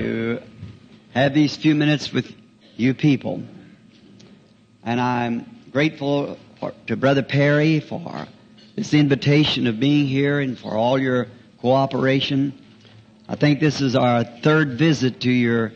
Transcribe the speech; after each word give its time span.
to 0.00 0.42
have 1.12 1.34
these 1.34 1.56
few 1.56 1.74
minutes 1.74 2.10
with 2.10 2.32
you 2.76 2.94
people. 2.94 3.42
And 4.82 4.98
I'm 4.98 5.44
grateful 5.70 6.38
for, 6.58 6.72
to 6.86 6.96
Brother 6.96 7.22
Perry 7.22 7.80
for 7.80 8.26
this 8.76 8.94
invitation 8.94 9.66
of 9.66 9.78
being 9.78 10.06
here 10.06 10.40
and 10.40 10.58
for 10.58 10.74
all 10.74 10.98
your 10.98 11.26
cooperation. 11.60 12.58
I 13.28 13.36
think 13.36 13.60
this 13.60 13.82
is 13.82 13.94
our 13.94 14.24
third 14.24 14.78
visit 14.78 15.20
to 15.20 15.30
your 15.30 15.72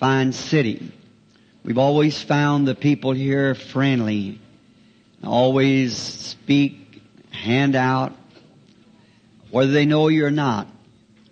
fine 0.00 0.32
city. 0.32 0.90
We've 1.62 1.78
always 1.78 2.22
found 2.22 2.66
the 2.66 2.74
people 2.74 3.12
here 3.12 3.54
friendly, 3.54 4.40
always 5.22 5.96
speak, 5.96 7.02
hand 7.30 7.76
out, 7.76 8.14
whether 9.50 9.72
they 9.72 9.84
know 9.84 10.08
you 10.08 10.24
or 10.24 10.30
not. 10.30 10.66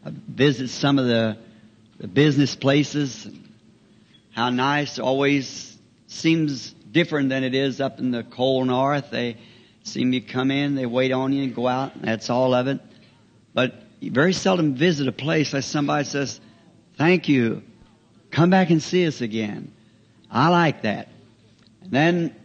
I 0.05 0.11
visit 0.29 0.69
some 0.69 0.99
of 0.99 1.07
the, 1.07 1.39
the 2.05 2.09
business 2.09 2.55
places, 2.55 3.27
how 4.33 4.51
nice 4.51 4.99
always 4.99 5.75
seems 6.07 6.71
different 6.93 7.31
than 7.31 7.43
it 7.45 7.55
is 7.55 7.81
up 7.81 7.99
in 7.99 8.11
the 8.11 8.23
cold 8.23 8.67
north. 8.67 9.09
They 9.11 9.39
seem 9.85 10.13
you 10.13 10.21
come 10.21 10.51
in, 10.51 10.75
they 10.75 10.85
wait 10.85 11.13
on 11.13 11.33
you 11.33 11.45
and 11.45 11.55
go 11.55 11.67
out, 11.67 11.95
and 11.95 12.05
that's 12.05 12.29
all 12.29 12.53
of 12.53 12.67
it. 12.67 12.79
But 13.55 13.73
you 14.01 14.11
very 14.11 14.35
seldom 14.35 14.75
visit 14.75 15.09
a 15.09 15.13
place 15.13 15.55
like 15.55 15.63
somebody 15.63 16.05
says, 16.05 16.39
thank 16.99 17.31
you, 17.31 17.63
come 18.31 18.51
back 18.51 18.69
and 18.69 18.83
see 18.83 19.07
us 19.07 19.23
again. 19.23 19.73
I 20.31 20.51
like 20.51 20.83
that. 20.83 21.09
And 21.85 21.91
then 21.91 22.37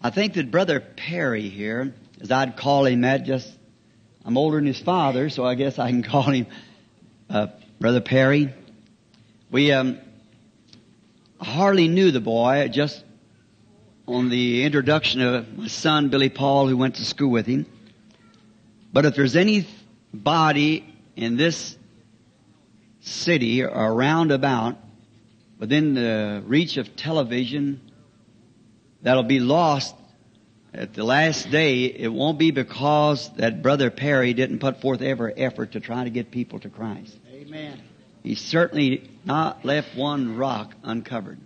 I 0.00 0.10
think 0.10 0.34
that 0.34 0.52
Brother 0.52 0.78
Perry 0.78 1.48
here, 1.48 1.92
as 2.20 2.30
I'd 2.30 2.56
call 2.56 2.86
him 2.86 3.00
that, 3.00 3.24
just 3.24 3.52
I'm 4.24 4.38
older 4.38 4.58
than 4.58 4.66
his 4.66 4.78
father, 4.78 5.28
so 5.28 5.44
I 5.44 5.56
guess 5.56 5.80
I 5.80 5.90
can 5.90 6.02
call 6.04 6.22
him 6.22 6.46
uh, 7.28 7.48
Brother 7.80 8.00
Perry. 8.00 8.54
We 9.50 9.72
um, 9.72 9.98
hardly 11.40 11.88
knew 11.88 12.12
the 12.12 12.20
boy, 12.20 12.68
just 12.68 13.02
on 14.06 14.28
the 14.28 14.62
introduction 14.64 15.20
of 15.20 15.58
my 15.58 15.66
son 15.66 16.08
Billy 16.08 16.28
Paul, 16.28 16.68
who 16.68 16.76
went 16.76 16.96
to 16.96 17.04
school 17.04 17.30
with 17.30 17.46
him. 17.46 17.66
But 18.92 19.06
if 19.06 19.16
there's 19.16 19.34
anybody 19.34 20.84
in 21.16 21.36
this 21.36 21.76
city 23.00 23.64
or 23.64 23.70
around 23.70 24.30
about 24.30 24.76
within 25.58 25.94
the 25.94 26.44
reach 26.46 26.76
of 26.76 26.94
television 26.94 27.80
that'll 29.02 29.24
be 29.24 29.40
lost 29.40 29.96
at 30.72 30.94
the 30.94 31.02
last 31.02 31.50
day, 31.50 31.86
it 31.86 32.12
won't 32.12 32.38
be 32.38 32.52
because 32.52 33.28
that 33.30 33.62
Brother 33.62 33.90
Perry 33.90 34.32
didn't 34.32 34.60
put 34.60 34.80
forth 34.80 35.02
every 35.02 35.34
effort 35.34 35.72
to 35.72 35.80
try 35.80 36.04
to 36.04 36.10
get 36.10 36.30
people 36.30 36.60
to 36.60 36.68
Christ. 36.68 37.18
Amen. 37.32 37.80
He 38.22 38.34
certainly 38.34 39.10
not 39.24 39.64
left 39.64 39.96
one 39.96 40.36
rock 40.36 40.74
uncovered. 40.82 41.38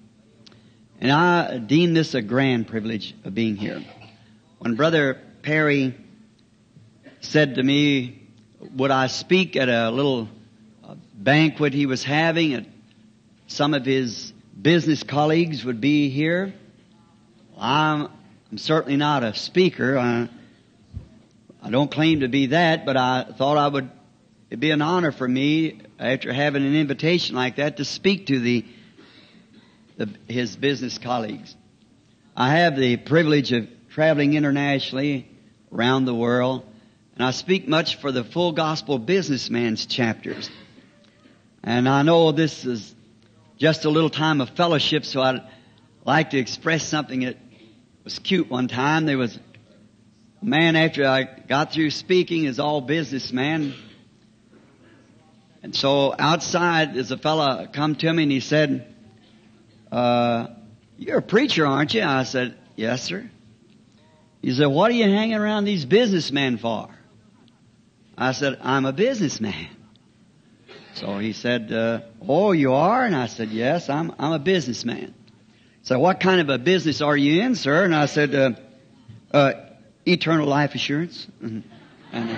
And 1.01 1.11
I 1.11 1.59
deem 1.59 1.95
this 1.95 2.15
a 2.15 2.23
grand 2.23 2.69
privilege 2.69 3.15
of 3.25 3.35
being 3.35 3.57
here. 3.57 3.85
When 4.59 4.75
Brother 4.75 5.21
Perry 5.43 5.95
said 7.21 7.57
to 7.57 7.63
me, 7.63 8.21
would 8.77 8.91
I 8.91 9.09
speak 9.09 9.57
at 9.57 9.69
a 9.69 9.91
little 9.91 10.29
uh, 10.83 10.95
banquet 11.15 11.75
he 11.75 11.87
was 11.87 12.03
having 12.03 12.67
some 13.47 13.75
of 13.75 13.85
his 13.85 14.33
business 14.61 15.03
colleagues 15.03 15.65
would 15.65 15.81
be 15.81 16.09
here? 16.09 16.55
I'm 17.59 18.09
I'm 18.55 18.59
certainly 18.59 18.97
not 18.97 19.25
a 19.25 19.35
speaker. 19.35 19.99
I, 19.99 20.29
I 21.61 21.71
don't 21.71 21.91
claim 21.91 22.21
to 22.21 22.29
be 22.29 22.47
that, 22.47 22.87
but 22.87 22.97
I 22.97 23.25
thought 23.37 23.57
I 23.57 23.67
would, 23.67 23.91
it'd 24.55 24.61
be 24.61 24.71
an 24.71 24.83
honor 24.83 25.11
for 25.11 25.27
me 25.27 25.81
after 25.99 26.33
having 26.33 26.65
an 26.65 26.77
invitation 26.77 27.35
like 27.35 27.57
that 27.57 27.79
to 27.79 27.85
speak 27.85 28.27
to 28.27 28.39
the, 28.39 28.65
the 29.97 30.09
his 30.29 30.55
business 30.55 30.97
colleagues. 30.97 31.57
I 32.37 32.59
have 32.59 32.77
the 32.77 32.97
privilege 32.99 33.51
of 33.51 33.67
traveling 33.91 34.35
internationally 34.35 35.29
around 35.73 36.05
the 36.05 36.15
world, 36.15 36.65
and 37.17 37.25
I 37.27 37.33
speak 37.33 37.67
much 37.67 37.97
for 37.97 38.13
the 38.13 38.23
full 38.23 38.53
gospel 38.53 39.01
businessman's 39.01 39.87
chapters. 39.87 40.49
And 41.65 41.89
I 41.89 42.03
know 42.03 42.31
this 42.31 42.65
is 42.65 42.95
just 43.59 43.87
a 43.87 43.91
little 43.91 44.09
time 44.09 44.41
of 44.41 44.51
fellowship, 44.51 45.05
so 45.05 45.21
I'd 45.21 45.43
like 46.05 46.31
to 46.31 46.39
express 46.39 46.87
something 46.87 47.25
that 47.25 47.39
was 48.05 48.21
cute 48.21 48.49
one 48.49 48.69
time. 48.69 49.05
There 49.05 49.19
was 49.19 49.37
a 50.41 50.45
man 50.45 50.77
after 50.77 51.09
I 51.09 51.25
got 51.25 51.73
through 51.73 51.91
speaking 51.91 52.45
is 52.45 52.61
all 52.61 52.81
businessman. 52.81 53.75
And 55.65 55.75
so 55.75 56.15
outside 56.19 56.93
there's 56.93 57.11
a 57.11 57.17
fella 57.17 57.71
come 57.73 57.95
to 57.95 58.13
me 58.13 58.25
and 58.25 58.31
he 58.31 58.41
said, 58.41 58.95
uh, 59.91 60.49
you're 60.99 61.21
a 61.21 61.23
preacher, 61.23 61.67
aren't 61.67 61.95
you? 61.95 62.03
I 62.03 62.25
said, 62.25 62.55
yes, 62.77 63.03
sir. 63.05 63.31
He 64.43 64.53
said, 64.53 64.67
what 64.67 64.91
are 64.91 64.95
you 64.95 65.05
hanging 65.05 65.37
around 65.37 65.65
these 65.65 65.87
businessmen 65.87 66.59
for? 66.59 66.91
I 68.19 68.33
said, 68.33 68.59
I'm 68.61 68.85
a 68.85 68.93
businessman. 68.93 69.71
So 70.97 71.17
he 71.17 71.33
said, 71.33 71.73
uh, 71.73 72.01
oh, 72.29 72.53
you 72.53 72.75
are? 72.75 73.03
And 73.03 73.17
I 73.17 73.25
said, 73.25 73.49
yes, 73.49 73.89
I'm, 73.89 74.13
I'm 74.19 74.33
a 74.33 74.39
businessman. 74.39 75.15
So 75.81 75.99
what 75.99 76.21
kind 76.21 76.43
of 76.43 76.51
a 76.51 76.59
business 76.59 77.01
are 77.01 77.17
you 77.17 77.41
in, 77.41 77.55
sir? 77.55 77.87
And 77.87 77.95
I 77.95 78.05
said, 78.05 78.35
uh, 78.35 78.51
uh, 79.33 79.53
eternal 80.05 80.47
life 80.47 80.75
assurance. 80.75 81.27
And, 82.13 82.31
uh, 82.31 82.35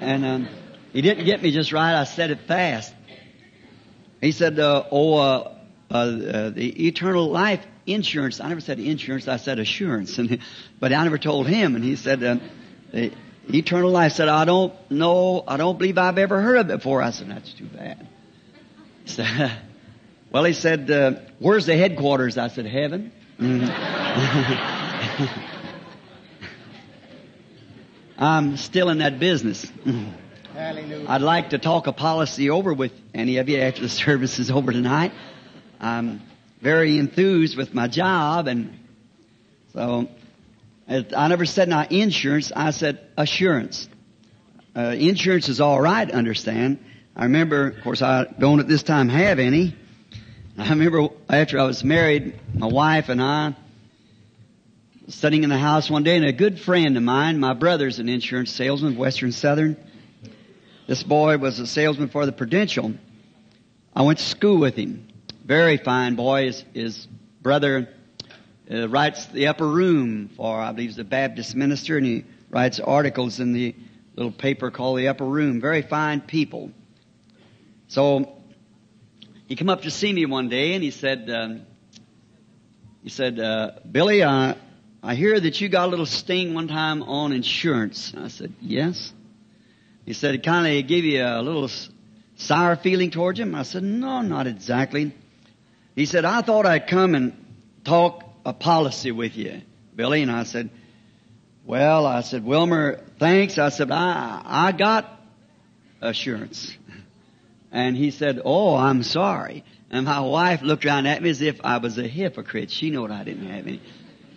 and 0.00 0.26
um, 0.26 0.48
he 0.96 1.02
didn't 1.02 1.26
get 1.26 1.42
me 1.42 1.50
just 1.50 1.74
right. 1.74 1.94
I 1.94 2.04
said 2.04 2.30
it 2.30 2.40
fast. 2.48 2.94
He 4.22 4.32
said, 4.32 4.58
uh, 4.58 4.84
oh, 4.90 5.18
uh, 5.18 5.52
uh, 5.90 6.48
the 6.48 6.86
eternal 6.86 7.28
life 7.30 7.62
insurance. 7.84 8.40
I 8.40 8.48
never 8.48 8.62
said 8.62 8.80
insurance. 8.80 9.28
I 9.28 9.36
said 9.36 9.58
assurance. 9.58 10.16
And, 10.18 10.38
but 10.80 10.94
I 10.94 11.04
never 11.04 11.18
told 11.18 11.48
him. 11.48 11.76
And 11.76 11.84
he 11.84 11.96
said, 11.96 12.20
the 12.20 13.12
eternal 13.46 13.90
life. 13.90 14.12
said, 14.12 14.28
I 14.28 14.46
don't 14.46 14.72
know. 14.90 15.44
I 15.46 15.58
don't 15.58 15.76
believe 15.76 15.98
I've 15.98 16.16
ever 16.16 16.40
heard 16.40 16.56
of 16.56 16.70
it 16.70 16.76
before. 16.76 17.02
I 17.02 17.10
said, 17.10 17.28
that's 17.28 17.52
too 17.52 17.66
bad. 17.66 18.08
Said, 19.04 19.52
well, 20.32 20.44
he 20.44 20.54
said, 20.54 20.90
uh, 20.90 21.16
where's 21.38 21.66
the 21.66 21.76
headquarters? 21.76 22.38
I 22.38 22.48
said, 22.48 22.64
heaven. 22.64 23.12
Mm-hmm. 23.38 23.66
I'm 28.18 28.56
still 28.56 28.88
in 28.88 28.96
that 29.00 29.18
business. 29.18 29.70
Hallelujah. 30.56 31.04
I'd 31.06 31.20
like 31.20 31.50
to 31.50 31.58
talk 31.58 31.86
a 31.86 31.92
policy 31.92 32.48
over 32.48 32.72
with 32.72 32.92
any 33.12 33.36
of 33.36 33.48
you 33.50 33.58
after 33.58 33.82
the 33.82 33.88
service 34.04 34.38
is 34.38 34.50
over 34.50 34.72
tonight. 34.72 35.12
I'm 35.78 36.22
very 36.62 36.98
enthused 36.98 37.58
with 37.58 37.74
my 37.74 37.88
job 37.88 38.48
and 38.48 38.78
so 39.74 40.08
I 40.88 41.28
never 41.28 41.44
said 41.44 41.68
not 41.68 41.92
insurance, 41.92 42.52
I 42.56 42.70
said 42.70 43.06
assurance. 43.18 43.86
Uh, 44.74 44.94
insurance 44.98 45.50
is 45.50 45.60
all 45.60 45.78
right, 45.78 46.10
understand. 46.10 46.82
I 47.14 47.24
remember, 47.24 47.68
of 47.68 47.82
course, 47.82 48.00
I 48.00 48.24
don't 48.24 48.60
at 48.60 48.66
this 48.66 48.82
time 48.82 49.10
have 49.10 49.38
any. 49.38 49.76
I 50.56 50.70
remember 50.70 51.08
after 51.28 51.58
I 51.58 51.64
was 51.64 51.84
married, 51.84 52.40
my 52.54 52.68
wife 52.68 53.10
and 53.10 53.20
I 53.20 53.54
sitting 55.08 55.44
in 55.44 55.50
the 55.50 55.58
house 55.58 55.90
one 55.90 56.02
day, 56.02 56.16
and 56.16 56.24
a 56.24 56.32
good 56.32 56.58
friend 56.58 56.96
of 56.96 57.02
mine, 57.02 57.38
my 57.38 57.52
brother's 57.52 57.98
an 57.98 58.08
insurance 58.08 58.52
salesman, 58.52 58.96
Western 58.96 59.32
Southern. 59.32 59.76
This 60.86 61.02
boy 61.02 61.36
was 61.38 61.58
a 61.58 61.66
salesman 61.66 62.08
for 62.08 62.26
the 62.26 62.32
Prudential. 62.32 62.94
I 63.94 64.02
went 64.02 64.20
to 64.20 64.24
school 64.24 64.58
with 64.58 64.76
him. 64.76 65.08
Very 65.44 65.78
fine 65.78 66.14
boy. 66.14 66.44
His, 66.44 66.64
his 66.74 67.08
brother 67.42 67.88
uh, 68.70 68.88
writes 68.88 69.26
the 69.26 69.48
upper 69.48 69.66
room 69.66 70.28
for, 70.36 70.60
I 70.60 70.70
believe, 70.70 70.96
a 71.00 71.04
Baptist 71.04 71.56
minister, 71.56 71.96
and 71.96 72.06
he 72.06 72.24
writes 72.50 72.78
articles 72.78 73.40
in 73.40 73.52
the 73.52 73.74
little 74.14 74.30
paper 74.30 74.70
called 74.70 74.98
the 74.98 75.08
upper 75.08 75.24
room. 75.24 75.60
Very 75.60 75.82
fine 75.82 76.20
people. 76.20 76.70
So 77.88 78.36
he 79.48 79.56
came 79.56 79.68
up 79.68 79.82
to 79.82 79.90
see 79.90 80.12
me 80.12 80.24
one 80.26 80.48
day 80.48 80.74
and 80.74 80.84
he 80.84 80.92
said, 80.92 81.28
um, 81.30 81.66
he 83.02 83.08
said, 83.08 83.40
uh, 83.40 83.72
Billy, 83.90 84.22
I, 84.22 84.56
I 85.02 85.16
hear 85.16 85.38
that 85.38 85.60
you 85.60 85.68
got 85.68 85.86
a 85.86 85.90
little 85.90 86.06
sting 86.06 86.54
one 86.54 86.68
time 86.68 87.02
on 87.02 87.32
insurance. 87.32 88.12
I 88.16 88.28
said, 88.28 88.52
yes. 88.60 89.12
He 90.06 90.12
said, 90.12 90.42
kind 90.44 90.78
of 90.78 90.86
gave 90.86 91.04
you 91.04 91.22
a 91.22 91.42
little 91.42 91.68
sour 92.36 92.76
feeling 92.76 93.10
towards 93.10 93.38
him. 93.38 93.54
I 93.54 93.64
said, 93.64 93.82
no, 93.82 94.22
not 94.22 94.46
exactly. 94.46 95.12
He 95.94 96.06
said, 96.06 96.24
I 96.24 96.42
thought 96.42 96.64
I'd 96.64 96.86
come 96.86 97.14
and 97.14 97.32
talk 97.84 98.24
a 98.44 98.52
policy 98.52 99.10
with 99.10 99.36
you, 99.36 99.60
Billy. 99.94 100.22
And 100.22 100.30
I 100.30 100.44
said, 100.44 100.70
well, 101.64 102.06
I 102.06 102.20
said, 102.20 102.44
Wilmer, 102.44 103.00
thanks. 103.18 103.58
I 103.58 103.70
said, 103.70 103.90
I, 103.90 104.40
I 104.44 104.72
got 104.72 105.20
assurance. 106.00 106.76
And 107.72 107.96
he 107.96 108.12
said, 108.12 108.40
Oh, 108.44 108.76
I'm 108.76 109.02
sorry. 109.02 109.64
And 109.90 110.06
my 110.06 110.20
wife 110.20 110.62
looked 110.62 110.86
around 110.86 111.06
at 111.06 111.22
me 111.22 111.30
as 111.30 111.42
if 111.42 111.60
I 111.64 111.78
was 111.78 111.98
a 111.98 112.06
hypocrite. 112.06 112.70
She 112.70 112.90
knew 112.90 113.06
I 113.06 113.24
didn't 113.24 113.48
have 113.48 113.66
any. 113.66 113.82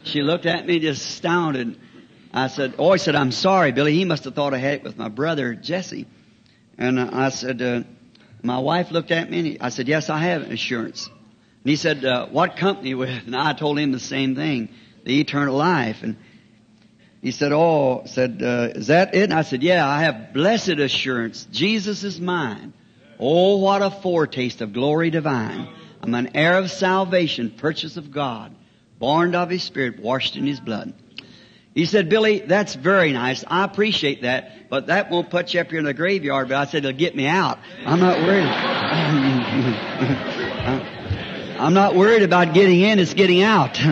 She 0.03 0.21
looked 0.21 0.45
at 0.45 0.65
me 0.65 0.79
just 0.79 1.01
astounded. 1.01 1.79
I 2.33 2.47
said, 2.47 2.75
Oh, 2.77 2.93
he 2.93 2.99
said, 2.99 3.15
I'm 3.15 3.31
sorry, 3.31 3.71
Billy. 3.71 3.93
He 3.93 4.05
must 4.05 4.25
have 4.25 4.35
thought 4.35 4.53
I 4.53 4.57
had 4.57 4.75
it 4.75 4.83
with 4.83 4.97
my 4.97 5.09
brother, 5.09 5.55
Jesse. 5.55 6.05
And 6.77 6.99
I 6.99 7.29
said, 7.29 7.61
uh, 7.61 7.83
My 8.41 8.59
wife 8.59 8.91
looked 8.91 9.11
at 9.11 9.29
me 9.29 9.37
and 9.39 9.47
he, 9.47 9.59
I 9.59 9.69
said, 9.69 9.87
yes, 9.87 10.09
I 10.09 10.19
have 10.19 10.43
insurance. 10.43 11.07
And 11.07 11.69
he 11.69 11.75
said, 11.75 12.05
uh, 12.05 12.27
what 12.27 12.55
company 12.55 12.93
with? 12.93 13.09
And 13.25 13.35
I 13.35 13.53
told 13.53 13.77
him 13.77 13.91
the 13.91 13.99
same 13.99 14.35
thing, 14.35 14.69
the 15.03 15.19
eternal 15.19 15.55
life. 15.55 16.03
And 16.03 16.15
he 17.21 17.31
said, 17.31 17.51
oh, 17.51 18.03
said, 18.05 18.41
uh, 18.41 18.69
is 18.75 18.87
that 18.87 19.13
it? 19.13 19.23
And 19.23 19.33
I 19.33 19.41
said, 19.41 19.61
yeah, 19.61 19.87
I 19.87 20.03
have 20.03 20.33
blessed 20.33 20.69
assurance. 20.79 21.45
Jesus 21.51 22.03
is 22.05 22.19
mine. 22.19 22.73
Oh, 23.19 23.57
what 23.57 23.81
a 23.81 23.91
foretaste 23.91 24.61
of 24.61 24.71
glory 24.71 25.09
divine. 25.09 25.67
I'm 26.01 26.15
an 26.15 26.31
heir 26.33 26.57
of 26.57 26.71
salvation, 26.71 27.51
purchase 27.51 27.97
of 27.97 28.11
God, 28.11 28.55
born 28.99 29.35
of 29.35 29.49
His 29.49 29.63
Spirit, 29.63 29.99
washed 29.99 30.37
in 30.37 30.47
His 30.47 30.61
blood. 30.61 30.93
He 31.75 31.85
said, 31.85 32.09
Billy, 32.09 32.39
that's 32.39 32.75
very 32.75 33.13
nice. 33.13 33.45
I 33.47 33.63
appreciate 33.63 34.23
that, 34.23 34.69
but 34.69 34.87
that 34.87 35.11
won't 35.11 35.29
put 35.29 35.53
you 35.53 35.61
up 35.61 35.69
here 35.69 35.79
in 35.79 35.85
the 35.85 35.93
graveyard. 35.93 36.49
But 36.49 36.57
I 36.57 36.65
said, 36.65 36.83
it'll 36.83 36.97
get 36.97 37.15
me 37.15 37.27
out. 37.27 37.59
I'm 37.85 37.99
not 37.99 38.17
worried. 38.19 38.43
I'm 41.59 41.73
not 41.73 41.95
worried 41.95 42.23
about 42.23 42.53
getting 42.53 42.79
in, 42.79 42.99
it's 42.99 43.13
getting 43.13 43.41
out. 43.41 43.79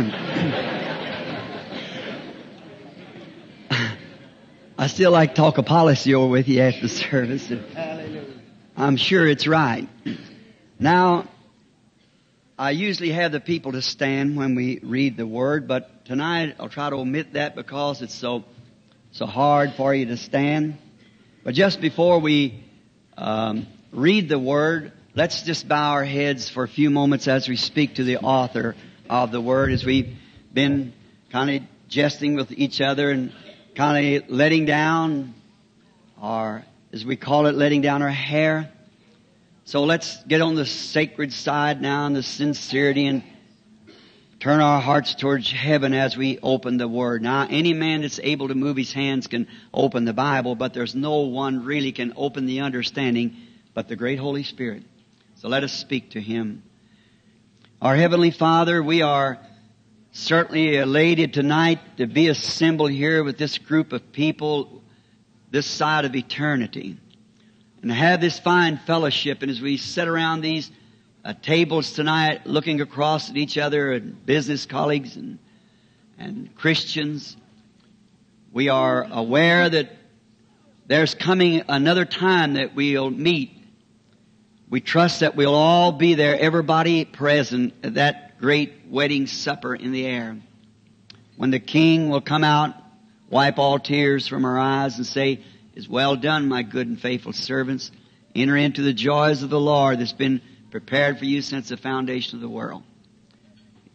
I 4.79 4.87
still 4.87 5.11
like 5.11 5.31
to 5.31 5.35
talk 5.35 5.57
a 5.57 5.63
policy 5.63 6.15
over 6.15 6.27
with 6.27 6.47
you 6.47 6.61
after 6.61 6.81
the 6.81 6.89
service. 6.89 7.51
I'm 8.77 8.95
sure 8.95 9.27
it's 9.27 9.47
right. 9.47 9.87
Now, 10.79 11.27
I 12.57 12.71
usually 12.71 13.11
have 13.11 13.31
the 13.31 13.39
people 13.39 13.73
to 13.73 13.81
stand 13.81 14.37
when 14.37 14.55
we 14.55 14.79
read 14.81 15.17
the 15.17 15.27
word, 15.27 15.67
but 15.67 15.96
tonight 16.07 16.55
I'll 16.57 16.69
try 16.69 16.89
to 16.89 16.95
omit 16.95 17.33
that 17.33 17.53
because 17.53 18.01
it's 18.01 18.15
so 18.15 18.45
so 19.11 19.25
hard 19.25 19.73
for 19.73 19.93
you 19.93 20.05
to 20.05 20.15
stand. 20.15 20.77
But 21.43 21.53
just 21.53 21.81
before 21.81 22.19
we 22.19 22.63
um, 23.17 23.67
read 23.91 24.29
the 24.29 24.39
word, 24.39 24.93
let's 25.15 25.41
just 25.41 25.67
bow 25.67 25.91
our 25.91 26.05
heads 26.05 26.49
for 26.49 26.63
a 26.63 26.67
few 26.67 26.89
moments 26.89 27.27
as 27.27 27.49
we 27.49 27.57
speak 27.57 27.95
to 27.95 28.05
the 28.05 28.19
author 28.19 28.77
of 29.09 29.33
the 29.33 29.41
word, 29.41 29.73
as 29.73 29.83
we've 29.83 30.15
been 30.53 30.93
kind 31.29 31.49
of 31.49 31.67
jesting 31.89 32.35
with 32.35 32.53
each 32.53 32.79
other 32.79 33.11
and 33.11 33.33
kind 33.75 34.15
of 34.15 34.29
letting 34.29 34.63
down 34.63 35.33
our, 36.21 36.63
as 36.93 37.05
we 37.05 37.17
call 37.17 37.47
it, 37.47 37.55
letting 37.55 37.81
down 37.81 38.01
our 38.01 38.07
hair. 38.07 38.71
So 39.65 39.83
let's 39.83 40.23
get 40.23 40.39
on 40.39 40.55
the 40.55 40.65
sacred 40.65 41.33
side 41.33 41.81
now 41.81 42.05
and 42.05 42.15
the 42.15 42.23
sincerity 42.23 43.07
and 43.07 43.23
turn 44.39 44.61
our 44.61 44.79
hearts 44.79 45.15
towards 45.15 45.51
heaven 45.51 45.93
as 45.93 46.15
we 46.15 46.39
open 46.39 46.77
the 46.77 46.87
Word. 46.87 47.21
Now, 47.21 47.47
any 47.49 47.73
man 47.73 48.01
that's 48.01 48.19
able 48.21 48.47
to 48.49 48.55
move 48.55 48.77
his 48.77 48.93
hands 48.93 49.27
can 49.27 49.47
open 49.73 50.05
the 50.05 50.13
Bible, 50.13 50.55
but 50.55 50.73
there's 50.73 50.95
no 50.95 51.21
one 51.21 51.65
really 51.65 51.91
can 51.91 52.13
open 52.15 52.45
the 52.45 52.61
understanding 52.61 53.35
but 53.73 53.87
the 53.87 53.95
great 53.95 54.19
Holy 54.19 54.43
Spirit. 54.43 54.83
So 55.35 55.49
let 55.49 55.63
us 55.63 55.71
speak 55.71 56.11
to 56.11 56.21
Him. 56.21 56.63
Our 57.81 57.95
Heavenly 57.95 58.31
Father, 58.31 58.81
we 58.81 59.03
are 59.03 59.37
certainly 60.11 60.77
elated 60.77 61.33
tonight 61.33 61.79
to 61.97 62.07
be 62.07 62.27
assembled 62.27 62.91
here 62.91 63.23
with 63.23 63.37
this 63.37 63.59
group 63.59 63.93
of 63.93 64.11
people 64.11 64.81
this 65.51 65.65
side 65.65 66.05
of 66.05 66.15
eternity 66.15 66.97
and 67.81 67.91
have 67.91 68.19
this 68.19 68.39
fine 68.39 68.77
fellowship. 68.77 69.41
And 69.41 69.51
as 69.51 69.61
we 69.61 69.77
sit 69.77 70.07
around 70.07 70.41
these 70.41 70.71
uh, 71.27 71.33
tables 71.41 71.91
tonight, 71.91 72.47
looking 72.47 72.79
across 72.79 73.29
at 73.29 73.35
each 73.35 73.57
other 73.57 73.91
and 73.91 74.25
business 74.25 74.65
colleagues 74.65 75.17
and, 75.17 75.39
and 76.17 76.55
Christians, 76.55 77.35
we 78.53 78.69
are 78.69 79.05
aware 79.11 79.69
that 79.69 79.91
there's 80.85 81.15
coming 81.15 81.63
another 81.67 82.05
time 82.05 82.53
that 82.53 82.75
we'll 82.75 83.09
meet. 83.09 83.51
We 84.69 84.79
trust 84.79 85.19
that 85.19 85.35
we'll 85.35 85.53
all 85.53 85.91
be 85.91 86.13
there, 86.13 86.39
everybody 86.39 87.03
present 87.03 87.73
at 87.83 87.95
that 87.95 88.39
great 88.39 88.83
wedding 88.87 89.27
supper 89.27 89.75
in 89.75 89.91
the 89.91 90.05
air. 90.05 90.37
When 91.35 91.51
the 91.51 91.59
king 91.59 92.07
will 92.07 92.21
come 92.21 92.45
out, 92.45 92.73
wipe 93.29 93.59
all 93.59 93.79
tears 93.79 94.29
from 94.29 94.45
our 94.45 94.57
eyes 94.57 94.95
and 94.95 95.05
say, 95.05 95.43
is 95.75 95.89
well 95.89 96.15
done, 96.15 96.47
my 96.47 96.63
good 96.63 96.87
and 96.87 96.97
faithful 96.97 97.33
servants. 97.33 97.91
Enter 98.33 98.55
into 98.55 98.81
the 98.81 98.93
joys 98.93 99.43
of 99.43 99.49
the 99.49 99.59
Lord 99.59 99.99
that's 99.99 100.13
been 100.13 100.41
prepared 100.71 101.19
for 101.19 101.25
you 101.25 101.41
since 101.41 101.69
the 101.69 101.77
foundation 101.77 102.37
of 102.37 102.41
the 102.41 102.49
world. 102.49 102.83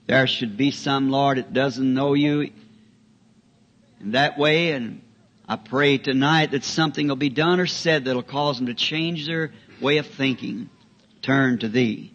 There 0.07 0.27
should 0.27 0.57
be 0.57 0.71
some, 0.71 1.11
Lord, 1.11 1.39
that 1.39 1.53
doesn't 1.53 1.95
know 1.95 2.15
you 2.15 2.51
in 4.01 4.13
that 4.13 4.39
way, 4.39 4.73
and 4.73 5.01
I 5.49 5.57
pray 5.57 5.99
tonight 5.99 6.51
that 6.51 6.65
something 6.65 7.09
will 7.09 7.17
be 7.17 7.29
done 7.29 7.61
or 7.61 7.67
said 7.67 8.05
that'll 8.05 8.23
cause 8.23 8.59
them 8.59 8.67
to 8.67 8.75
change 8.75 9.27
their 9.27 9.53
way 9.81 9.99
of 9.99 10.07
thinking. 10.07 10.71
Turn 11.23 11.59
to 11.59 11.69
Thee 11.69 12.13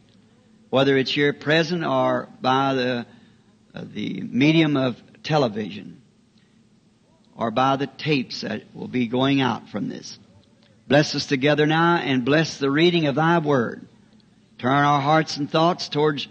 whether 0.70 0.98
it's 0.98 1.12
here 1.12 1.34
present 1.34 1.84
or 1.84 2.30
by 2.42 2.74
the, 2.74 3.06
uh, 3.74 3.84
the 3.94 4.22
medium 4.22 4.76
of 4.76 5.02
television 5.24 6.02
or 7.36 7.52
by 7.52 7.76
the 7.76 7.88
tapes 7.88 8.42
that 8.42 8.64
will 8.74 8.88
be 8.88 9.08
going 9.08 9.42
out 9.42 9.70
from 9.70 9.90
this. 9.90 10.20
Bless 10.88 11.16
us 11.16 11.26
together 11.26 11.66
now 11.66 11.98
and 11.98 12.26
bless 12.26 12.58
the 12.58 12.72
reading 12.72 13.08
of 13.08 13.16
Thy 13.16 13.40
Word. 13.40 13.88
Turn 14.58 14.72
our 14.72 15.02
hearts 15.02 15.38
and 15.38 15.50
thoughts 15.50 15.90
towards 15.90 16.28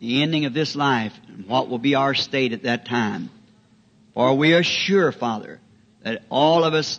the 0.00 0.22
ending 0.22 0.46
of 0.46 0.54
this 0.54 0.74
life 0.74 1.12
and 1.28 1.46
what 1.46 1.68
will 1.68 1.78
be 1.78 1.94
our 1.94 2.14
state 2.14 2.52
at 2.52 2.64
that 2.64 2.86
time. 2.86 3.30
For 4.14 4.34
we 4.34 4.54
are 4.54 4.64
sure, 4.64 5.12
Father, 5.12 5.60
that 6.02 6.24
all 6.30 6.64
of 6.64 6.74
us 6.74 6.98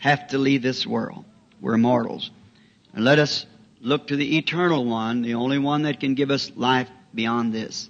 have 0.00 0.28
to 0.28 0.38
leave 0.38 0.62
this 0.62 0.86
world. 0.86 1.24
We're 1.60 1.78
mortals. 1.78 2.30
And 2.92 3.04
let 3.04 3.18
us 3.18 3.46
look 3.80 4.08
to 4.08 4.16
the 4.16 4.38
eternal 4.38 4.84
one, 4.84 5.22
the 5.22 5.34
only 5.34 5.58
one 5.58 5.82
that 5.82 6.00
can 6.00 6.14
give 6.14 6.30
us 6.30 6.50
life 6.56 6.88
beyond 7.14 7.52
this. 7.52 7.88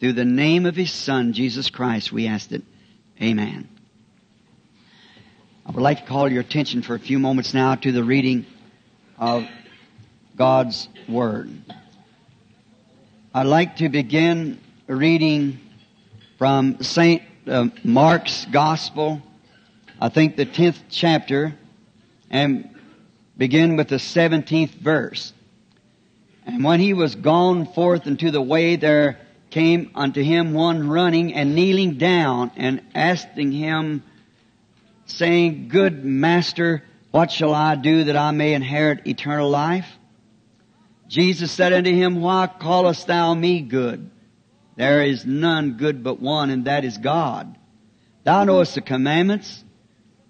Through 0.00 0.14
the 0.14 0.24
name 0.24 0.66
of 0.66 0.74
His 0.74 0.90
Son, 0.90 1.32
Jesus 1.32 1.70
Christ, 1.70 2.10
we 2.10 2.26
ask 2.26 2.50
it. 2.52 2.62
Amen. 3.22 3.68
I 5.64 5.70
would 5.70 5.82
like 5.82 6.00
to 6.00 6.06
call 6.06 6.30
your 6.30 6.40
attention 6.40 6.82
for 6.82 6.94
a 6.94 6.98
few 6.98 7.18
moments 7.18 7.54
now 7.54 7.74
to 7.74 7.92
the 7.92 8.02
reading 8.02 8.46
of 9.18 9.46
God's 10.40 10.88
Word. 11.06 11.50
I'd 13.34 13.46
like 13.46 13.76
to 13.76 13.90
begin 13.90 14.58
reading 14.86 15.60
from 16.38 16.80
St. 16.80 17.20
Uh, 17.46 17.66
Mark's 17.84 18.46
Gospel, 18.46 19.20
I 20.00 20.08
think 20.08 20.36
the 20.36 20.46
10th 20.46 20.78
chapter, 20.88 21.54
and 22.30 22.74
begin 23.36 23.76
with 23.76 23.88
the 23.88 23.96
17th 23.96 24.70
verse. 24.70 25.34
And 26.46 26.64
when 26.64 26.80
he 26.80 26.94
was 26.94 27.16
gone 27.16 27.66
forth 27.66 28.06
into 28.06 28.30
the 28.30 28.40
way, 28.40 28.76
there 28.76 29.18
came 29.50 29.90
unto 29.94 30.22
him 30.22 30.54
one 30.54 30.88
running 30.88 31.34
and 31.34 31.54
kneeling 31.54 31.98
down 31.98 32.50
and 32.56 32.80
asking 32.94 33.52
him, 33.52 34.02
saying, 35.04 35.68
Good 35.68 36.02
master, 36.02 36.82
what 37.10 37.30
shall 37.30 37.52
I 37.52 37.74
do 37.74 38.04
that 38.04 38.16
I 38.16 38.30
may 38.30 38.54
inherit 38.54 39.06
eternal 39.06 39.50
life? 39.50 39.98
Jesus 41.10 41.50
said 41.50 41.72
unto 41.72 41.92
him, 41.92 42.20
Why 42.20 42.46
callest 42.46 43.08
thou 43.08 43.34
me 43.34 43.62
good? 43.62 44.12
There 44.76 45.02
is 45.02 45.26
none 45.26 45.72
good 45.72 46.04
but 46.04 46.20
one, 46.20 46.50
and 46.50 46.66
that 46.66 46.84
is 46.84 46.98
God. 46.98 47.58
Thou 48.22 48.44
knowest 48.44 48.76
the 48.76 48.80
commandments. 48.80 49.64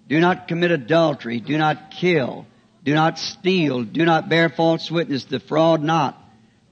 Do 0.09 0.19
not 0.19 0.47
commit 0.47 0.71
adultery. 0.71 1.39
Do 1.39 1.55
not 1.59 1.91
kill. 1.91 2.47
Do 2.83 2.95
not 2.95 3.19
steal. 3.19 3.83
Do 3.83 4.05
not 4.05 4.27
bear 4.27 4.49
false 4.49 4.89
witness. 4.89 5.23
Defraud 5.25 5.83
not. 5.83 6.19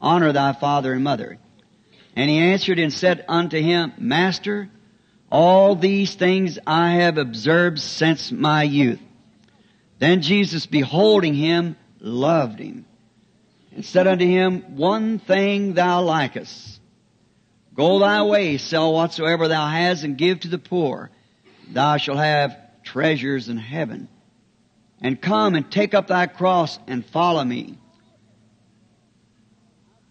Honor 0.01 0.34
thy 0.34 0.54
father 0.54 0.92
and 0.92 1.04
mother. 1.04 1.38
And 2.16 2.32
he 2.32 2.39
answered 2.39 2.80
and 2.80 2.92
said 2.92 3.24
unto 3.30 3.62
him, 3.62 3.94
Master, 4.00 4.72
all 5.32 5.75
these 5.75 6.16
things 6.16 6.58
I 6.66 6.94
have 6.96 7.20
observed 7.20 7.78
since 7.78 8.32
my 8.32 8.63
youth. 8.63 9.00
Then 10.00 10.24
Jesus, 10.24 10.66
beholding 10.66 11.36
him, 11.36 11.75
loved 12.00 12.58
him, 12.58 12.86
and 13.79 13.86
said 13.86 14.07
unto 14.07 14.25
him, 14.25 14.75
One 14.75 15.19
thing 15.19 15.74
thou 15.74 16.01
likest. 16.01 16.81
Go 17.74 18.00
thy 18.00 18.24
way, 18.24 18.57
sell 18.57 18.91
whatsoever 18.91 19.48
thou 19.48 19.67
hast, 19.67 20.03
and 20.03 20.17
give 20.17 20.41
to 20.41 20.50
the 20.50 20.57
poor. 20.57 21.12
Thou 21.71 21.95
shalt 21.95 22.17
have 22.17 22.57
treasures 22.83 23.48
in 23.48 23.55
heaven 23.55 24.09
and 25.00 25.21
come 25.21 25.55
and 25.55 25.71
take 25.71 25.93
up 25.93 26.07
thy 26.07 26.27
cross 26.27 26.77
and 26.88 27.05
follow 27.05 27.41
me. 27.41 27.77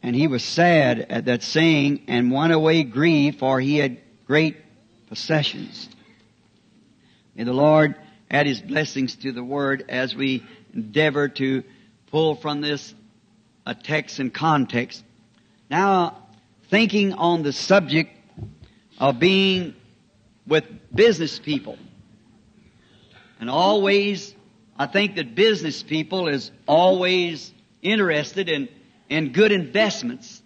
And 0.02 0.16
he 0.16 0.28
was 0.28 0.42
sad 0.42 1.00
at 1.00 1.26
that 1.26 1.42
saying 1.42 2.04
and 2.08 2.32
went 2.32 2.54
away 2.54 2.84
grieved 2.84 3.38
for 3.38 3.60
he 3.60 3.76
had 3.76 3.98
great 4.26 4.56
possessions. 5.08 5.90
May 7.34 7.44
the 7.44 7.52
Lord 7.52 7.96
add 8.30 8.46
his 8.46 8.62
blessings 8.62 9.16
to 9.16 9.32
the 9.32 9.44
word 9.44 9.84
as 9.90 10.16
we 10.16 10.42
endeavor 10.72 11.28
to 11.28 11.64
pull 12.10 12.34
from 12.34 12.62
this 12.62 12.94
a 13.68 13.74
text 13.74 14.18
and 14.18 14.32
context. 14.32 15.04
Now, 15.70 16.16
thinking 16.70 17.12
on 17.12 17.42
the 17.42 17.52
subject 17.52 18.10
of 18.98 19.18
being 19.18 19.74
with 20.46 20.64
business 20.92 21.38
people 21.38 21.78
and 23.38 23.48
always 23.48 24.34
I 24.78 24.86
think 24.86 25.16
that 25.16 25.34
business 25.34 25.82
people 25.82 26.28
is 26.28 26.52
always 26.68 27.52
interested 27.82 28.48
in, 28.48 28.68
in 29.08 29.32
good 29.32 29.50
investments. 29.50 30.40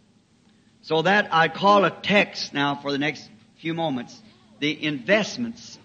So 0.81 1.03
that 1.03 1.29
I 1.33 1.49
call 1.49 1.85
a 1.85 1.91
text 1.91 2.55
now 2.55 2.77
for 2.77 2.91
the 2.91 2.99
next 2.99 3.29
few 3.57 3.75
moments. 3.75 4.21
The 4.59 4.85
investments. 4.85 5.79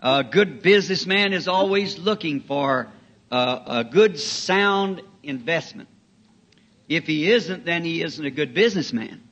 A 0.00 0.22
good 0.22 0.62
businessman 0.62 1.32
is 1.32 1.48
always 1.48 1.98
looking 1.98 2.40
for 2.40 2.88
a, 3.32 3.62
a 3.66 3.84
good 3.90 4.20
sound 4.20 5.02
investment. 5.24 5.88
If 6.88 7.06
he 7.06 7.30
isn't, 7.30 7.64
then 7.64 7.84
he 7.84 8.02
isn't 8.02 8.24
a 8.24 8.30
good 8.30 8.54
businessman. 8.54 9.22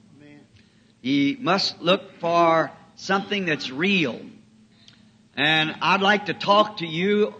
He 1.02 1.37
must 1.40 1.80
look 1.80 2.19
for 2.21 2.71
something 2.97 3.47
that's 3.47 3.71
real. 3.71 4.21
And 5.37 5.75
I'd 5.80 6.02
like 6.02 6.26
to 6.26 6.35
talk 6.35 6.78
to 6.78 6.87
you 6.87 7.35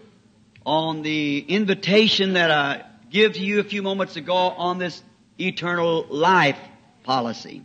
on 0.65 1.01
the 1.03 1.39
invitation 1.39 2.33
that 2.33 2.51
I 2.51 2.83
give 3.09 3.33
to 3.33 3.39
you 3.39 3.59
a 3.59 3.63
few 3.63 3.83
moments 3.83 4.15
ago 4.15 4.33
on 4.35 4.79
this 4.79 5.01
eternal 5.39 6.05
life 6.09 6.57
policy. 7.03 7.61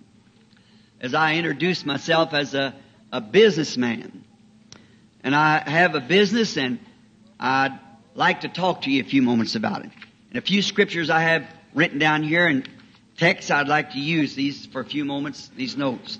As 1.01 1.15
I 1.15 1.37
introduce 1.37 1.87
myself 1.87 2.35
as 2.35 2.55
a, 2.55 2.75
a 3.13 3.21
businessman. 3.21 4.25
And 5.23 5.35
I 5.35 5.59
have 5.69 5.95
a 5.95 6.01
business 6.01 6.57
and 6.57 6.79
I'd 7.39 7.79
like 8.15 8.43
to 8.43 8.49
talk 8.49 8.83
to 8.83 8.91
you 8.91 9.03
a 9.03 9.07
few 9.07 9.23
moments 9.23 9.55
about 9.55 9.85
it. 9.85 9.91
And 10.31 10.39
a 10.39 10.43
few 10.43 10.63
scriptures 10.63 11.11
I 11.11 11.21
have 11.21 11.47
written 11.77 11.99
down 11.99 12.23
here 12.23 12.47
and 12.47 12.69
text. 13.19 13.51
I'd 13.51 13.69
like 13.69 13.93
to 13.93 14.01
use 14.01 14.35
these 14.35 14.67
for 14.67 14.81
a 14.81 14.85
few 14.85 15.05
moments, 15.05 15.49
these 15.55 15.77
notes. 15.77 16.19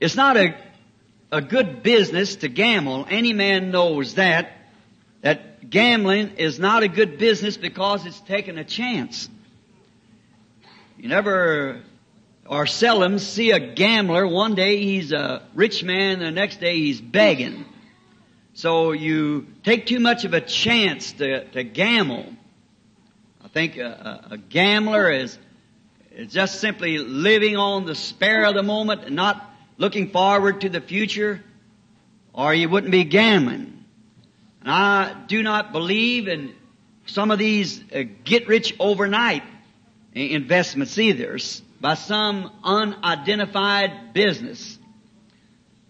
It's 0.00 0.16
not 0.16 0.36
a, 0.36 0.54
a 1.30 1.40
good 1.40 1.82
business 1.82 2.36
to 2.36 2.48
gamble. 2.48 3.06
Any 3.08 3.32
man 3.32 3.70
knows 3.70 4.14
that. 4.14 4.50
That 5.22 5.70
gambling 5.70 6.32
is 6.36 6.58
not 6.58 6.82
a 6.82 6.88
good 6.88 7.18
business 7.18 7.56
because 7.56 8.04
it's 8.04 8.20
taking 8.20 8.58
a 8.58 8.64
chance. 8.64 9.30
You 10.98 11.08
never 11.08 11.80
or 12.46 12.66
seldom 12.66 13.18
see 13.18 13.52
a 13.52 13.60
gambler. 13.74 14.26
One 14.26 14.54
day 14.56 14.82
he's 14.82 15.12
a 15.12 15.42
rich 15.54 15.84
man, 15.84 16.18
the 16.18 16.30
next 16.32 16.60
day 16.60 16.76
he's 16.76 17.00
begging. 17.00 17.64
So 18.54 18.92
you 18.92 19.46
take 19.62 19.86
too 19.86 20.00
much 20.00 20.24
of 20.24 20.34
a 20.34 20.40
chance 20.40 21.12
to, 21.12 21.44
to 21.50 21.62
gamble. 21.62 22.26
Think 23.54 23.76
a, 23.76 23.86
a, 24.30 24.34
a 24.34 24.36
gambler 24.36 25.12
is, 25.12 25.38
is 26.10 26.32
just 26.32 26.60
simply 26.60 26.98
living 26.98 27.56
on 27.56 27.86
the 27.86 27.94
spare 27.94 28.46
of 28.46 28.54
the 28.54 28.64
moment 28.64 29.04
and 29.04 29.14
not 29.14 29.48
looking 29.78 30.10
forward 30.10 30.62
to 30.62 30.68
the 30.68 30.80
future, 30.80 31.40
or 32.32 32.52
you 32.52 32.68
wouldn't 32.68 32.90
be 32.90 33.04
gambling. 33.04 33.84
And 34.60 34.70
I 34.70 35.14
do 35.28 35.40
not 35.44 35.70
believe 35.70 36.26
in 36.26 36.52
some 37.06 37.30
of 37.30 37.38
these 37.38 37.80
uh, 37.94 38.02
get 38.24 38.48
rich 38.48 38.74
overnight 38.80 39.44
investments 40.14 40.98
either 40.98 41.38
by 41.80 41.94
some 41.94 42.50
unidentified 42.64 44.14
business. 44.14 44.80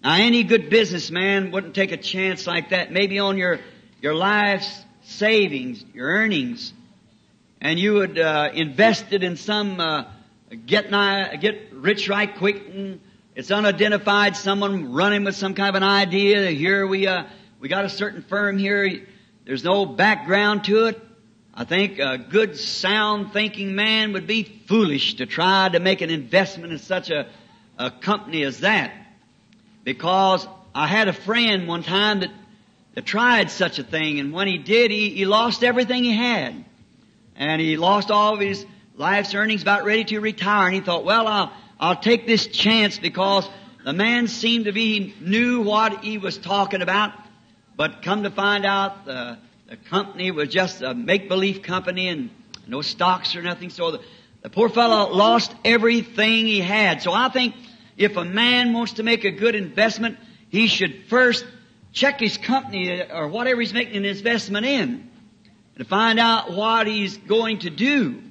Now 0.02 0.16
any 0.16 0.42
good 0.42 0.68
businessman 0.68 1.50
wouldn't 1.50 1.74
take 1.74 1.92
a 1.92 1.96
chance 1.96 2.46
like 2.46 2.70
that, 2.70 2.92
maybe 2.92 3.20
on 3.20 3.38
your, 3.38 3.58
your 4.02 4.14
life's 4.14 4.84
savings, 5.04 5.82
your 5.94 6.08
earnings, 6.08 6.74
and 7.64 7.80
you 7.80 7.94
would 7.94 8.18
uh, 8.18 8.50
invest 8.54 9.06
it 9.10 9.24
in 9.24 9.36
some 9.36 9.80
uh, 9.80 10.04
get, 10.66 10.90
get 11.40 11.72
rich 11.72 12.08
right 12.08 12.36
quick 12.36 12.62
it's 13.34 13.50
unidentified, 13.50 14.36
someone 14.36 14.92
running 14.92 15.24
with 15.24 15.34
some 15.34 15.54
kind 15.54 15.70
of 15.70 15.74
an 15.74 15.82
idea. 15.82 16.50
Here 16.50 16.86
we, 16.86 17.08
uh, 17.08 17.24
we 17.58 17.68
got 17.68 17.84
a 17.84 17.88
certain 17.88 18.22
firm 18.22 18.58
here. 18.58 19.08
There's 19.44 19.64
no 19.64 19.86
background 19.86 20.64
to 20.64 20.86
it. 20.86 21.02
I 21.52 21.64
think 21.64 21.98
a 21.98 22.16
good 22.16 22.56
sound 22.56 23.32
thinking 23.32 23.74
man 23.74 24.12
would 24.12 24.28
be 24.28 24.44
foolish 24.44 25.14
to 25.14 25.26
try 25.26 25.68
to 25.68 25.80
make 25.80 26.00
an 26.00 26.10
investment 26.10 26.72
in 26.72 26.78
such 26.78 27.10
a, 27.10 27.26
a 27.76 27.90
company 27.90 28.44
as 28.44 28.60
that. 28.60 28.92
Because 29.82 30.46
I 30.72 30.86
had 30.86 31.08
a 31.08 31.12
friend 31.12 31.66
one 31.66 31.82
time 31.82 32.20
that, 32.20 32.30
that 32.94 33.04
tried 33.04 33.50
such 33.50 33.80
a 33.80 33.82
thing 33.82 34.20
and 34.20 34.32
when 34.32 34.46
he 34.46 34.58
did, 34.58 34.92
he, 34.92 35.10
he 35.10 35.24
lost 35.24 35.64
everything 35.64 36.04
he 36.04 36.16
had. 36.16 36.64
And 37.36 37.60
he 37.60 37.76
lost 37.76 38.10
all 38.10 38.34
of 38.34 38.40
his 38.40 38.64
life's 38.96 39.34
earnings 39.34 39.62
about 39.62 39.84
ready 39.84 40.04
to 40.04 40.20
retire 40.20 40.66
and 40.66 40.74
he 40.74 40.80
thought, 40.80 41.04
well, 41.04 41.26
I'll, 41.26 41.52
I'll 41.80 41.96
take 41.96 42.26
this 42.26 42.46
chance 42.46 42.98
because 42.98 43.48
the 43.84 43.92
man 43.92 44.28
seemed 44.28 44.66
to 44.66 44.72
be, 44.72 45.00
he 45.00 45.14
knew 45.20 45.62
what 45.62 46.04
he 46.04 46.18
was 46.18 46.38
talking 46.38 46.80
about, 46.80 47.12
but 47.76 48.02
come 48.02 48.22
to 48.22 48.30
find 48.30 48.64
out 48.64 49.04
the, 49.04 49.38
the 49.68 49.76
company 49.76 50.30
was 50.30 50.48
just 50.48 50.80
a 50.80 50.94
make-believe 50.94 51.62
company 51.62 52.08
and 52.08 52.30
no 52.66 52.82
stocks 52.82 53.34
or 53.34 53.42
nothing. 53.42 53.70
So 53.70 53.90
the, 53.90 54.00
the 54.42 54.50
poor 54.50 54.68
fellow 54.68 55.12
lost 55.12 55.54
everything 55.64 56.46
he 56.46 56.60
had. 56.60 57.02
So 57.02 57.12
I 57.12 57.28
think 57.30 57.54
if 57.96 58.16
a 58.16 58.24
man 58.24 58.72
wants 58.72 58.94
to 58.94 59.02
make 59.02 59.24
a 59.24 59.32
good 59.32 59.54
investment, 59.56 60.18
he 60.50 60.68
should 60.68 61.06
first 61.08 61.44
check 61.92 62.20
his 62.20 62.38
company 62.38 63.02
or 63.02 63.28
whatever 63.28 63.60
he's 63.60 63.74
making 63.74 63.96
an 63.96 64.04
investment 64.04 64.66
in 64.66 65.10
to 65.76 65.84
find 65.84 66.18
out 66.18 66.52
what 66.52 66.86
he's 66.86 67.16
going 67.16 67.60
to 67.60 67.70
do. 67.70 68.22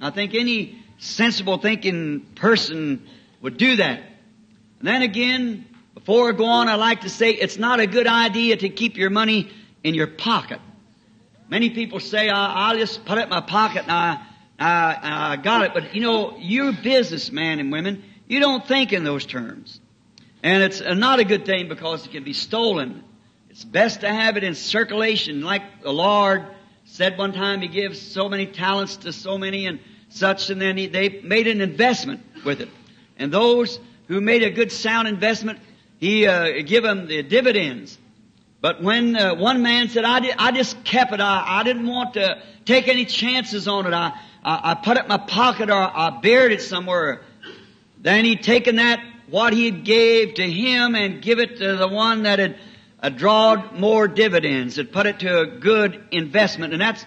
I 0.00 0.10
think 0.10 0.34
any 0.34 0.82
sensible 0.98 1.58
thinking 1.58 2.20
person 2.34 3.06
would 3.40 3.56
do 3.56 3.76
that. 3.76 3.98
And 4.78 4.88
then 4.88 5.02
again, 5.02 5.66
before 5.94 6.30
I 6.30 6.32
go 6.32 6.46
on, 6.46 6.68
I 6.68 6.76
like 6.76 7.02
to 7.02 7.10
say 7.10 7.30
it's 7.30 7.58
not 7.58 7.80
a 7.80 7.86
good 7.86 8.06
idea 8.06 8.56
to 8.56 8.68
keep 8.68 8.96
your 8.96 9.10
money 9.10 9.50
in 9.84 9.94
your 9.94 10.06
pocket. 10.06 10.60
Many 11.48 11.70
people 11.70 12.00
say, 12.00 12.28
I, 12.28 12.72
will 12.72 12.78
just 12.78 13.04
put 13.04 13.18
it 13.18 13.24
in 13.24 13.28
my 13.28 13.40
pocket 13.40 13.82
and 13.82 13.92
I, 13.92 14.22
I, 14.58 15.32
I 15.32 15.36
got 15.36 15.64
it. 15.64 15.74
But 15.74 15.94
you 15.94 16.00
know, 16.00 16.36
you 16.38 16.72
businessmen 16.72 17.58
and 17.58 17.70
women, 17.70 18.02
you 18.26 18.40
don't 18.40 18.66
think 18.66 18.92
in 18.92 19.04
those 19.04 19.26
terms. 19.26 19.80
And 20.42 20.62
it's 20.62 20.80
not 20.80 21.20
a 21.20 21.24
good 21.24 21.44
thing 21.44 21.68
because 21.68 22.06
it 22.06 22.10
can 22.10 22.24
be 22.24 22.32
stolen. 22.32 23.04
It's 23.50 23.64
best 23.64 24.00
to 24.00 24.08
have 24.08 24.36
it 24.36 24.44
in 24.44 24.54
circulation 24.54 25.42
like 25.42 25.82
the 25.82 25.92
Lord 25.92 26.46
said 26.92 27.16
one 27.16 27.32
time 27.32 27.62
He 27.62 27.68
gives 27.68 27.98
so 27.98 28.28
many 28.28 28.44
talents 28.44 28.96
to 28.98 29.14
so 29.14 29.38
many 29.38 29.66
and 29.66 29.80
such, 30.10 30.50
and 30.50 30.60
then 30.60 30.76
he, 30.76 30.88
they 30.88 31.22
made 31.22 31.46
an 31.46 31.62
investment 31.62 32.20
with 32.44 32.60
it. 32.60 32.68
And 33.16 33.32
those 33.32 33.80
who 34.08 34.20
made 34.20 34.42
a 34.42 34.50
good 34.50 34.70
sound 34.70 35.08
investment, 35.08 35.58
he 35.98 36.26
uh, 36.26 36.60
give 36.66 36.82
them 36.82 37.06
the 37.06 37.22
dividends. 37.22 37.98
But 38.60 38.82
when 38.82 39.16
uh, 39.16 39.36
one 39.36 39.62
man 39.62 39.88
said, 39.88 40.04
I, 40.04 40.20
did, 40.20 40.34
I 40.38 40.52
just 40.52 40.84
kept 40.84 41.14
it, 41.14 41.20
I, 41.20 41.60
I 41.60 41.62
didn't 41.62 41.86
want 41.86 42.12
to 42.14 42.42
take 42.66 42.88
any 42.88 43.06
chances 43.06 43.66
on 43.66 43.86
it, 43.86 43.94
I, 43.94 44.12
I, 44.44 44.72
I 44.72 44.74
put 44.74 44.98
it 44.98 45.04
in 45.04 45.08
my 45.08 45.16
pocket 45.16 45.70
or 45.70 45.82
I 45.82 46.20
buried 46.22 46.52
it 46.52 46.60
somewhere. 46.60 47.22
Then 48.02 48.26
he'd 48.26 48.42
taken 48.42 48.76
that, 48.76 49.02
what 49.30 49.54
he 49.54 49.70
gave 49.70 50.34
to 50.34 50.42
him 50.42 50.94
and 50.94 51.22
give 51.22 51.38
it 51.38 51.56
to 51.56 51.76
the 51.76 51.88
one 51.88 52.24
that 52.24 52.38
had 52.38 52.58
uh, 53.02 53.08
drawed 53.08 53.72
more 53.72 54.08
dividends, 54.08 54.76
had 54.76 54.92
put 54.92 55.06
it 55.06 55.18
to 55.20 55.40
a 55.40 55.46
good 55.46 56.02
investment. 56.12 56.72
And 56.72 56.80
that's 56.80 57.04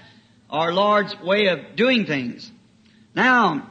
our 0.50 0.74
Lord's 0.74 1.20
way 1.22 1.48
of 1.48 1.76
doing 1.76 2.06
things. 2.06 2.52
Now, 3.16 3.68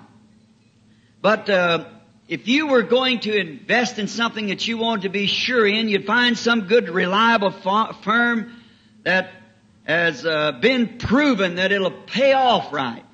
but 1.20 1.48
uh, 1.50 1.84
if 2.28 2.48
you 2.48 2.66
were 2.66 2.82
going 2.82 3.20
to 3.20 3.36
invest 3.36 3.98
in 3.98 4.08
something 4.08 4.46
that 4.46 4.66
you 4.66 4.78
wanted 4.78 5.02
to 5.02 5.08
be 5.10 5.26
sure 5.26 5.66
in, 5.66 5.88
you'd 5.88 6.06
find 6.06 6.36
some 6.36 6.62
good, 6.62 6.88
reliable 6.88 7.50
firm 7.50 8.52
that 9.02 9.30
has 9.84 10.24
uh, 10.24 10.52
been 10.52 10.98
proven 10.98 11.56
that 11.56 11.72
it'll 11.72 11.90
pay 11.90 12.32
off 12.32 12.72
right. 12.72 13.04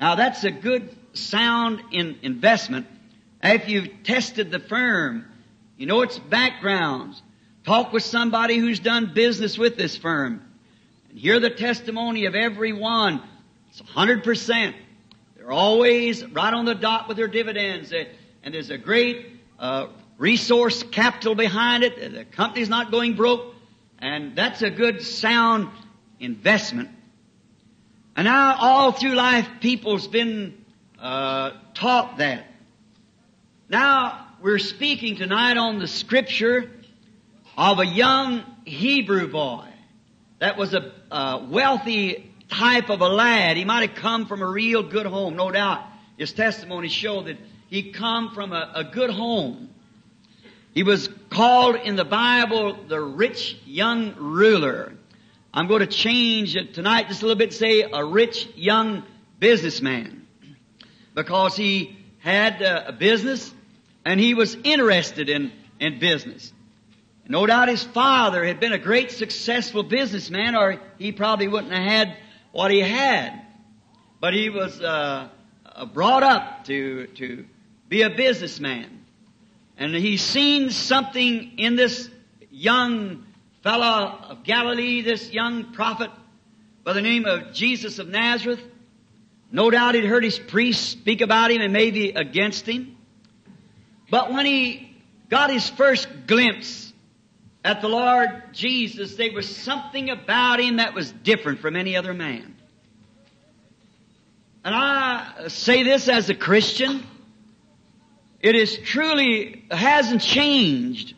Now, 0.00 0.14
that's 0.14 0.44
a 0.44 0.50
good, 0.50 0.96
sound 1.18 1.82
in 1.92 2.18
investment. 2.22 2.86
If 3.42 3.68
you've 3.68 4.02
tested 4.04 4.50
the 4.50 4.58
firm, 4.58 5.26
you 5.76 5.86
know 5.86 6.02
its 6.02 6.18
backgrounds. 6.18 7.20
Talk 7.66 7.92
with 7.92 8.04
somebody 8.04 8.58
who's 8.58 8.78
done 8.78 9.12
business 9.12 9.58
with 9.58 9.76
this 9.76 9.96
firm. 9.96 10.40
And 11.10 11.18
hear 11.18 11.40
the 11.40 11.50
testimony 11.50 12.26
of 12.26 12.36
every 12.36 12.72
one. 12.72 13.20
It's 13.70 13.82
100%. 13.82 14.72
They're 15.36 15.50
always 15.50 16.24
right 16.26 16.54
on 16.54 16.64
the 16.64 16.76
dot 16.76 17.08
with 17.08 17.16
their 17.16 17.26
dividends. 17.26 17.92
And 18.44 18.54
there's 18.54 18.70
a 18.70 18.78
great 18.78 19.26
uh, 19.58 19.88
resource 20.16 20.84
capital 20.84 21.34
behind 21.34 21.82
it. 21.82 22.14
The 22.14 22.24
company's 22.24 22.68
not 22.68 22.92
going 22.92 23.16
broke. 23.16 23.52
And 23.98 24.36
that's 24.36 24.62
a 24.62 24.70
good 24.70 25.02
sound 25.02 25.68
investment. 26.20 26.90
And 28.14 28.26
now 28.26 28.58
all 28.60 28.92
through 28.92 29.14
life 29.14 29.48
people's 29.60 30.06
been 30.06 30.64
uh, 31.00 31.50
taught 31.74 32.18
that. 32.18 32.46
Now 33.68 34.28
we're 34.40 34.60
speaking 34.60 35.16
tonight 35.16 35.56
on 35.56 35.80
the 35.80 35.88
scripture 35.88 36.70
of 37.56 37.78
a 37.78 37.86
young 37.86 38.44
Hebrew 38.64 39.28
boy 39.28 39.66
that 40.38 40.56
was 40.56 40.74
a, 40.74 40.92
a 41.10 41.46
wealthy 41.48 42.30
type 42.48 42.90
of 42.90 43.00
a 43.00 43.08
lad. 43.08 43.56
He 43.56 43.64
might 43.64 43.88
have 43.88 43.98
come 43.98 44.26
from 44.26 44.42
a 44.42 44.46
real 44.46 44.82
good 44.82 45.06
home, 45.06 45.36
no 45.36 45.50
doubt. 45.50 45.82
His 46.18 46.32
testimony 46.32 46.88
showed 46.88 47.26
that 47.26 47.38
he 47.68 47.92
come 47.92 48.34
from 48.34 48.52
a, 48.52 48.70
a 48.74 48.84
good 48.84 49.10
home. 49.10 49.70
He 50.72 50.82
was 50.82 51.08
called 51.30 51.76
in 51.76 51.96
the 51.96 52.04
Bible 52.04 52.76
the 52.86 53.00
rich 53.00 53.56
young 53.64 54.14
ruler. 54.16 54.92
I'm 55.52 55.68
going 55.68 55.80
to 55.80 55.86
change 55.86 56.54
it 56.54 56.74
tonight 56.74 57.08
just 57.08 57.22
a 57.22 57.26
little 57.26 57.38
bit, 57.38 57.54
say 57.54 57.80
a 57.80 58.04
rich 58.04 58.46
young 58.56 59.02
businessman. 59.40 60.26
Because 61.14 61.56
he 61.56 61.96
had 62.18 62.60
a 62.60 62.92
business 62.92 63.52
and 64.04 64.20
he 64.20 64.34
was 64.34 64.54
interested 64.54 65.30
in, 65.30 65.50
in 65.80 65.98
business. 65.98 66.52
No 67.28 67.44
doubt 67.44 67.68
his 67.68 67.82
father 67.82 68.44
had 68.44 68.60
been 68.60 68.72
a 68.72 68.78
great 68.78 69.10
successful 69.10 69.82
businessman 69.82 70.54
or 70.54 70.80
he 70.98 71.10
probably 71.10 71.48
wouldn't 71.48 71.72
have 71.72 71.82
had 71.82 72.16
what 72.52 72.70
he 72.70 72.80
had. 72.80 73.42
But 74.20 74.32
he 74.32 74.48
was 74.48 74.80
uh, 74.80 75.28
brought 75.92 76.22
up 76.22 76.64
to, 76.66 77.08
to 77.08 77.44
be 77.88 78.02
a 78.02 78.10
businessman. 78.10 79.04
And 79.76 79.94
he's 79.94 80.22
seen 80.22 80.70
something 80.70 81.58
in 81.58 81.74
this 81.76 82.08
young 82.50 83.26
fellow 83.62 84.18
of 84.28 84.44
Galilee, 84.44 85.02
this 85.02 85.32
young 85.32 85.72
prophet 85.72 86.10
by 86.84 86.92
the 86.92 87.02
name 87.02 87.26
of 87.26 87.52
Jesus 87.52 87.98
of 87.98 88.08
Nazareth. 88.08 88.62
No 89.50 89.70
doubt 89.70 89.96
he'd 89.96 90.04
heard 90.04 90.22
his 90.22 90.38
priests 90.38 90.86
speak 90.86 91.20
about 91.20 91.50
him 91.50 91.60
and 91.60 91.72
maybe 91.72 92.10
against 92.10 92.66
him. 92.66 92.96
But 94.10 94.32
when 94.32 94.46
he 94.46 94.96
got 95.28 95.50
his 95.50 95.68
first 95.68 96.08
glimpse 96.26 96.85
at 97.66 97.80
the 97.80 97.88
Lord 97.88 98.28
Jesus, 98.52 99.16
there 99.16 99.32
was 99.32 99.56
something 99.56 100.08
about 100.08 100.60
him 100.60 100.76
that 100.76 100.94
was 100.94 101.10
different 101.10 101.58
from 101.58 101.74
any 101.74 101.96
other 101.96 102.14
man. 102.14 102.54
And 104.64 104.72
I 104.72 105.48
say 105.48 105.82
this 105.82 106.08
as 106.08 106.30
a 106.30 106.34
Christian. 106.34 107.04
It 108.40 108.54
is 108.54 108.78
truly, 108.78 109.64
hasn't 109.68 110.22
changed. 110.22 111.14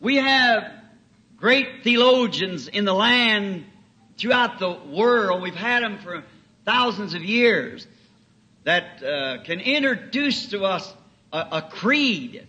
We 0.00 0.16
have 0.16 0.72
great 1.36 1.84
theologians 1.84 2.66
in 2.66 2.84
the 2.84 2.94
land 2.94 3.64
throughout 4.16 4.58
the 4.58 4.72
world. 4.72 5.40
We've 5.40 5.54
had 5.54 5.84
them 5.84 5.98
for 5.98 6.24
thousands 6.64 7.14
of 7.14 7.22
years 7.22 7.86
that 8.64 9.04
uh, 9.04 9.44
can 9.44 9.60
introduce 9.60 10.48
to 10.48 10.64
us 10.64 10.92
a, 11.32 11.38
a 11.52 11.62
creed, 11.62 12.44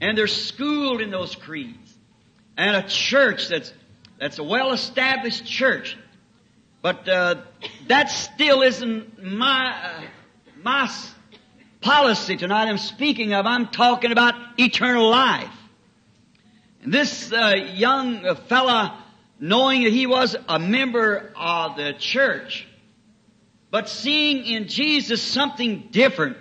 and 0.00 0.18
they're 0.18 0.26
schooled 0.26 1.00
in 1.00 1.12
those 1.12 1.36
creeds, 1.36 1.81
and 2.56 2.76
a 2.76 2.82
church 2.82 3.48
that's 3.48 3.72
that's 4.18 4.38
a 4.38 4.44
well-established 4.44 5.44
church. 5.44 5.96
But 6.80 7.08
uh, 7.08 7.42
that 7.88 8.10
still 8.10 8.62
isn't 8.62 9.22
my 9.22 9.74
uh, 9.74 10.02
my 10.62 10.90
policy 11.80 12.36
tonight. 12.36 12.68
I'm 12.68 12.78
speaking 12.78 13.34
of. 13.34 13.46
I'm 13.46 13.68
talking 13.68 14.12
about 14.12 14.34
eternal 14.58 15.08
life. 15.08 15.50
And 16.82 16.92
this 16.92 17.32
uh, 17.32 17.54
young 17.74 18.34
fella, 18.48 18.98
knowing 19.38 19.84
that 19.84 19.92
he 19.92 20.06
was 20.06 20.34
a 20.48 20.58
member 20.58 21.32
of 21.36 21.76
the 21.76 21.92
church, 21.92 22.66
but 23.70 23.88
seeing 23.88 24.44
in 24.44 24.68
Jesus 24.68 25.22
something 25.22 25.88
different, 25.90 26.36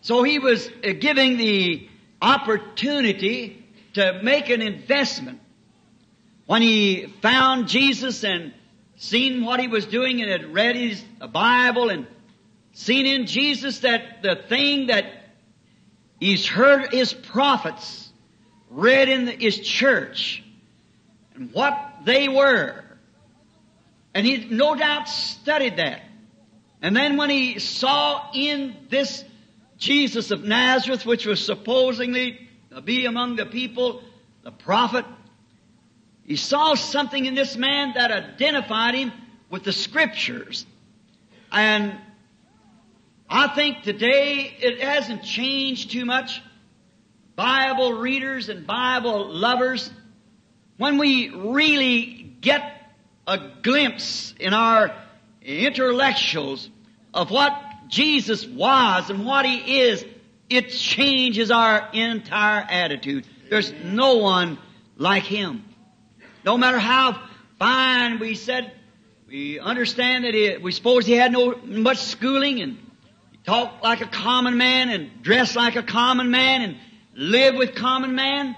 so 0.00 0.22
he 0.22 0.38
was 0.38 0.68
uh, 0.68 0.92
giving 0.98 1.36
the 1.36 1.88
opportunity 2.22 3.65
to 3.96 4.20
make 4.22 4.50
an 4.50 4.60
investment. 4.60 5.40
When 6.44 6.60
he 6.60 7.06
found 7.22 7.66
Jesus 7.66 8.24
and 8.24 8.52
seen 8.96 9.42
what 9.42 9.58
he 9.58 9.68
was 9.68 9.86
doing 9.86 10.20
and 10.20 10.30
had 10.30 10.52
read 10.52 10.76
his 10.76 11.02
Bible 11.32 11.88
and 11.88 12.06
seen 12.72 13.06
in 13.06 13.26
Jesus 13.26 13.80
that 13.80 14.22
the 14.22 14.36
thing 14.48 14.88
that 14.88 15.06
he's 16.20 16.46
heard 16.46 16.92
his 16.92 17.14
prophets 17.14 18.10
read 18.68 19.08
in 19.08 19.26
his 19.26 19.58
church 19.60 20.44
and 21.34 21.50
what 21.52 21.78
they 22.04 22.28
were. 22.28 22.84
And 24.14 24.26
he 24.26 24.46
no 24.50 24.74
doubt 24.74 25.08
studied 25.08 25.78
that. 25.78 26.02
And 26.82 26.94
then 26.94 27.16
when 27.16 27.30
he 27.30 27.58
saw 27.58 28.30
in 28.34 28.76
this 28.90 29.24
Jesus 29.78 30.30
of 30.30 30.44
Nazareth, 30.44 31.06
which 31.06 31.24
was 31.24 31.42
supposedly 31.44 32.45
to 32.76 32.82
be 32.82 33.06
among 33.06 33.36
the 33.36 33.46
people, 33.46 34.02
the 34.42 34.52
prophet, 34.52 35.06
he 36.26 36.36
saw 36.36 36.74
something 36.74 37.24
in 37.24 37.34
this 37.34 37.56
man 37.56 37.94
that 37.94 38.12
identified 38.12 38.94
him 38.94 39.12
with 39.48 39.64
the 39.64 39.72
scriptures. 39.72 40.66
And 41.50 41.96
I 43.30 43.48
think 43.48 43.82
today 43.82 44.54
it 44.60 44.82
hasn't 44.82 45.22
changed 45.22 45.90
too 45.90 46.04
much. 46.04 46.42
Bible 47.34 47.94
readers 47.94 48.50
and 48.50 48.66
Bible 48.66 49.32
lovers, 49.32 49.90
when 50.76 50.98
we 50.98 51.30
really 51.30 52.30
get 52.42 52.92
a 53.26 53.38
glimpse 53.62 54.34
in 54.38 54.52
our 54.52 54.94
intellectuals 55.40 56.68
of 57.14 57.30
what 57.30 57.58
Jesus 57.88 58.46
was 58.46 59.08
and 59.08 59.24
what 59.24 59.46
He 59.46 59.80
is, 59.80 60.04
it 60.48 60.70
changes 60.70 61.50
our 61.50 61.88
entire 61.92 62.66
attitude. 62.68 63.26
There's 63.50 63.72
no 63.84 64.16
one 64.16 64.58
like 64.96 65.24
Him. 65.24 65.64
No 66.44 66.56
matter 66.56 66.78
how 66.78 67.20
fine 67.58 68.18
we 68.18 68.34
said, 68.34 68.72
we 69.28 69.58
understand 69.58 70.24
that 70.24 70.34
he, 70.34 70.56
we 70.58 70.72
suppose 70.72 71.06
He 71.06 71.14
had 71.14 71.32
no 71.32 71.56
much 71.64 71.98
schooling 71.98 72.60
and 72.60 72.78
talked 73.44 73.82
like 73.82 74.00
a 74.00 74.06
common 74.06 74.56
man 74.56 74.90
and 74.90 75.22
dressed 75.22 75.56
like 75.56 75.76
a 75.76 75.82
common 75.82 76.30
man 76.30 76.62
and 76.62 76.76
lived 77.14 77.56
with 77.56 77.74
common 77.74 78.14
man. 78.14 78.54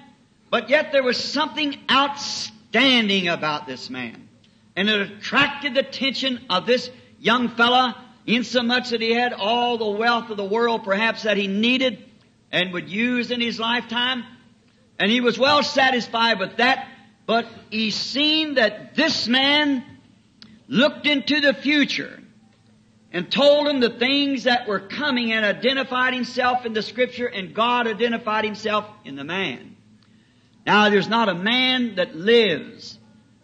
But 0.50 0.70
yet 0.70 0.92
there 0.92 1.02
was 1.02 1.22
something 1.22 1.76
outstanding 1.90 3.28
about 3.28 3.66
this 3.66 3.90
man. 3.90 4.28
And 4.76 4.88
it 4.88 5.00
attracted 5.00 5.74
the 5.74 5.80
attention 5.80 6.40
of 6.48 6.66
this 6.66 6.90
young 7.18 7.48
fella 7.48 7.96
insomuch 8.28 8.90
that 8.90 9.00
he 9.00 9.12
had 9.12 9.32
all 9.32 9.78
the 9.78 9.88
wealth 9.88 10.30
of 10.30 10.36
the 10.36 10.44
world 10.44 10.84
perhaps 10.84 11.22
that 11.22 11.36
he 11.36 11.46
needed 11.46 12.04
and 12.52 12.72
would 12.72 12.88
use 12.88 13.30
in 13.30 13.40
his 13.40 13.58
lifetime. 13.58 14.24
And 14.98 15.10
he 15.10 15.20
was 15.20 15.38
well 15.38 15.62
satisfied 15.62 16.38
with 16.38 16.56
that, 16.58 16.88
but 17.26 17.46
he 17.70 17.90
seen 17.90 18.54
that 18.54 18.94
this 18.94 19.26
man 19.28 19.84
looked 20.66 21.06
into 21.06 21.40
the 21.40 21.54
future 21.54 22.20
and 23.12 23.30
told 23.30 23.66
him 23.68 23.80
the 23.80 23.90
things 23.90 24.44
that 24.44 24.68
were 24.68 24.80
coming 24.80 25.32
and 25.32 25.44
identified 25.44 26.12
himself 26.12 26.66
in 26.66 26.74
the 26.74 26.82
scripture 26.82 27.26
and 27.26 27.54
God 27.54 27.86
identified 27.86 28.44
himself 28.44 28.84
in 29.04 29.16
the 29.16 29.24
man. 29.24 29.76
Now 30.66 30.90
there's 30.90 31.08
not 31.08 31.30
a 31.30 31.34
man 31.34 31.94
that 31.94 32.14
lives 32.14 32.98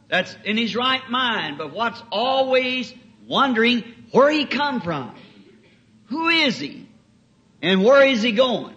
that's 0.09 0.37
in 0.45 0.59
his 0.59 0.77
right 0.77 1.09
mind, 1.09 1.57
but 1.57 1.73
what's 1.73 2.03
always 2.13 2.93
wondering 3.27 3.83
where 4.15 4.31
he 4.31 4.47
come 4.47 4.81
from, 4.81 5.13
who 6.07 6.29
is 6.29 6.57
he, 6.57 6.87
and 7.61 7.83
where 7.83 8.07
is 8.07 8.23
he 8.23 8.31
going. 8.31 8.77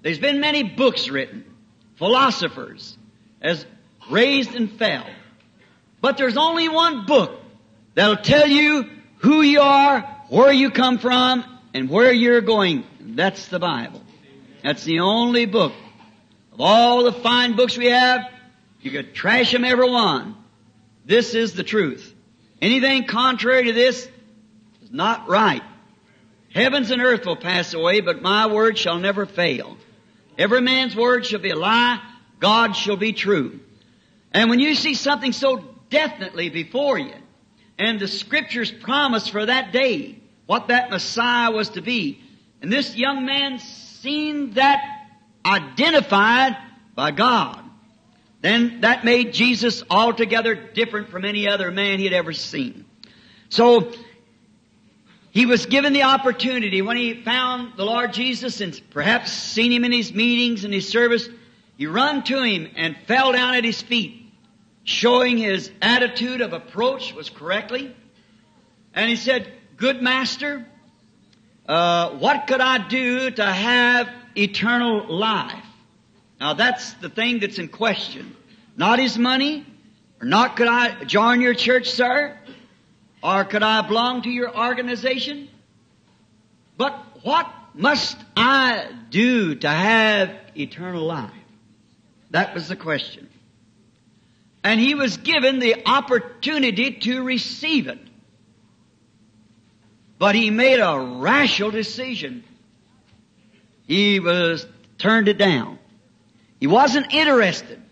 There's 0.00 0.18
been 0.18 0.40
many 0.40 0.62
books 0.62 1.10
written, 1.10 1.44
philosophers, 1.96 2.96
as 3.42 3.66
raised 4.10 4.54
and 4.54 4.72
fell. 4.72 5.04
But 6.00 6.16
there's 6.16 6.38
only 6.38 6.70
one 6.70 7.04
book 7.04 7.38
that'll 7.94 8.16
tell 8.16 8.46
you 8.46 8.88
who 9.18 9.42
you 9.42 9.60
are, 9.60 10.00
where 10.30 10.52
you 10.52 10.70
come 10.70 10.96
from, 10.96 11.44
and 11.74 11.90
where 11.90 12.10
you're 12.10 12.40
going. 12.40 12.84
That's 12.98 13.48
the 13.48 13.58
Bible. 13.58 14.02
That's 14.62 14.84
the 14.84 15.00
only 15.00 15.44
book. 15.44 15.74
Of 16.54 16.62
all 16.62 17.04
the 17.04 17.12
fine 17.12 17.56
books 17.56 17.76
we 17.76 17.90
have, 17.90 18.22
you 18.80 18.90
could 18.90 19.14
trash 19.14 19.52
them 19.52 19.66
every 19.66 19.90
one. 19.90 20.34
This 21.04 21.34
is 21.34 21.52
the 21.52 21.62
truth. 21.62 22.14
Anything 22.62 23.06
contrary 23.06 23.64
to 23.64 23.74
this 23.74 24.08
not 24.90 25.28
right. 25.28 25.62
Heavens 26.52 26.90
and 26.90 27.00
earth 27.00 27.24
will 27.24 27.36
pass 27.36 27.74
away, 27.74 28.00
but 28.00 28.22
my 28.22 28.46
word 28.48 28.76
shall 28.76 28.98
never 28.98 29.24
fail. 29.24 29.76
Every 30.36 30.60
man's 30.60 30.96
word 30.96 31.24
shall 31.24 31.40
be 31.40 31.50
a 31.50 31.56
lie, 31.56 32.00
God 32.40 32.74
shall 32.74 32.96
be 32.96 33.12
true. 33.12 33.60
And 34.32 34.50
when 34.50 34.58
you 34.60 34.74
see 34.74 34.94
something 34.94 35.32
so 35.32 35.64
definitely 35.90 36.48
before 36.50 36.98
you, 36.98 37.14
and 37.78 38.00
the 38.00 38.08
scriptures 38.08 38.70
promise 38.70 39.28
for 39.28 39.46
that 39.46 39.72
day, 39.72 40.18
what 40.46 40.68
that 40.68 40.90
Messiah 40.90 41.50
was 41.50 41.70
to 41.70 41.82
be, 41.82 42.20
and 42.60 42.72
this 42.72 42.96
young 42.96 43.24
man 43.24 43.58
seen 43.58 44.54
that 44.54 44.80
identified 45.44 46.56
by 46.94 47.10
God, 47.10 47.62
then 48.42 48.80
that 48.80 49.04
made 49.04 49.32
Jesus 49.32 49.82
altogether 49.90 50.54
different 50.54 51.10
from 51.10 51.24
any 51.24 51.48
other 51.48 51.70
man 51.70 51.98
he 51.98 52.04
had 52.04 52.14
ever 52.14 52.32
seen. 52.32 52.84
So, 53.48 53.92
he 55.30 55.46
was 55.46 55.66
given 55.66 55.92
the 55.92 56.02
opportunity 56.02 56.82
when 56.82 56.96
he 56.96 57.22
found 57.22 57.76
the 57.76 57.84
Lord 57.84 58.12
Jesus 58.12 58.60
and 58.60 58.80
perhaps 58.90 59.32
seen 59.32 59.72
him 59.72 59.84
in 59.84 59.92
his 59.92 60.12
meetings 60.12 60.64
and 60.64 60.74
his 60.74 60.88
service, 60.88 61.28
he 61.76 61.86
run 61.86 62.24
to 62.24 62.42
him 62.42 62.68
and 62.76 62.96
fell 63.06 63.32
down 63.32 63.54
at 63.54 63.64
his 63.64 63.80
feet, 63.80 64.32
showing 64.84 65.38
his 65.38 65.70
attitude 65.80 66.40
of 66.40 66.52
approach 66.52 67.14
was 67.14 67.30
correctly. 67.30 67.94
And 68.92 69.08
he 69.08 69.16
said, 69.16 69.52
good 69.76 70.02
master, 70.02 70.66
uh, 71.68 72.10
what 72.10 72.48
could 72.48 72.60
I 72.60 72.88
do 72.88 73.30
to 73.30 73.46
have 73.46 74.08
eternal 74.36 75.06
life? 75.06 75.64
Now 76.40 76.54
that's 76.54 76.94
the 76.94 77.08
thing 77.08 77.38
that's 77.38 77.58
in 77.58 77.68
question. 77.68 78.34
Not 78.76 78.98
his 78.98 79.16
money, 79.16 79.64
Or 80.20 80.26
not 80.26 80.56
could 80.56 80.68
I 80.68 81.04
join 81.04 81.40
your 81.40 81.54
church, 81.54 81.90
sir? 81.90 82.36
Or 83.22 83.44
could 83.44 83.62
I 83.62 83.86
belong 83.86 84.22
to 84.22 84.30
your 84.30 84.56
organization? 84.56 85.48
But 86.76 86.94
what 87.22 87.50
must 87.74 88.16
I 88.36 88.88
do 89.10 89.54
to 89.56 89.68
have 89.68 90.30
eternal 90.56 91.04
life? 91.04 91.30
That 92.30 92.54
was 92.54 92.68
the 92.68 92.76
question. 92.76 93.28
And 94.62 94.80
he 94.80 94.94
was 94.94 95.16
given 95.18 95.58
the 95.58 95.86
opportunity 95.86 96.92
to 96.92 97.22
receive 97.22 97.88
it. 97.88 97.98
But 100.18 100.34
he 100.34 100.50
made 100.50 100.80
a 100.80 100.98
rational 100.98 101.70
decision. 101.70 102.44
He 103.86 104.20
was 104.20 104.66
turned 104.98 105.28
it 105.28 105.38
down. 105.38 105.78
He 106.60 106.66
wasn't 106.66 107.12
interested 107.12 107.82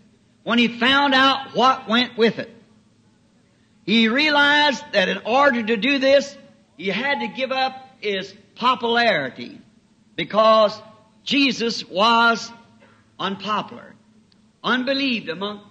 when 0.43 0.59
he 0.59 0.67
found 0.67 1.15
out 1.15 1.55
what 1.55 1.87
went 1.87 2.17
with 2.17 2.37
it. 2.37 2.55
He 3.89 4.07
realized 4.07 4.83
that 4.91 5.09
in 5.09 5.17
order 5.25 5.63
to 5.63 5.75
do 5.75 5.97
this, 5.97 6.37
he 6.77 6.89
had 6.89 7.21
to 7.21 7.27
give 7.27 7.51
up 7.51 7.73
his 7.99 8.31
popularity 8.53 9.59
because 10.15 10.79
Jesus 11.23 11.83
was 11.89 12.51
unpopular, 13.17 13.95
unbelieved 14.63 15.27
among, 15.29 15.61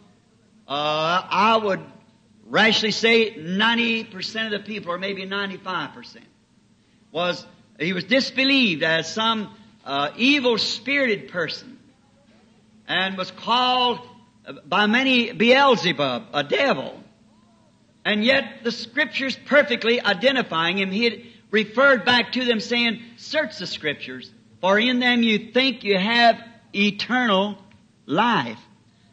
uh, 0.67 1.23
I 1.31 1.61
would 1.63 1.79
rashly 2.49 2.91
say 2.91 3.35
90% 3.35 4.47
of 4.47 4.51
the 4.51 4.67
people, 4.67 4.91
or 4.91 4.99
maybe 4.99 5.25
95%, 5.25 6.17
was, 7.13 7.47
he 7.79 7.93
was 7.93 8.03
disbelieved 8.03 8.83
as 8.83 9.15
some 9.15 9.55
uh, 9.85 10.11
evil 10.17 10.59
spirited 10.59 11.29
person 11.29 11.79
and 12.89 13.17
was 13.17 13.31
called 13.31 14.01
by 14.67 14.87
many 14.87 15.31
Beelzebub, 15.31 16.25
a 16.33 16.43
devil. 16.43 17.05
And 18.09 18.25
yet 18.25 18.65
the 18.65 18.73
scriptures 18.73 19.39
perfectly 19.45 20.01
identifying 20.01 20.79
him, 20.79 20.91
he 20.91 21.05
had 21.05 21.21
referred 21.51 22.07
back 22.07 22.33
to 22.33 22.45
them 22.47 22.59
saying, 22.59 23.03
search 23.19 23.59
the 23.59 23.67
scriptures, 23.67 24.33
for 24.63 24.79
in 24.79 24.99
them 24.99 25.23
you 25.23 25.53
think 25.53 25.85
you 25.85 25.99
have 25.99 26.43
eternal 26.75 27.59
life. 28.07 28.59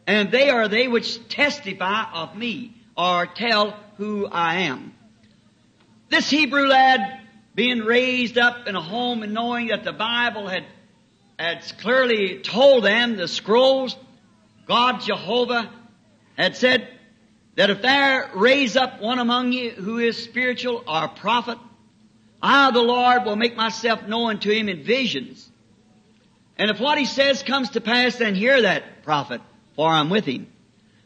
And 0.08 0.32
they 0.32 0.50
are 0.50 0.70
they 0.70 0.88
which 0.88 1.28
testify 1.28 2.06
of 2.14 2.38
me, 2.38 2.74
or 2.96 3.26
tell 3.26 3.78
who 3.98 4.28
I 4.28 4.62
am. 4.62 4.94
This 6.08 6.30
Hebrew 6.30 6.66
lad, 6.66 7.20
being 7.54 7.80
raised 7.80 8.38
up 8.38 8.66
in 8.66 8.78
a 8.78 8.82
home 8.82 9.24
and 9.24 9.34
knowing 9.34 9.68
that 9.68 9.84
the 9.84 9.92
Bible 9.92 10.48
had, 10.48 10.64
had 11.38 11.66
clearly 11.80 12.40
told 12.40 12.86
them, 12.86 13.18
the 13.18 13.28
scrolls, 13.28 13.98
God 14.68 15.02
Jehovah 15.02 15.70
had 16.38 16.56
said 16.56 16.95
that 17.56 17.70
if 17.70 17.82
there 17.82 18.30
raise 18.36 18.76
up 18.76 19.02
one 19.02 19.20
among 19.20 19.54
you 19.54 19.72
who 19.72 19.98
is 20.00 20.24
spiritual 20.24 20.84
or 20.88 21.06
a 21.06 21.10
prophet, 21.10 21.58
I, 22.42 22.72
the 22.72 22.82
Lord, 22.82 23.26
will 23.26 23.36
make 23.36 23.56
myself 23.56 24.08
known 24.08 24.40
to 24.40 24.52
him 24.52 24.70
in 24.70 24.84
visions. 24.84 25.50
And 26.58 26.70
if 26.70 26.80
what 26.80 26.98
he 26.98 27.06
says 27.06 27.44
comes 27.44 27.72
to 27.72 27.82
pass, 27.82 28.18
then 28.18 28.36
hear 28.36 28.62
that 28.62 29.04
prophet, 29.04 29.42
for 29.76 29.90
I'm 29.90 30.10
with 30.10 30.26
him. 30.26 30.48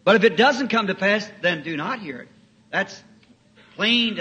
But 0.03 0.15
if 0.15 0.23
it 0.23 0.38
doesn't 0.38 0.69
come 0.69 0.88
to 0.88 0.95
pass, 0.95 1.29
then 1.41 1.63
do 1.63 1.77
not 1.77 1.99
hear 1.99 2.19
it. 2.21 2.29
That's 2.71 3.01
plain 3.75 4.19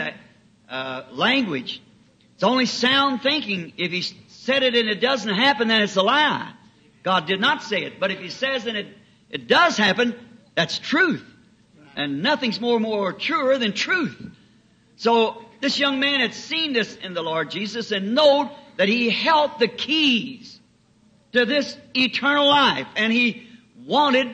uh, 0.68 1.04
language. 1.12 1.82
It's 2.34 2.44
only 2.44 2.66
sound 2.66 3.22
thinking. 3.22 3.72
If 3.76 3.90
he 3.90 4.02
said 4.28 4.62
it 4.62 4.74
and 4.74 4.88
it 4.88 5.00
doesn't 5.00 5.34
happen, 5.34 5.68
then 5.68 5.82
it's 5.82 5.96
a 5.96 6.02
lie. 6.02 6.52
God 7.02 7.26
did 7.26 7.40
not 7.40 7.62
say 7.62 7.84
it. 7.84 7.98
But 7.98 8.10
if 8.10 8.20
he 8.20 8.28
says 8.28 8.66
and 8.66 8.76
it 8.76 8.86
it 9.30 9.46
does 9.46 9.76
happen, 9.76 10.14
that's 10.54 10.78
truth. 10.78 11.24
And 11.98 12.22
nothing's 12.22 12.60
more 12.60 12.78
more 12.78 13.12
truer 13.12 13.58
than 13.58 13.72
truth. 13.72 14.16
So 14.96 15.44
this 15.60 15.80
young 15.80 15.98
man 15.98 16.20
had 16.20 16.32
seen 16.32 16.72
this 16.72 16.94
in 16.94 17.12
the 17.12 17.22
Lord 17.22 17.50
Jesus 17.50 17.90
and 17.90 18.14
knowed 18.14 18.50
that 18.76 18.88
he 18.88 19.10
held 19.10 19.58
the 19.58 19.66
keys 19.66 20.60
to 21.32 21.44
this 21.44 21.76
eternal 21.94 22.46
life 22.46 22.86
and 22.94 23.12
he 23.12 23.48
wanted 23.84 24.28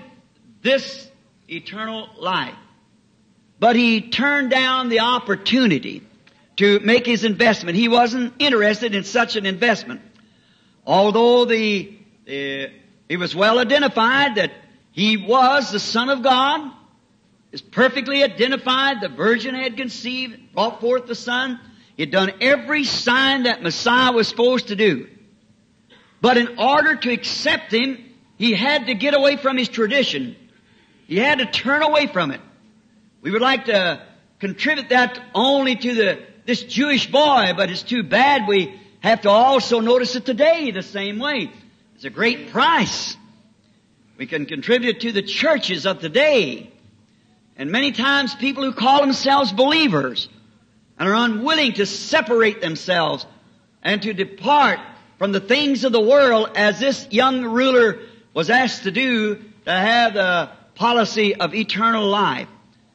this 0.60 1.10
eternal 1.48 2.06
life. 2.18 2.54
But 3.58 3.76
he 3.76 4.10
turned 4.10 4.50
down 4.50 4.90
the 4.90 5.00
opportunity 5.00 6.02
to 6.56 6.80
make 6.80 7.06
his 7.06 7.24
investment. 7.24 7.78
He 7.78 7.88
wasn't 7.88 8.34
interested 8.38 8.94
in 8.94 9.04
such 9.04 9.36
an 9.36 9.46
investment. 9.46 10.02
Although 10.86 11.46
the, 11.46 11.96
the 12.26 12.70
was 13.16 13.34
well 13.34 13.58
identified 13.58 14.34
that 14.34 14.52
he 14.92 15.16
was 15.16 15.72
the 15.72 15.80
Son 15.80 16.10
of 16.10 16.22
God. 16.22 16.70
Is 17.54 17.62
perfectly 17.62 18.24
identified. 18.24 19.00
The 19.00 19.08
Virgin 19.08 19.54
had 19.54 19.76
conceived, 19.76 20.52
brought 20.54 20.80
forth 20.80 21.06
the 21.06 21.14
Son. 21.14 21.60
He 21.96 22.02
had 22.02 22.10
done 22.10 22.32
every 22.40 22.82
sign 22.82 23.44
that 23.44 23.62
Messiah 23.62 24.10
was 24.10 24.26
supposed 24.26 24.68
to 24.68 24.74
do. 24.74 25.08
But 26.20 26.36
in 26.36 26.58
order 26.58 26.96
to 26.96 27.12
accept 27.12 27.72
Him, 27.72 28.12
he 28.38 28.54
had 28.54 28.86
to 28.86 28.94
get 28.94 29.14
away 29.14 29.36
from 29.36 29.56
his 29.56 29.68
tradition. 29.68 30.34
He 31.06 31.16
had 31.16 31.38
to 31.38 31.46
turn 31.46 31.82
away 31.82 32.08
from 32.08 32.32
it. 32.32 32.40
We 33.22 33.30
would 33.30 33.40
like 33.40 33.66
to 33.66 34.02
contribute 34.40 34.88
that 34.88 35.20
only 35.32 35.76
to 35.76 35.94
the, 35.94 36.22
this 36.46 36.64
Jewish 36.64 37.08
boy, 37.08 37.52
but 37.56 37.70
it's 37.70 37.84
too 37.84 38.02
bad 38.02 38.48
we 38.48 38.80
have 38.98 39.20
to 39.20 39.30
also 39.30 39.78
notice 39.78 40.16
it 40.16 40.26
today 40.26 40.72
the 40.72 40.82
same 40.82 41.20
way. 41.20 41.52
It's 41.94 42.04
a 42.04 42.10
great 42.10 42.50
price. 42.50 43.16
We 44.16 44.26
can 44.26 44.46
contribute 44.46 45.02
to 45.02 45.12
the 45.12 45.22
churches 45.22 45.86
of 45.86 46.00
today. 46.00 46.72
And 47.56 47.70
many 47.70 47.92
times 47.92 48.34
people 48.34 48.64
who 48.64 48.72
call 48.72 49.00
themselves 49.00 49.52
believers 49.52 50.28
and 50.98 51.08
are 51.08 51.14
unwilling 51.14 51.74
to 51.74 51.86
separate 51.86 52.60
themselves 52.60 53.26
and 53.82 54.02
to 54.02 54.12
depart 54.12 54.80
from 55.18 55.32
the 55.32 55.40
things 55.40 55.84
of 55.84 55.92
the 55.92 56.00
world 56.00 56.50
as 56.56 56.80
this 56.80 57.06
young 57.10 57.44
ruler 57.44 58.00
was 58.32 58.50
asked 58.50 58.82
to 58.84 58.90
do 58.90 59.36
to 59.64 59.70
have 59.70 60.14
the 60.14 60.50
policy 60.74 61.34
of 61.34 61.54
eternal 61.54 62.06
life. 62.06 62.48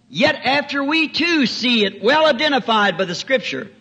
Yet 0.10 0.36
after 0.44 0.84
we 0.84 1.08
too 1.08 1.46
see 1.46 1.86
it 1.86 2.04
well 2.04 2.26
identified 2.26 2.98
by 2.98 3.06
the 3.06 3.16
scripture 3.16 3.72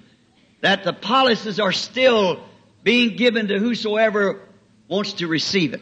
that 0.61 0.85
the 0.85 0.93
policies 0.93 1.59
are 1.59 1.73
still 1.73 2.45
being 2.85 3.17
given 3.17 3.49
to 3.49 3.59
whosoever 3.59 4.41
wants 4.89 5.15
to 5.15 5.27
receive 5.27 5.75
it. 5.75 5.81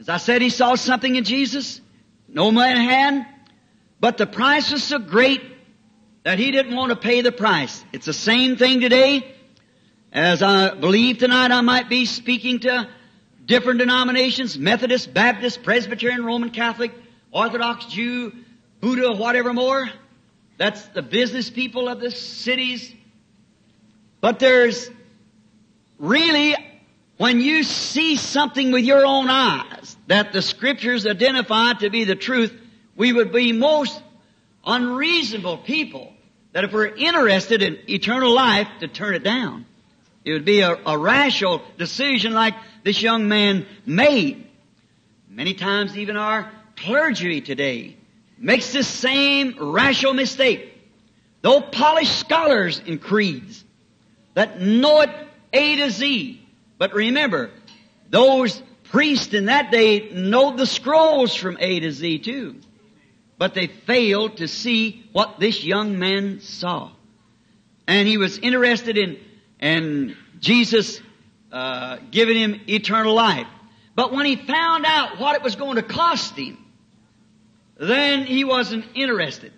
As 0.00 0.08
I 0.08 0.16
said, 0.16 0.42
he 0.42 0.50
saw 0.50 0.74
something 0.74 1.16
in 1.16 1.24
Jesus. 1.24 1.80
No 2.28 2.50
man 2.50 2.76
had. 2.76 3.26
But 4.00 4.18
the 4.18 4.26
price 4.26 4.70
was 4.70 4.84
so 4.84 4.98
great 4.98 5.42
that 6.22 6.38
he 6.38 6.50
didn't 6.50 6.76
want 6.76 6.90
to 6.90 6.96
pay 6.96 7.22
the 7.22 7.32
price. 7.32 7.84
It's 7.92 8.06
the 8.06 8.12
same 8.12 8.56
thing 8.56 8.80
today. 8.80 9.34
As 10.12 10.42
I 10.42 10.74
believe 10.74 11.18
tonight 11.18 11.50
I 11.50 11.60
might 11.62 11.88
be 11.88 12.04
speaking 12.06 12.60
to 12.60 12.88
different 13.44 13.80
denominations, 13.80 14.58
Methodist, 14.58 15.12
Baptist, 15.12 15.62
Presbyterian, 15.62 16.24
Roman 16.24 16.50
Catholic, 16.50 16.92
Orthodox, 17.32 17.86
Jew, 17.86 18.32
Buddha, 18.80 19.12
whatever 19.12 19.52
more. 19.52 19.88
That's 20.58 20.86
the 20.88 21.02
business 21.02 21.50
people 21.50 21.88
of 21.88 22.00
the 22.00 22.10
cities. 22.10 22.94
But 24.20 24.38
there's 24.38 24.90
really 25.98 26.54
when 27.16 27.40
you 27.40 27.62
see 27.62 28.16
something 28.16 28.70
with 28.70 28.84
your 28.84 29.04
own 29.04 29.28
eyes 29.28 29.77
that 30.08 30.32
the 30.32 30.42
scriptures 30.42 31.06
identify 31.06 31.74
to 31.74 31.90
be 31.90 32.04
the 32.04 32.16
truth, 32.16 32.52
we 32.96 33.12
would 33.12 33.30
be 33.30 33.52
most 33.52 34.02
unreasonable 34.66 35.58
people 35.58 36.12
that 36.52 36.64
if 36.64 36.72
we're 36.72 36.86
interested 36.86 37.62
in 37.62 37.78
eternal 37.88 38.34
life 38.34 38.68
to 38.80 38.88
turn 38.88 39.14
it 39.14 39.22
down. 39.22 39.66
It 40.24 40.32
would 40.32 40.44
be 40.44 40.60
a, 40.60 40.76
a 40.84 40.98
rational 40.98 41.62
decision 41.76 42.32
like 42.32 42.54
this 42.84 43.00
young 43.00 43.28
man 43.28 43.66
made. 43.86 44.46
Many 45.30 45.54
times 45.54 45.96
even 45.96 46.16
our 46.16 46.50
clergy 46.76 47.40
today 47.40 47.96
makes 48.38 48.72
the 48.72 48.82
same 48.82 49.56
rational 49.58 50.14
mistake. 50.14 50.74
Though 51.42 51.60
polished 51.60 52.18
scholars 52.18 52.80
in 52.84 52.98
creeds 52.98 53.62
that 54.34 54.60
know 54.60 55.02
it 55.02 55.10
A 55.52 55.76
to 55.76 55.90
Z, 55.90 56.42
but 56.78 56.94
remember, 56.94 57.50
those 58.10 58.62
priests 58.90 59.34
in 59.34 59.46
that 59.46 59.70
day 59.70 60.10
know 60.10 60.56
the 60.56 60.66
scrolls 60.66 61.34
from 61.34 61.56
A 61.60 61.80
to 61.80 61.92
Z 61.92 62.20
too. 62.20 62.56
But 63.38 63.54
they 63.54 63.68
failed 63.68 64.38
to 64.38 64.48
see 64.48 65.04
what 65.12 65.38
this 65.38 65.64
young 65.64 65.98
man 65.98 66.40
saw. 66.40 66.90
And 67.86 68.08
he 68.08 68.18
was 68.18 68.38
interested 68.38 68.98
in, 68.98 69.18
in 69.60 70.16
Jesus 70.40 71.00
uh, 71.52 71.98
giving 72.10 72.36
him 72.36 72.60
eternal 72.68 73.14
life. 73.14 73.46
But 73.94 74.12
when 74.12 74.26
he 74.26 74.36
found 74.36 74.84
out 74.86 75.18
what 75.18 75.36
it 75.36 75.42
was 75.42 75.56
going 75.56 75.76
to 75.76 75.82
cost 75.82 76.36
him, 76.36 76.58
then 77.78 78.26
he 78.26 78.44
wasn't 78.44 78.84
interested. 78.94 79.52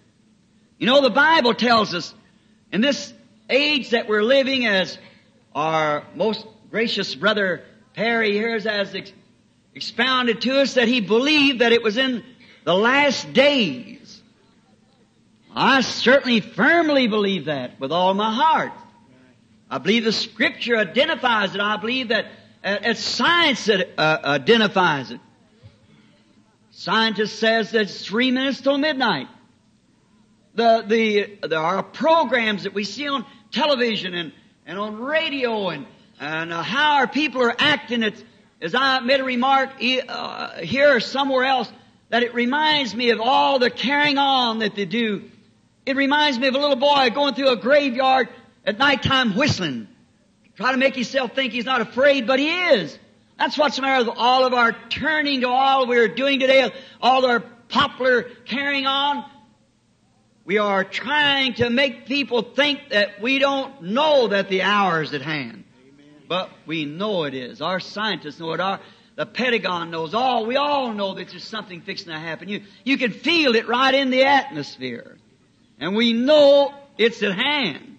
You 0.79 0.87
know, 0.87 1.03
the 1.03 1.11
Bible 1.11 1.55
tells 1.55 1.95
us 1.95 2.15
in 2.73 2.81
this 2.81 3.13
age 3.49 3.91
that 3.91 4.09
we're 4.09 4.23
living 4.23 4.67
as 4.67 4.97
our 5.55 6.05
most 6.15 6.47
gracious 6.71 7.15
brother 7.15 7.65
Perry 7.95 8.33
here 8.33 8.53
has 8.53 8.67
expounded 9.75 10.41
to 10.43 10.61
us 10.61 10.75
that 10.75 10.89
he 10.89 11.01
believed 11.01 11.61
that 11.61 11.73
it 11.73 11.83
was 11.83 11.97
in 11.97 12.25
the 12.65 12.75
last 12.75 13.33
days. 13.33 14.21
I 15.55 15.81
certainly 15.81 16.41
firmly 16.41 17.09
believe 17.09 17.47
that 17.47 17.81
with 17.81 17.93
all 17.93 18.15
my 18.15 18.33
heart. 18.33 18.73
I 19.69 19.79
believe 19.79 20.05
the 20.05 20.13
scripture 20.13 20.77
identifies 20.77 21.55
it. 21.55 21.61
I 21.61 21.77
believe 21.77 22.09
that 22.09 22.27
uh, 22.63 22.95
science 22.95 23.69
uh, 23.69 24.19
identifies 24.25 25.11
it. 25.11 25.21
Scientist 26.73 27.39
says 27.39 27.71
that 27.73 27.83
it's 27.83 28.05
three 28.05 28.31
minutes 28.31 28.61
till 28.61 28.79
midnight. 28.79 29.29
The, 30.55 30.85
the, 30.87 31.49
there 31.49 31.61
are 31.61 31.83
programs 31.83 32.65
that 32.65 32.75
we 32.75 32.85
see 32.85 33.09
on 33.09 33.25
television 33.53 34.15
and, 34.15 34.33
and 34.67 34.79
on 34.79 35.01
radio 35.01 35.69
and, 35.69 35.87
and 36.19 36.53
uh, 36.53 36.63
how 36.63 36.97
our 36.97 37.07
people 37.07 37.43
are 37.43 37.55
acting. 37.59 38.03
It's, 38.03 38.23
as 38.61 38.75
I 38.75 39.01
made 39.01 39.21
a 39.21 39.25
remark 39.25 39.71
uh, 40.09 40.59
here 40.59 40.97
or 40.97 41.01
somewhere 41.01 41.45
else, 41.45 41.71
that 42.11 42.23
it 42.23 42.35
reminds 42.35 42.95
me 42.95 43.11
of 43.11 43.21
all 43.21 43.59
the 43.59 43.71
carrying 43.71 44.19
on 44.19 44.59
that 44.59 44.75
they 44.75 44.85
do. 44.85 45.25
It 45.87 45.97
reminds 45.97 46.39
me 46.39 46.49
of 46.49 46.55
a 46.55 46.59
little 46.59 46.77
boy 46.77 47.11
going 47.11 47.35
through 47.35 47.51
a 47.51 47.57
graveyard 47.57 48.29
at 48.65 48.79
nighttime 48.79 49.35
whistling. 49.37 49.89
Try 50.57 50.73
to 50.73 50.79
make 50.79 50.95
himself 50.95 51.35
think 51.35 51.53
he's 51.53 51.65
not 51.65 51.81
afraid, 51.81 52.27
but 52.27 52.39
he 52.39 52.51
is. 52.51 52.99
That's 53.39 53.57
what's 53.57 53.77
the 53.77 53.83
matter 53.83 54.05
with 54.05 54.15
all 54.19 54.45
of 54.45 54.53
our 54.53 54.77
turning 54.91 55.41
to 55.41 55.49
all 55.49 55.87
we're 55.87 56.09
doing 56.09 56.41
today, 56.41 56.71
all 57.01 57.25
our 57.25 57.41
popular 57.41 58.25
carrying 58.45 58.87
on. 58.87 59.25
We 60.45 60.59
are 60.59 60.85
trying 60.85 61.55
to 61.55 61.71
make 61.71 62.07
people 62.07 62.43
think 62.43 62.91
that 62.91 63.23
we 63.23 63.39
don't 63.39 63.83
know 63.83 64.29
that 64.29 64.51
the 64.51 64.63
hour 64.63 65.01
is 65.01 65.15
at 65.15 65.23
hand. 65.23 65.65
But 66.31 66.49
we 66.65 66.85
know 66.85 67.25
it 67.25 67.35
is. 67.35 67.61
Our 67.61 67.81
scientists 67.81 68.39
know 68.39 68.53
it. 68.53 68.61
Our, 68.61 68.79
the 69.17 69.27
Pentagon 69.27 69.91
knows 69.91 70.15
all. 70.15 70.47
We 70.47 70.55
all 70.55 70.93
know 70.93 71.15
that 71.15 71.29
there's 71.29 71.43
something 71.43 71.81
fixing 71.81 72.13
to 72.13 72.19
happen. 72.21 72.49
You, 72.49 72.63
you 72.85 72.99
can 72.99 73.11
feel 73.11 73.57
it 73.57 73.67
right 73.67 73.93
in 73.93 74.11
the 74.11 74.23
atmosphere. 74.23 75.19
And 75.81 75.97
we 75.97 76.13
know 76.13 76.73
it's 76.97 77.21
at 77.25 77.33
hand. 77.33 77.99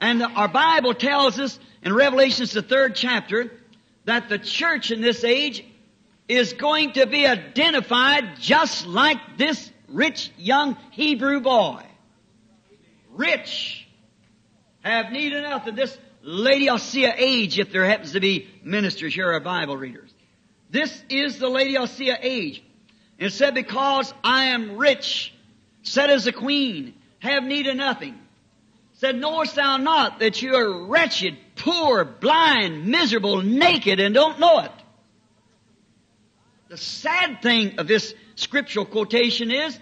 And 0.00 0.22
our 0.22 0.48
Bible 0.48 0.94
tells 0.94 1.38
us 1.38 1.58
in 1.82 1.92
Revelations, 1.92 2.52
the 2.52 2.62
third 2.62 2.94
chapter, 2.94 3.52
that 4.06 4.30
the 4.30 4.38
church 4.38 4.90
in 4.90 5.02
this 5.02 5.24
age 5.24 5.62
is 6.26 6.54
going 6.54 6.92
to 6.92 7.04
be 7.04 7.26
identified 7.26 8.40
just 8.40 8.86
like 8.86 9.18
this 9.36 9.70
rich 9.88 10.32
young 10.38 10.78
Hebrew 10.92 11.40
boy. 11.40 11.82
Rich. 13.10 13.86
Have 14.80 15.12
need 15.12 15.34
of 15.34 15.42
nothing. 15.42 15.74
This 15.74 15.98
Laodicea 16.24 17.14
age 17.18 17.58
if 17.58 17.70
there 17.70 17.84
happens 17.84 18.12
to 18.12 18.20
be 18.20 18.48
ministers 18.62 19.14
here 19.14 19.30
or 19.30 19.40
Bible 19.40 19.76
readers. 19.76 20.10
This 20.70 21.02
is 21.10 21.38
the 21.38 21.48
Laodicea 21.48 22.18
age. 22.20 22.62
It 23.18 23.30
said, 23.30 23.54
because 23.54 24.12
I 24.24 24.46
am 24.46 24.76
rich, 24.76 25.34
said 25.82 26.10
as 26.10 26.26
a 26.26 26.32
queen, 26.32 26.94
have 27.18 27.44
need 27.44 27.66
of 27.66 27.76
nothing. 27.76 28.18
Said, 28.94 29.16
knowest 29.16 29.54
thou 29.54 29.76
not 29.76 30.20
that 30.20 30.40
you 30.40 30.54
are 30.54 30.86
wretched, 30.86 31.36
poor, 31.56 32.04
blind, 32.04 32.86
miserable, 32.86 33.42
naked, 33.42 34.00
and 34.00 34.14
don't 34.14 34.40
know 34.40 34.60
it? 34.60 34.72
The 36.68 36.76
sad 36.78 37.42
thing 37.42 37.78
of 37.78 37.86
this 37.86 38.14
scriptural 38.34 38.86
quotation 38.86 39.50
is, 39.50 39.78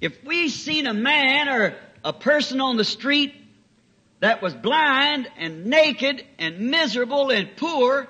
if 0.00 0.24
we 0.24 0.48
seen 0.48 0.86
a 0.86 0.94
man 0.94 1.48
or 1.48 1.74
a 2.02 2.12
person 2.12 2.60
on 2.60 2.76
the 2.76 2.84
street 2.84 3.34
that 4.20 4.42
was 4.42 4.54
blind 4.54 5.28
and 5.36 5.66
naked 5.66 6.24
and 6.38 6.70
miserable 6.70 7.30
and 7.30 7.48
poor, 7.56 8.08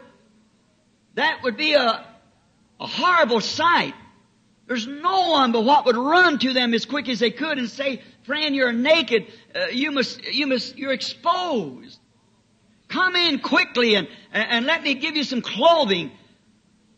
that 1.14 1.42
would 1.42 1.56
be 1.56 1.74
a, 1.74 2.06
a 2.80 2.86
horrible 2.86 3.40
sight. 3.40 3.94
There's 4.66 4.86
no 4.86 5.30
one 5.30 5.52
but 5.52 5.64
what 5.64 5.86
would 5.86 5.96
run 5.96 6.38
to 6.40 6.52
them 6.52 6.74
as 6.74 6.84
quick 6.84 7.08
as 7.08 7.18
they 7.18 7.30
could 7.30 7.58
and 7.58 7.68
say, 7.68 8.02
friend, 8.24 8.54
you're 8.54 8.72
naked. 8.72 9.26
Uh, 9.54 9.66
you 9.72 9.90
must, 9.90 10.24
you 10.24 10.46
must, 10.46 10.76
you're 10.76 10.92
exposed. 10.92 11.98
Come 12.88 13.16
in 13.16 13.40
quickly 13.40 13.94
and, 13.94 14.08
and 14.32 14.66
let 14.66 14.82
me 14.82 14.94
give 14.94 15.16
you 15.16 15.24
some 15.24 15.42
clothing. 15.42 16.10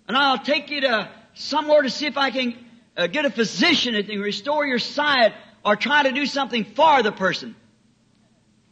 And 0.07 0.17
I'll 0.17 0.39
take 0.39 0.71
you 0.71 0.83
to 0.83 1.09
somewhere 1.35 1.83
to 1.83 1.91
see 1.91 2.07
if 2.07 2.17
I 2.17 2.31
can 2.31 2.57
uh, 2.97 3.07
get 3.07 3.25
a 3.25 3.31
physician 3.31 3.95
and 3.95 4.09
restore 4.21 4.67
your 4.67 4.79
sight 4.79 5.33
or 5.65 5.77
try 5.77 6.03
to 6.03 6.13
do 6.13 6.27
something 6.27 6.65
for 6.65 7.03
the 7.03 7.13
person. 7.13 7.57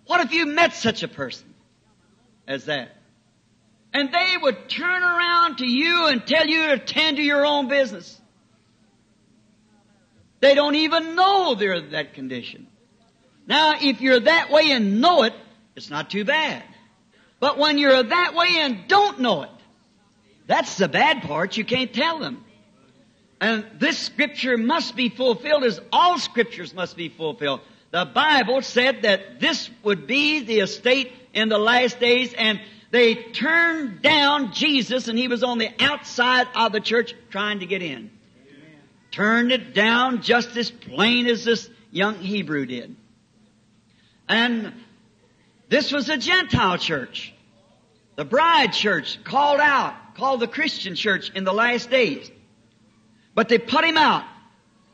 What 0.08 0.22
if 0.22 0.32
you 0.32 0.46
met 0.46 0.72
such 0.72 1.02
a 1.02 1.08
person 1.08 1.52
as 2.46 2.64
that? 2.64 2.96
And 3.92 4.10
they 4.10 4.36
would 4.40 4.68
turn 4.68 5.02
around 5.02 5.58
to 5.58 5.66
you 5.66 6.06
and 6.06 6.26
tell 6.26 6.46
you 6.46 6.68
to 6.68 6.78
tend 6.78 7.18
to 7.18 7.22
your 7.22 7.44
own 7.44 7.68
business. 7.68 8.18
They 10.40 10.54
don't 10.54 10.76
even 10.76 11.14
know 11.14 11.54
they're 11.54 11.74
in 11.74 11.90
that 11.90 12.14
condition. 12.14 12.68
Now, 13.46 13.74
if 13.80 14.00
you're 14.00 14.20
that 14.20 14.50
way 14.50 14.70
and 14.70 15.02
know 15.02 15.24
it, 15.24 15.34
it's 15.76 15.90
not 15.90 16.08
too 16.08 16.24
bad. 16.24 16.62
But 17.38 17.58
when 17.58 17.76
you're 17.76 18.02
that 18.02 18.34
way 18.34 18.48
and 18.60 18.88
don't 18.88 19.20
know 19.20 19.42
it, 19.42 19.50
that's 20.46 20.78
the 20.78 20.88
bad 20.88 21.20
part. 21.20 21.58
You 21.58 21.66
can't 21.66 21.92
tell 21.92 22.18
them. 22.18 22.46
And 23.42 23.66
this 23.78 23.98
scripture 23.98 24.56
must 24.56 24.96
be 24.96 25.10
fulfilled 25.10 25.64
as 25.64 25.80
all 25.92 26.18
scriptures 26.18 26.72
must 26.72 26.96
be 26.96 27.10
fulfilled. 27.10 27.60
The 27.90 28.04
Bible 28.04 28.62
said 28.62 29.02
that 29.02 29.40
this 29.40 29.70
would 29.82 30.06
be 30.06 30.40
the 30.40 30.60
estate 30.60 31.12
in 31.32 31.48
the 31.48 31.58
last 31.58 31.98
days 31.98 32.34
and 32.34 32.60
they 32.90 33.14
turned 33.14 34.02
down 34.02 34.52
Jesus 34.52 35.08
and 35.08 35.18
he 35.18 35.28
was 35.28 35.42
on 35.42 35.58
the 35.58 35.70
outside 35.80 36.46
of 36.54 36.72
the 36.72 36.80
church 36.80 37.14
trying 37.30 37.60
to 37.60 37.66
get 37.66 37.82
in. 37.82 37.96
Amen. 37.96 38.10
Turned 39.10 39.52
it 39.52 39.74
down 39.74 40.22
just 40.22 40.56
as 40.56 40.70
plain 40.70 41.26
as 41.26 41.44
this 41.44 41.68
young 41.90 42.16
Hebrew 42.16 42.66
did. 42.66 42.94
And 44.28 44.72
this 45.68 45.92
was 45.92 46.08
a 46.08 46.16
Gentile 46.18 46.78
church. 46.78 47.32
The 48.16 48.24
bride 48.24 48.72
church 48.72 49.22
called 49.24 49.60
out, 49.60 49.94
called 50.14 50.40
the 50.40 50.48
Christian 50.48 50.94
church 50.94 51.30
in 51.34 51.44
the 51.44 51.52
last 51.52 51.90
days. 51.90 52.30
But 53.34 53.48
they 53.48 53.58
put 53.58 53.84
him 53.84 53.96
out 53.96 54.24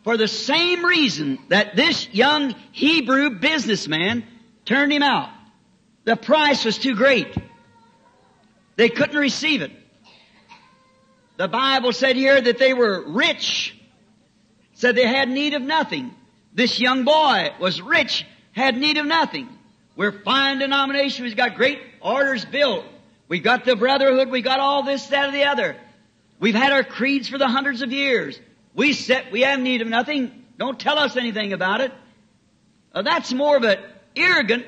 for 0.04 0.18
the 0.18 0.28
same 0.28 0.84
reason 0.84 1.38
that 1.48 1.74
this 1.74 2.08
young 2.12 2.54
Hebrew 2.72 3.30
businessman 3.30 4.24
turned 4.66 4.92
him 4.92 5.02
out. 5.02 5.30
The 6.04 6.14
price 6.14 6.64
was 6.64 6.78
too 6.78 6.94
great. 6.94 7.34
They 8.76 8.90
couldn't 8.90 9.16
receive 9.16 9.62
it. 9.62 9.72
The 11.38 11.48
Bible 11.48 11.92
said 11.92 12.16
here 12.16 12.40
that 12.40 12.58
they 12.58 12.74
were 12.74 13.02
rich, 13.08 13.74
said 14.74 14.94
they 14.94 15.06
had 15.06 15.28
need 15.28 15.54
of 15.54 15.62
nothing. 15.62 16.14
This 16.52 16.78
young 16.78 17.04
boy 17.04 17.50
was 17.58 17.80
rich, 17.80 18.26
had 18.52 18.76
need 18.76 18.98
of 18.98 19.06
nothing. 19.06 19.48
We're 19.96 20.12
fine 20.12 20.58
denomination. 20.58 21.24
We've 21.24 21.36
got 21.36 21.54
great 21.54 21.80
orders 22.00 22.44
built. 22.44 22.84
We've 23.26 23.42
got 23.42 23.64
the 23.64 23.74
brotherhood. 23.74 24.28
We've 24.28 24.44
got 24.44 24.60
all 24.60 24.82
this, 24.82 25.06
that, 25.06 25.30
or 25.30 25.32
the 25.32 25.44
other. 25.44 25.76
We've 26.38 26.54
had 26.54 26.72
our 26.72 26.84
creeds 26.84 27.28
for 27.28 27.38
the 27.38 27.48
hundreds 27.48 27.80
of 27.80 27.90
years. 27.90 28.38
We 28.74 28.92
set, 28.92 29.30
we 29.30 29.42
have 29.42 29.60
need 29.60 29.82
of 29.82 29.88
nothing. 29.88 30.44
Don't 30.58 30.78
tell 30.78 30.98
us 30.98 31.16
anything 31.16 31.52
about 31.52 31.80
it. 31.80 31.92
Uh, 32.92 33.02
that's 33.02 33.32
more 33.32 33.56
of 33.56 33.64
an 33.64 33.78
arrogant 34.16 34.66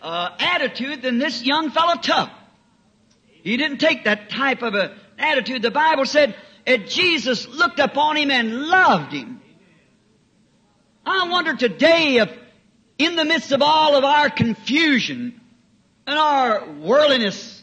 uh, 0.00 0.30
attitude 0.38 1.02
than 1.02 1.18
this 1.18 1.42
young 1.42 1.70
fellow 1.70 1.96
took. 2.00 2.30
He 3.28 3.56
didn't 3.56 3.78
take 3.78 4.04
that 4.04 4.30
type 4.30 4.62
of 4.62 4.74
a 4.74 4.96
attitude. 5.18 5.62
The 5.62 5.70
Bible 5.70 6.04
said 6.04 6.36
that 6.66 6.88
Jesus 6.88 7.48
looked 7.48 7.78
upon 7.78 8.16
him 8.16 8.30
and 8.30 8.66
loved 8.66 9.12
him. 9.12 9.40
I 11.04 11.28
wonder 11.28 11.56
today 11.56 12.18
if 12.18 12.30
in 12.98 13.16
the 13.16 13.24
midst 13.24 13.50
of 13.52 13.62
all 13.62 13.96
of 13.96 14.04
our 14.04 14.30
confusion 14.30 15.40
and 16.06 16.18
our 16.18 16.68
worldliness 16.68 17.62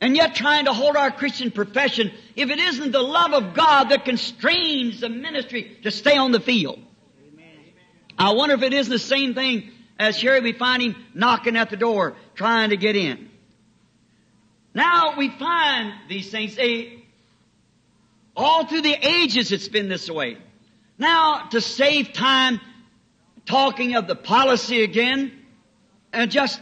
and 0.00 0.16
yet 0.16 0.34
trying 0.34 0.64
to 0.64 0.72
hold 0.72 0.96
our 0.96 1.10
Christian 1.10 1.50
profession 1.50 2.10
if 2.40 2.50
it 2.50 2.58
isn't 2.58 2.92
the 2.92 3.02
love 3.02 3.32
of 3.32 3.54
God 3.54 3.90
that 3.90 4.04
constrains 4.04 5.00
the 5.00 5.08
ministry 5.08 5.76
to 5.82 5.90
stay 5.90 6.16
on 6.16 6.32
the 6.32 6.40
field. 6.40 6.78
I 8.18 8.32
wonder 8.32 8.54
if 8.54 8.62
it 8.62 8.72
isn't 8.72 8.90
the 8.90 8.98
same 8.98 9.34
thing 9.34 9.70
as 9.98 10.16
here 10.16 10.40
we 10.42 10.52
find 10.52 10.82
him 10.82 10.96
knocking 11.14 11.56
at 11.56 11.70
the 11.70 11.76
door 11.76 12.16
trying 12.34 12.70
to 12.70 12.76
get 12.76 12.96
in. 12.96 13.28
Now 14.74 15.16
we 15.16 15.28
find 15.28 15.92
these 16.08 16.30
things. 16.30 16.56
They, 16.56 17.04
all 18.36 18.66
through 18.66 18.82
the 18.82 18.94
ages 18.94 19.52
it's 19.52 19.68
been 19.68 19.88
this 19.88 20.08
way. 20.08 20.38
Now 20.98 21.48
to 21.50 21.60
save 21.60 22.12
time 22.12 22.60
talking 23.44 23.96
of 23.96 24.06
the 24.06 24.16
policy 24.16 24.82
again 24.82 25.32
and 26.12 26.30
just 26.30 26.60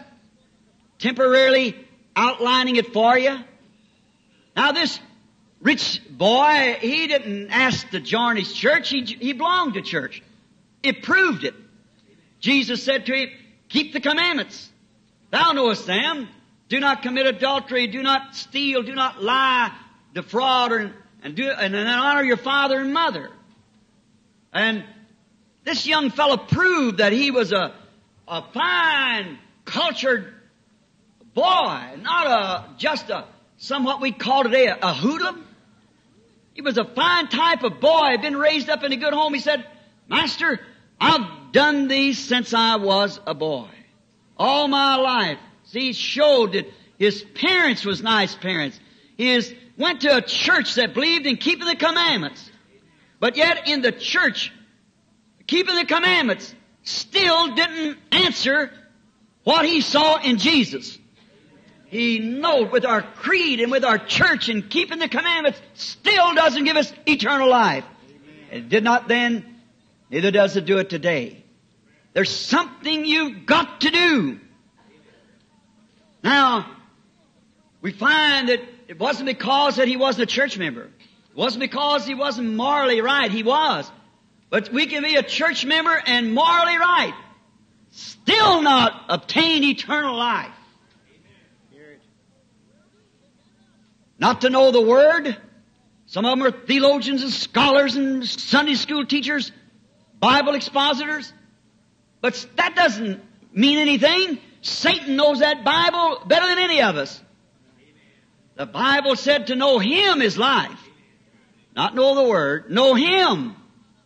temporarily 0.98 1.76
outlining 2.16 2.76
it 2.76 2.92
for 2.92 3.16
you. 3.16 3.38
Now 4.56 4.72
this 4.72 4.98
rich 5.60 6.00
boy, 6.10 6.78
he 6.80 7.06
didn't 7.06 7.50
ask 7.50 7.88
to 7.90 8.00
join 8.00 8.36
his 8.36 8.52
church. 8.52 8.88
He, 8.90 9.02
he 9.04 9.32
belonged 9.32 9.74
to 9.74 9.82
church. 9.82 10.22
It 10.82 11.02
proved 11.02 11.44
it. 11.44 11.54
Jesus 12.40 12.82
said 12.82 13.06
to 13.06 13.14
him, 13.14 13.30
keep 13.68 13.92
the 13.92 14.00
commandments. 14.00 14.70
Thou 15.30 15.52
knowest 15.52 15.86
them. 15.86 16.28
Do 16.68 16.80
not 16.80 17.02
commit 17.02 17.26
adultery. 17.26 17.86
Do 17.86 18.02
not 18.02 18.34
steal. 18.34 18.82
Do 18.82 18.94
not 18.94 19.22
lie, 19.22 19.72
defraud, 20.14 20.72
or 20.72 20.92
and 21.22 21.34
do 21.34 21.50
and 21.50 21.74
then 21.74 21.86
honor 21.86 22.22
your 22.22 22.36
father 22.36 22.78
and 22.78 22.92
mother. 22.92 23.30
And 24.52 24.84
this 25.64 25.86
young 25.86 26.10
fellow 26.10 26.36
proved 26.36 26.98
that 26.98 27.12
he 27.12 27.30
was 27.30 27.52
a, 27.52 27.74
a 28.26 28.42
fine, 28.52 29.38
cultured 29.64 30.32
boy, 31.34 31.96
not 32.00 32.26
a 32.26 32.64
just 32.78 33.10
a 33.10 33.24
somewhat 33.56 34.00
we 34.00 34.12
call 34.12 34.44
today 34.44 34.66
a, 34.66 34.78
a 34.80 34.94
hoodlum. 34.94 35.44
He 36.58 36.62
was 36.62 36.76
a 36.76 36.84
fine 36.84 37.28
type 37.28 37.62
of 37.62 37.78
boy, 37.78 38.08
had 38.08 38.20
been 38.20 38.36
raised 38.36 38.68
up 38.68 38.82
in 38.82 38.92
a 38.92 38.96
good 38.96 39.12
home. 39.12 39.32
He 39.32 39.38
said, 39.38 39.64
Master, 40.08 40.58
I've 41.00 41.52
done 41.52 41.86
these 41.86 42.18
since 42.18 42.52
I 42.52 42.74
was 42.74 43.20
a 43.28 43.32
boy. 43.32 43.68
All 44.36 44.66
my 44.66 44.96
life. 44.96 45.38
See, 45.66 45.82
he 45.82 45.92
showed 45.92 46.54
that 46.54 46.66
his 46.98 47.22
parents 47.36 47.84
was 47.84 48.02
nice 48.02 48.34
parents. 48.34 48.80
He 49.16 49.40
went 49.76 50.00
to 50.00 50.16
a 50.16 50.20
church 50.20 50.74
that 50.74 50.94
believed 50.94 51.26
in 51.26 51.36
keeping 51.36 51.68
the 51.68 51.76
commandments. 51.76 52.50
But 53.20 53.36
yet 53.36 53.68
in 53.68 53.80
the 53.80 53.92
church, 53.92 54.52
keeping 55.46 55.76
the 55.76 55.84
commandments 55.84 56.52
still 56.82 57.54
didn't 57.54 57.98
answer 58.10 58.72
what 59.44 59.64
he 59.64 59.80
saw 59.80 60.16
in 60.16 60.38
Jesus. 60.38 60.98
He 61.88 62.18
knows 62.18 62.70
with 62.70 62.85
our 62.85 63.01
creed 63.01 63.61
and 63.61 63.72
with 63.72 63.85
our 63.85 63.98
church 63.98 64.51
and 64.51 64.68
keeping 64.68 64.98
the 64.98 65.09
commandments 65.09 65.61
still 65.74 66.35
doesn't 66.35 66.64
give 66.64 66.77
us 66.77 66.92
eternal 67.07 67.48
life. 67.48 67.85
It 68.51 68.68
did 68.68 68.85
not 68.85 69.09
then, 69.09 69.61
neither 70.11 70.31
does 70.31 70.57
it 70.57 70.66
do 70.66 70.79
it 70.79 70.90
today. 70.90 71.42
There's 72.12 72.35
something 72.35 73.07
you've 73.07 73.46
got 73.46 73.83
to 73.83 73.90
do. 73.90 74.40
Now, 76.22 76.70
we 77.81 77.92
find 77.92 78.48
that 78.51 78.61
it 78.88 78.98
wasn't 78.98 79.27
because 79.27 79.77
that 79.77 79.88
he 79.88 79.96
wasn't 79.96 80.31
a 80.31 80.35
church 80.35 80.59
member. 80.59 80.83
It 80.83 81.37
wasn't 81.37 81.61
because 81.61 82.07
he 82.07 82.14
wasn't 82.14 82.55
morally 82.55 83.01
right. 83.01 83.31
He 83.31 83.42
was. 83.42 83.90
But 84.51 84.70
we 84.72 84.87
can 84.87 85.03
be 85.03 85.14
a 85.14 85.22
church 85.22 85.64
member 85.64 86.03
and 86.07 86.35
morally 86.35 86.77
right. 86.77 87.14
Still 87.92 88.62
not 88.62 89.05
obtain 89.09 89.64
eternal 89.64 90.16
life. 90.16 90.53
Not 94.18 94.40
to 94.42 94.50
know 94.50 94.70
the 94.70 94.81
Word. 94.81 95.37
Some 96.07 96.24
of 96.24 96.38
them 96.38 96.46
are 96.46 96.50
theologians 96.50 97.22
and 97.22 97.31
scholars 97.31 97.96
and 97.96 98.26
Sunday 98.26 98.74
school 98.74 99.04
teachers, 99.07 99.52
Bible 100.18 100.54
expositors. 100.54 101.33
But 102.20 102.46
that 102.57 102.74
doesn't 102.74 103.22
mean 103.52 103.78
anything. 103.78 104.38
Satan 104.62 105.16
knows 105.16 105.40
that 105.40 105.64
Bible 105.64 106.22
better 106.26 106.46
than 106.46 106.59
any 106.59 106.83
of 106.83 106.96
us. 106.96 107.22
The 108.57 108.66
Bible 108.66 109.14
said 109.14 109.48
to 109.48 109.57
know 109.57 109.78
Him 109.78 110.20
is 110.20 110.37
life. 110.37 110.81
Not 111.76 111.94
know 111.94 112.16
the 112.16 112.28
Word. 112.28 112.70
Know 112.70 112.94
Him 112.94 113.54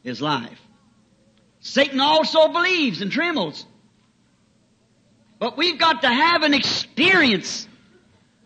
is 0.05 0.21
life. 0.21 0.61
Satan 1.61 2.01
also 2.01 2.49
believes 2.49 3.01
and 3.01 3.11
trembles. 3.11 3.65
But 5.39 5.57
we've 5.57 5.79
got 5.79 6.03
to 6.03 6.09
have 6.09 6.43
an 6.43 6.53
experience 6.53 7.67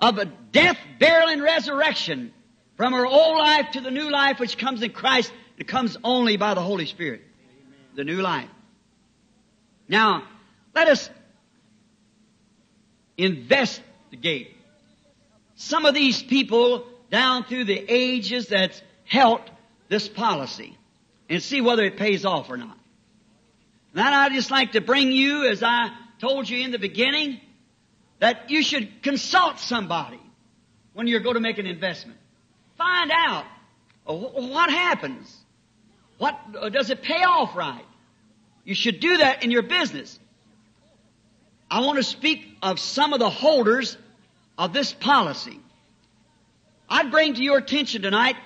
of 0.01 0.19
a 0.19 0.27
death, 0.27 0.79
burial, 0.99 1.29
and 1.29 1.43
resurrection 1.43 2.33
from 2.77 2.95
our 2.95 3.07
old 3.07 3.39
life 3.39 3.73
to 3.73 3.81
the 3.81 3.91
new 3.91 4.11
life 4.11 4.39
which 4.39 4.59
comes 4.59 4.83
in 4.83 4.93
Christ. 4.93 5.33
It 5.59 5.67
comes 5.67 5.97
only 6.05 6.37
by 6.37 6.55
the 6.55 6.61
Holy 6.61 6.87
Spirit. 6.87 7.23
The 7.95 8.05
new 8.05 8.21
life. 8.21 8.51
Now, 9.89 10.25
let 10.75 10.89
us 10.89 11.09
investigate 13.17 14.55
some 15.55 15.87
of 15.87 15.95
these 15.95 16.23
people 16.23 16.87
down 17.11 17.45
through 17.45 17.65
the 17.65 17.85
ages 17.89 18.49
that's 18.49 18.81
helped 19.05 19.51
this 19.89 20.09
policy 20.09 20.77
and 21.31 21.43
see 21.43 21.61
whether 21.61 21.85
it 21.85 21.97
pays 21.97 22.25
off 22.25 22.51
or 22.51 22.57
not. 22.57 22.77
Now 23.95 24.21
I'd 24.23 24.33
just 24.33 24.51
like 24.51 24.73
to 24.73 24.81
bring 24.83 25.11
you, 25.11 25.49
as 25.49 25.63
I 25.63 25.91
told 26.21 26.49
you 26.49 26.63
in 26.63 26.71
the 26.71 26.79
beginning, 26.79 27.41
that 28.19 28.51
you 28.51 28.63
should 28.63 29.03
consult 29.03 29.59
somebody 29.59 30.21
when 30.95 31.07
you're 31.07 31.21
going 31.21 31.35
to 31.35 31.41
make 31.41 31.59
an 31.59 31.67
investment. 31.67 32.19
Find 32.79 33.11
out 33.13 33.45
uh, 34.07 34.15
what 34.15 34.71
happens. 34.71 35.35
What 36.19 36.39
uh, 36.59 36.69
does 36.71 36.91
it 36.91 37.03
pay 37.03 37.23
off 37.23 37.55
right? 37.55 37.85
You 38.65 38.75
should 38.75 39.01
do 39.01 39.19
that 39.19 39.45
in 39.45 39.51
your 39.51 39.63
business. 39.63 40.19
I 41.71 41.81
want 41.81 41.99
to 41.99 42.03
speak 42.03 42.47
of 42.63 42.79
some 42.79 43.13
of 43.13 43.19
the 43.19 43.31
holders 43.31 43.97
of 44.57 44.73
this 44.73 44.93
policy. 44.93 45.61
I'd 46.89 47.11
bring 47.11 47.35
to 47.35 47.43
your 47.43 47.59
attention 47.59 48.03
tonight, 48.03 48.37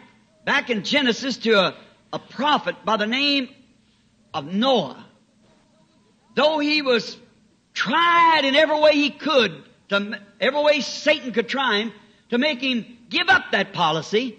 back 0.45 0.71
in 0.71 0.83
Genesis, 0.83 1.37
to 1.39 1.53
a, 1.53 1.77
a 2.13 2.19
prophet 2.19 2.77
by 2.85 2.97
the 2.97 3.07
name 3.07 3.49
of 4.33 4.47
Noah. 4.47 5.05
Though 6.35 6.59
he 6.59 6.83
was 6.83 7.17
tried 7.75 8.43
in 8.45 8.55
every 8.55 8.81
way 8.81 8.93
he 8.93 9.11
could, 9.11 9.63
to, 9.89 10.21
every 10.41 10.63
way 10.63 10.81
Satan 10.81 11.33
could 11.33 11.49
try 11.49 11.81
him, 11.81 11.93
to 12.31 12.39
make 12.39 12.61
him 12.61 12.99
give 13.09 13.29
up 13.29 13.53
that 13.53 13.73
policy, 13.73 14.39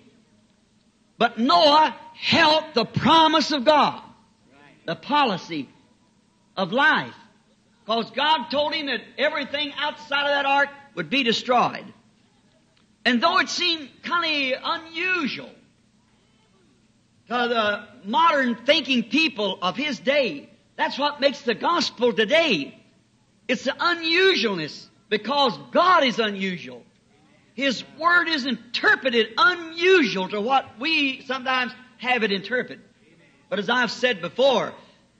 but 1.17 1.38
Noah 1.38 1.96
held 2.15 2.63
the 2.74 2.86
promise 2.86 3.52
of 3.52 3.65
God, 3.65 4.02
the 4.86 4.96
policy 4.96 5.70
of 6.58 6.72
life. 6.72 7.13
Because 7.86 8.12
God 8.12 8.50
told 8.50 8.74
him 8.74 8.88
that 8.88 9.02
everything 9.17 9.74
outside 9.78 10.24
of 10.24 10.30
that 10.30 10.46
ark 10.46 10.70
would 10.96 11.10
be 11.10 11.24
destroyed. 11.24 11.86
And 13.06 13.22
though 13.22 13.39
it 13.39 13.50
seemed 13.50 13.89
kind 14.04 14.54
of 14.54 14.62
unusual 14.63 15.50
to 17.28 17.34
the 17.34 17.88
modern 18.06 18.56
thinking 18.65 19.04
people 19.04 19.60
of 19.62 19.76
his 19.76 20.00
day, 20.00 20.50
that's 20.76 20.98
what 20.98 21.20
makes 21.20 21.41
the 21.41 21.54
gospel 21.56 22.13
today. 22.13 22.78
It's 23.47 23.63
the 23.63 23.71
unusualness 23.71 24.88
because 25.10 25.58
God 25.71 26.04
is 26.04 26.19
unusual. 26.19 26.84
His 27.54 27.84
word 27.99 28.30
is 28.30 28.45
interpreted 28.45 29.34
unusual 29.38 30.30
to 30.30 30.39
what 30.39 30.80
we 30.80 31.21
sometimes 31.21 31.73
have 31.97 32.23
it 32.23 32.32
interpreted. 32.32 32.82
But 33.49 33.60
as 33.60 33.69
I've 33.69 33.91
said 33.91 34.21
before, 34.21 34.73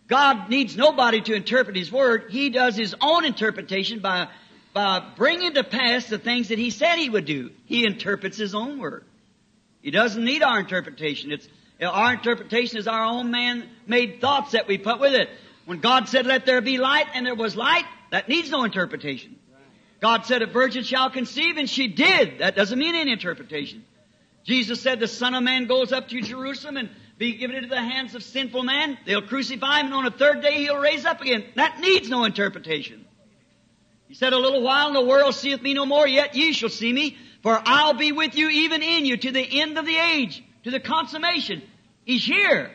God 0.08 0.50
needs 0.50 0.76
nobody 0.76 1.22
to 1.22 1.34
interpret 1.34 1.76
His 1.76 1.92
Word. 1.92 2.32
He 2.32 2.50
does 2.50 2.76
His 2.76 2.96
own 3.00 3.26
interpretation 3.26 4.00
by, 4.00 4.28
by 4.74 5.02
bringing 5.16 5.54
to 5.54 5.64
pass 5.64 6.08
the 6.08 6.18
things 6.18 6.50
that 6.50 6.58
He 6.58 6.70
said 6.70 6.96
He 6.96 7.10
would 7.10 7.26
do. 7.26 7.52
He 7.66 7.86
interprets 7.86 8.38
His 8.38 8.56
own 8.56 8.80
Word. 8.80 9.06
He 9.82 9.92
doesn't 9.92 10.24
need 10.24 10.44
our 10.44 10.60
interpretation. 10.60 11.32
It's, 11.32 11.48
our 11.82 12.14
interpretation 12.14 12.78
is 12.78 12.88
our 12.88 13.04
own 13.04 13.32
man-made 13.32 14.22
thoughts 14.22 14.52
that 14.52 14.68
we 14.68 14.78
put 14.78 15.00
with 15.00 15.14
it. 15.14 15.30
When 15.66 15.80
God 15.80 16.10
said, 16.10 16.26
let 16.26 16.46
there 16.46 16.62
be 16.62 16.78
light, 16.78 17.08
and 17.14 17.26
there 17.26 17.36
was 17.36 17.56
light, 17.56 17.86
that 18.12 18.30
needs 18.30 18.50
no 18.52 18.64
interpretation. 18.64 19.38
God 20.02 20.26
said, 20.26 20.42
a 20.42 20.48
virgin 20.48 20.84
shall 20.84 21.10
conceive, 21.10 21.58
and 21.58 21.70
she 21.70 21.88
did. 21.88 22.40
That 22.40 22.56
doesn't 22.56 22.78
mean 22.78 22.96
any 22.96 23.12
interpretation. 23.12 23.86
Jesus 24.44 24.82
said, 24.82 25.00
the 25.00 25.08
Son 25.08 25.36
of 25.36 25.44
Man 25.44 25.68
goes 25.68 25.92
up 25.92 26.08
to 26.10 26.22
Jerusalem 26.22 26.78
and 26.78 26.90
be 27.18 27.34
given 27.34 27.56
into 27.56 27.70
the 27.70 27.82
hands 27.82 28.16
of 28.16 28.24
sinful 28.24 28.64
man. 28.64 28.98
They'll 29.06 29.22
crucify 29.22 29.80
him, 29.80 29.88
and 29.88 29.96
on 29.96 30.06
the 30.06 30.12
third 30.12 30.42
day 30.42 30.64
he'll 30.64 30.80
raise 30.80 31.06
up 31.06 31.22
again. 31.22 31.46
That 31.56 31.80
needs 31.80 32.10
no 32.10 32.26
interpretation. 32.26 33.06
He 34.08 34.16
said, 34.16 34.34
A 34.34 34.40
little 34.40 34.64
while, 34.64 34.88
and 34.88 34.96
the 34.96 35.06
world 35.06 35.36
seeth 35.36 35.62
me 35.62 35.76
no 35.76 35.86
more, 35.86 36.08
yet 36.08 36.36
ye 36.36 36.52
shall 36.52 36.70
see 36.70 36.92
me, 36.92 37.18
for 37.44 37.62
I'll 37.64 37.94
be 37.94 38.12
with 38.12 38.36
you, 38.36 38.50
even 38.50 38.82
in 38.82 39.06
you, 39.06 39.18
to 39.18 39.32
the 39.32 39.62
end 39.62 39.78
of 39.78 39.86
the 39.86 39.96
age, 39.96 40.44
to 40.64 40.72
the 40.72 40.80
consummation. 40.80 41.62
He's 42.04 42.26
here. 42.26 42.72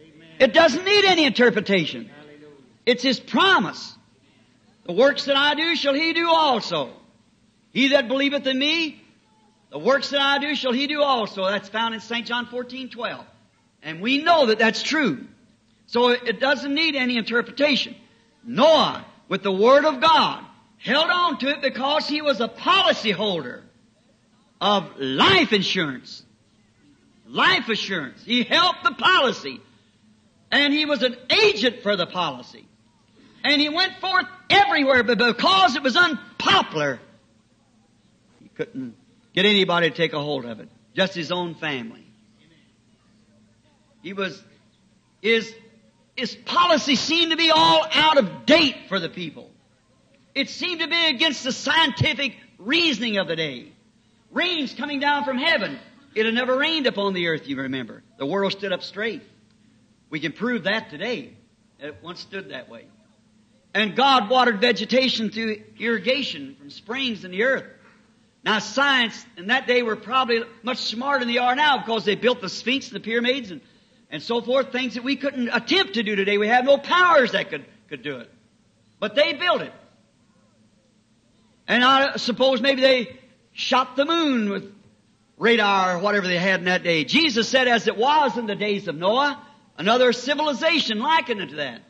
Amen. 0.00 0.28
It 0.40 0.54
doesn't 0.54 0.84
need 0.84 1.04
any 1.04 1.26
interpretation. 1.26 2.06
Hallelujah. 2.06 2.54
It's 2.86 3.02
His 3.02 3.20
promise. 3.20 3.94
The 4.90 4.96
works 4.96 5.26
that 5.26 5.36
I 5.36 5.54
do 5.54 5.76
shall 5.76 5.94
He 5.94 6.12
do 6.12 6.28
also. 6.28 6.90
He 7.72 7.90
that 7.90 8.08
believeth 8.08 8.44
in 8.48 8.58
me, 8.58 9.00
the 9.70 9.78
works 9.78 10.10
that 10.10 10.20
I 10.20 10.38
do 10.38 10.56
shall 10.56 10.72
He 10.72 10.88
do 10.88 11.00
also. 11.00 11.46
That's 11.46 11.68
found 11.68 11.94
in 11.94 12.00
St. 12.00 12.26
John 12.26 12.46
14, 12.46 12.90
12. 12.90 13.24
And 13.84 14.00
we 14.00 14.20
know 14.20 14.46
that 14.46 14.58
that's 14.58 14.82
true. 14.82 15.28
So 15.86 16.08
it 16.08 16.40
doesn't 16.40 16.74
need 16.74 16.96
any 16.96 17.18
interpretation. 17.18 17.94
Noah, 18.42 19.06
with 19.28 19.44
the 19.44 19.52
Word 19.52 19.84
of 19.84 20.00
God, 20.00 20.44
held 20.78 21.08
on 21.08 21.38
to 21.38 21.50
it 21.50 21.62
because 21.62 22.08
he 22.08 22.20
was 22.20 22.40
a 22.40 22.48
policy 22.48 23.12
holder 23.12 23.62
of 24.60 24.98
life 24.98 25.52
insurance. 25.52 26.24
Life 27.28 27.68
assurance. 27.68 28.24
He 28.24 28.42
helped 28.42 28.82
the 28.82 28.94
policy. 28.94 29.60
And 30.50 30.72
he 30.72 30.84
was 30.84 31.04
an 31.04 31.14
agent 31.30 31.84
for 31.84 31.94
the 31.94 32.06
policy. 32.06 32.66
And 33.44 33.60
he 33.60 33.68
went 33.68 33.92
forth 34.00 34.26
everywhere, 34.50 35.02
but 35.02 35.18
because 35.18 35.76
it 35.76 35.82
was 35.82 35.96
unpopular, 35.96 37.00
he 38.42 38.48
couldn't 38.48 38.94
get 39.32 39.46
anybody 39.46 39.90
to 39.90 39.96
take 39.96 40.12
a 40.12 40.20
hold 40.20 40.44
of 40.44 40.60
it. 40.60 40.68
Just 40.94 41.14
his 41.14 41.30
own 41.30 41.54
family. 41.54 42.04
He 44.02 44.12
was, 44.12 44.42
his, 45.22 45.54
his 46.16 46.34
policy 46.34 46.96
seemed 46.96 47.30
to 47.30 47.36
be 47.36 47.50
all 47.50 47.86
out 47.92 48.18
of 48.18 48.46
date 48.46 48.76
for 48.88 48.98
the 48.98 49.08
people. 49.08 49.50
It 50.34 50.48
seemed 50.48 50.80
to 50.80 50.88
be 50.88 51.06
against 51.06 51.44
the 51.44 51.52
scientific 51.52 52.36
reasoning 52.58 53.18
of 53.18 53.28
the 53.28 53.36
day. 53.36 53.72
Rain's 54.30 54.74
coming 54.74 55.00
down 55.00 55.24
from 55.24 55.38
heaven. 55.38 55.78
it 56.14 56.24
had 56.24 56.34
never 56.34 56.56
rained 56.56 56.86
upon 56.86 57.14
the 57.14 57.28
earth, 57.28 57.46
you 57.46 57.56
remember. 57.56 58.02
The 58.18 58.26
world 58.26 58.52
stood 58.52 58.72
up 58.72 58.82
straight. 58.82 59.22
We 60.08 60.20
can 60.20 60.32
prove 60.32 60.64
that 60.64 60.90
today. 60.90 61.34
It 61.78 61.96
once 62.02 62.20
stood 62.20 62.50
that 62.50 62.68
way. 62.68 62.86
And 63.72 63.94
God 63.94 64.28
watered 64.28 64.60
vegetation 64.60 65.30
through 65.30 65.62
irrigation 65.78 66.56
from 66.58 66.70
springs 66.70 67.24
in 67.24 67.30
the 67.30 67.44
earth. 67.44 67.64
Now 68.42 68.58
science 68.58 69.24
in 69.36 69.48
that 69.48 69.66
day 69.66 69.82
were 69.82 69.96
probably 69.96 70.42
much 70.62 70.78
smarter 70.78 71.20
than 71.20 71.32
they 71.32 71.38
are 71.38 71.54
now 71.54 71.78
because 71.78 72.04
they 72.04 72.16
built 72.16 72.40
the 72.40 72.48
Sphinx 72.48 72.88
and 72.88 72.96
the 72.96 73.00
pyramids 73.00 73.50
and, 73.50 73.60
and 74.10 74.22
so 74.22 74.40
forth, 74.40 74.72
things 74.72 74.94
that 74.94 75.04
we 75.04 75.16
couldn't 75.16 75.50
attempt 75.50 75.94
to 75.94 76.02
do 76.02 76.16
today. 76.16 76.38
We 76.38 76.48
have 76.48 76.64
no 76.64 76.78
powers 76.78 77.32
that 77.32 77.50
could, 77.50 77.64
could 77.88 78.02
do 78.02 78.16
it. 78.16 78.30
But 78.98 79.14
they 79.14 79.34
built 79.34 79.62
it. 79.62 79.72
And 81.68 81.84
I 81.84 82.16
suppose 82.16 82.60
maybe 82.60 82.82
they 82.82 83.18
shot 83.52 83.94
the 83.94 84.04
moon 84.04 84.50
with 84.50 84.74
radar 85.36 85.96
or 85.96 85.98
whatever 86.00 86.26
they 86.26 86.38
had 86.38 86.60
in 86.60 86.66
that 86.66 86.82
day. 86.82 87.04
Jesus 87.04 87.48
said, 87.48 87.68
as 87.68 87.86
it 87.86 87.96
was 87.96 88.36
in 88.36 88.46
the 88.46 88.56
days 88.56 88.88
of 88.88 88.96
Noah, 88.96 89.40
another 89.78 90.12
civilization 90.12 90.98
likened 90.98 91.40
it 91.40 91.50
to 91.50 91.56
that. 91.56 91.82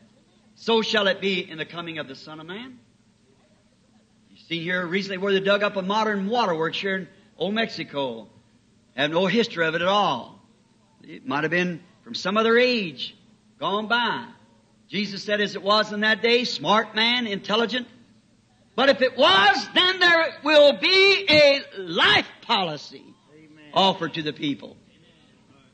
So 0.61 0.83
shall 0.83 1.07
it 1.07 1.19
be 1.19 1.49
in 1.49 1.57
the 1.57 1.65
coming 1.65 1.97
of 1.97 2.07
the 2.07 2.13
Son 2.13 2.39
of 2.39 2.45
Man. 2.45 2.77
You 4.29 4.37
see 4.47 4.61
here 4.61 4.85
recently 4.85 5.17
where 5.17 5.33
they 5.33 5.39
dug 5.39 5.63
up 5.63 5.75
a 5.75 5.81
modern 5.81 6.27
waterworks 6.27 6.77
here 6.77 6.97
in 6.97 7.07
Old 7.35 7.55
Mexico. 7.55 8.27
Have 8.95 9.09
no 9.09 9.25
history 9.25 9.65
of 9.65 9.73
it 9.73 9.81
at 9.81 9.87
all. 9.87 10.39
It 11.01 11.25
might 11.25 11.43
have 11.45 11.49
been 11.49 11.81
from 12.03 12.13
some 12.13 12.37
other 12.37 12.59
age 12.59 13.15
gone 13.59 13.87
by. 13.87 14.27
Jesus 14.87 15.23
said 15.23 15.41
as 15.41 15.55
it 15.55 15.63
was 15.63 15.91
in 15.91 16.01
that 16.01 16.21
day, 16.21 16.43
smart 16.43 16.93
man, 16.93 17.25
intelligent. 17.25 17.87
But 18.75 18.89
if 18.89 19.01
it 19.01 19.17
was, 19.17 19.67
then 19.73 19.99
there 19.99 20.27
will 20.43 20.77
be 20.77 21.25
a 21.27 21.61
life 21.79 22.27
policy 22.43 23.03
Amen. 23.35 23.71
offered 23.73 24.13
to 24.13 24.21
the 24.21 24.31
people. 24.31 24.77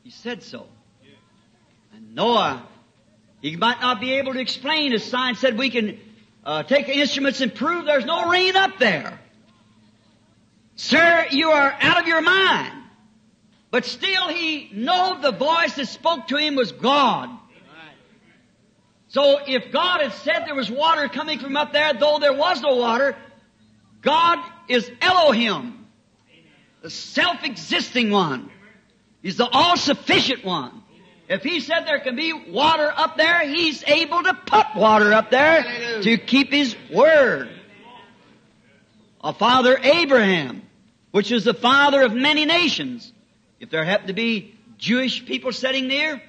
He 0.02 0.08
said 0.08 0.42
so. 0.42 0.66
And 1.92 2.14
Noah 2.14 2.66
he 3.40 3.56
might 3.56 3.80
not 3.80 4.00
be 4.00 4.14
able 4.14 4.32
to 4.34 4.40
explain, 4.40 4.92
as 4.92 5.04
science 5.04 5.38
said, 5.38 5.56
we 5.56 5.70
can 5.70 5.98
uh, 6.44 6.62
take 6.64 6.88
instruments 6.88 7.40
and 7.40 7.54
prove 7.54 7.84
there's 7.84 8.04
no 8.04 8.28
rain 8.28 8.56
up 8.56 8.78
there. 8.78 9.18
Sir, 10.76 11.26
you 11.30 11.50
are 11.50 11.76
out 11.80 12.00
of 12.00 12.06
your 12.06 12.20
mind. 12.20 12.72
But 13.70 13.84
still 13.84 14.28
he 14.28 14.70
know 14.72 15.20
the 15.20 15.32
voice 15.32 15.74
that 15.74 15.86
spoke 15.88 16.28
to 16.28 16.36
him 16.36 16.54
was 16.54 16.72
God. 16.72 17.30
So 19.08 19.40
if 19.46 19.72
God 19.72 20.02
had 20.02 20.12
said 20.12 20.44
there 20.46 20.54
was 20.54 20.70
water 20.70 21.08
coming 21.08 21.38
from 21.38 21.56
up 21.56 21.72
there, 21.72 21.94
though 21.94 22.18
there 22.18 22.32
was 22.32 22.60
no 22.60 22.76
water, 22.76 23.16
God 24.02 24.38
is 24.68 24.90
Elohim, 25.00 25.86
the 26.82 26.90
self-existing 26.90 28.10
one. 28.10 28.50
He's 29.22 29.36
the 29.36 29.48
all-sufficient 29.48 30.44
one. 30.44 30.82
If 31.28 31.42
he 31.42 31.60
said 31.60 31.80
there 31.84 32.00
can 32.00 32.16
be 32.16 32.32
water 32.32 32.90
up 32.94 33.18
there, 33.18 33.46
he's 33.46 33.84
able 33.84 34.22
to 34.22 34.34
put 34.34 34.66
water 34.74 35.12
up 35.12 35.30
there 35.30 35.60
Hallelujah. 35.60 36.02
to 36.02 36.18
keep 36.18 36.50
his 36.50 36.74
word. 36.90 37.50
A 39.22 39.34
father 39.34 39.78
Abraham, 39.82 40.62
which 41.10 41.30
is 41.30 41.44
the 41.44 41.52
father 41.52 42.02
of 42.02 42.14
many 42.14 42.46
nations. 42.46 43.12
If 43.60 43.68
there 43.68 43.84
happen 43.84 44.06
to 44.06 44.14
be 44.14 44.54
Jewish 44.78 45.26
people 45.26 45.52
sitting 45.52 45.86
near, 45.86 46.22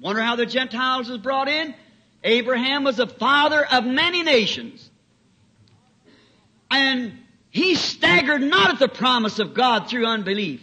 wonder 0.00 0.20
how 0.20 0.36
the 0.36 0.44
Gentiles 0.44 1.08
was 1.08 1.18
brought 1.18 1.48
in. 1.48 1.74
Abraham 2.22 2.84
was 2.84 2.96
the 2.96 3.06
father 3.06 3.64
of 3.64 3.86
many 3.86 4.22
nations. 4.22 4.90
And 6.70 7.18
he 7.48 7.74
staggered 7.74 8.42
not 8.42 8.70
at 8.70 8.78
the 8.78 8.88
promise 8.88 9.38
of 9.38 9.54
God 9.54 9.88
through 9.88 10.06
unbelief. 10.06 10.62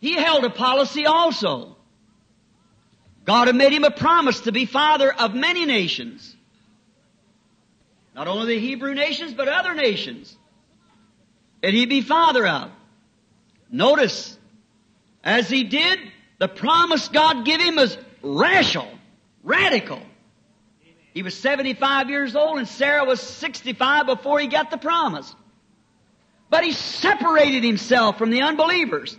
He 0.00 0.14
held 0.14 0.44
a 0.44 0.50
policy 0.50 1.06
also. 1.06 1.76
God 3.28 3.48
had 3.48 3.56
made 3.56 3.74
him 3.74 3.84
a 3.84 3.90
promise 3.90 4.40
to 4.40 4.52
be 4.52 4.64
father 4.64 5.12
of 5.12 5.34
many 5.34 5.66
nations. 5.66 6.34
Not 8.14 8.26
only 8.26 8.54
the 8.54 8.58
Hebrew 8.58 8.94
nations, 8.94 9.34
but 9.34 9.48
other 9.48 9.74
nations. 9.74 10.34
And 11.62 11.76
he'd 11.76 11.90
be 11.90 12.00
father 12.00 12.46
of. 12.48 12.70
Notice, 13.70 14.38
as 15.22 15.46
he 15.50 15.64
did, 15.64 15.98
the 16.38 16.48
promise 16.48 17.08
God 17.08 17.44
gave 17.44 17.60
him 17.60 17.76
was 17.76 17.98
rational, 18.22 18.88
radical. 19.42 20.00
He 21.12 21.22
was 21.22 21.36
75 21.36 22.08
years 22.08 22.34
old 22.34 22.56
and 22.56 22.66
Sarah 22.66 23.04
was 23.04 23.20
65 23.20 24.06
before 24.06 24.40
he 24.40 24.46
got 24.46 24.70
the 24.70 24.78
promise. 24.78 25.36
But 26.48 26.64
he 26.64 26.72
separated 26.72 27.62
himself 27.62 28.16
from 28.16 28.30
the 28.30 28.40
unbelievers 28.40 29.18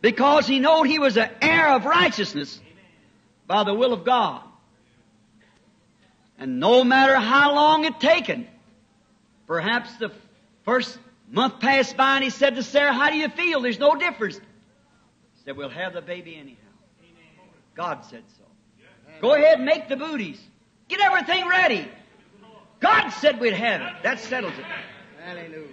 because 0.00 0.46
he 0.46 0.60
knew 0.60 0.84
he 0.84 1.00
was 1.00 1.16
an 1.16 1.30
heir 1.40 1.70
of 1.70 1.86
righteousness 1.86 2.60
by 3.46 3.64
the 3.64 3.74
will 3.74 3.92
of 3.92 4.04
God. 4.04 4.42
And 6.38 6.58
no 6.58 6.82
matter 6.82 7.16
how 7.16 7.54
long 7.54 7.84
it 7.84 8.00
taken, 8.00 8.48
perhaps 9.46 9.94
the 9.96 10.10
first 10.64 10.98
month 11.30 11.60
passed 11.60 11.96
by 11.96 12.16
and 12.16 12.24
he 12.24 12.30
said 12.30 12.56
to 12.56 12.62
Sarah, 12.62 12.92
how 12.92 13.10
do 13.10 13.16
you 13.16 13.28
feel? 13.28 13.60
There's 13.60 13.78
no 13.78 13.96
difference. 13.96 14.36
He 14.36 15.44
said, 15.44 15.56
we'll 15.56 15.68
have 15.68 15.92
the 15.92 16.02
baby 16.02 16.36
anyhow. 16.36 16.58
God 17.74 18.04
said 18.04 18.24
so. 18.36 18.44
Go 19.20 19.34
ahead 19.34 19.58
and 19.58 19.64
make 19.64 19.88
the 19.88 19.96
booties. 19.96 20.40
Get 20.88 21.00
everything 21.00 21.48
ready. 21.48 21.88
God 22.80 23.10
said 23.10 23.40
we'd 23.40 23.52
have 23.52 23.80
it. 23.80 24.02
That 24.02 24.18
settles 24.18 24.54
it. 24.58 24.64
Hallelujah. 25.24 25.68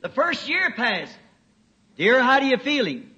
The 0.00 0.08
first 0.08 0.48
year 0.48 0.70
passed. 0.70 1.16
Dear, 1.96 2.22
how 2.22 2.38
do 2.38 2.46
you 2.46 2.56
feeling? 2.56 3.10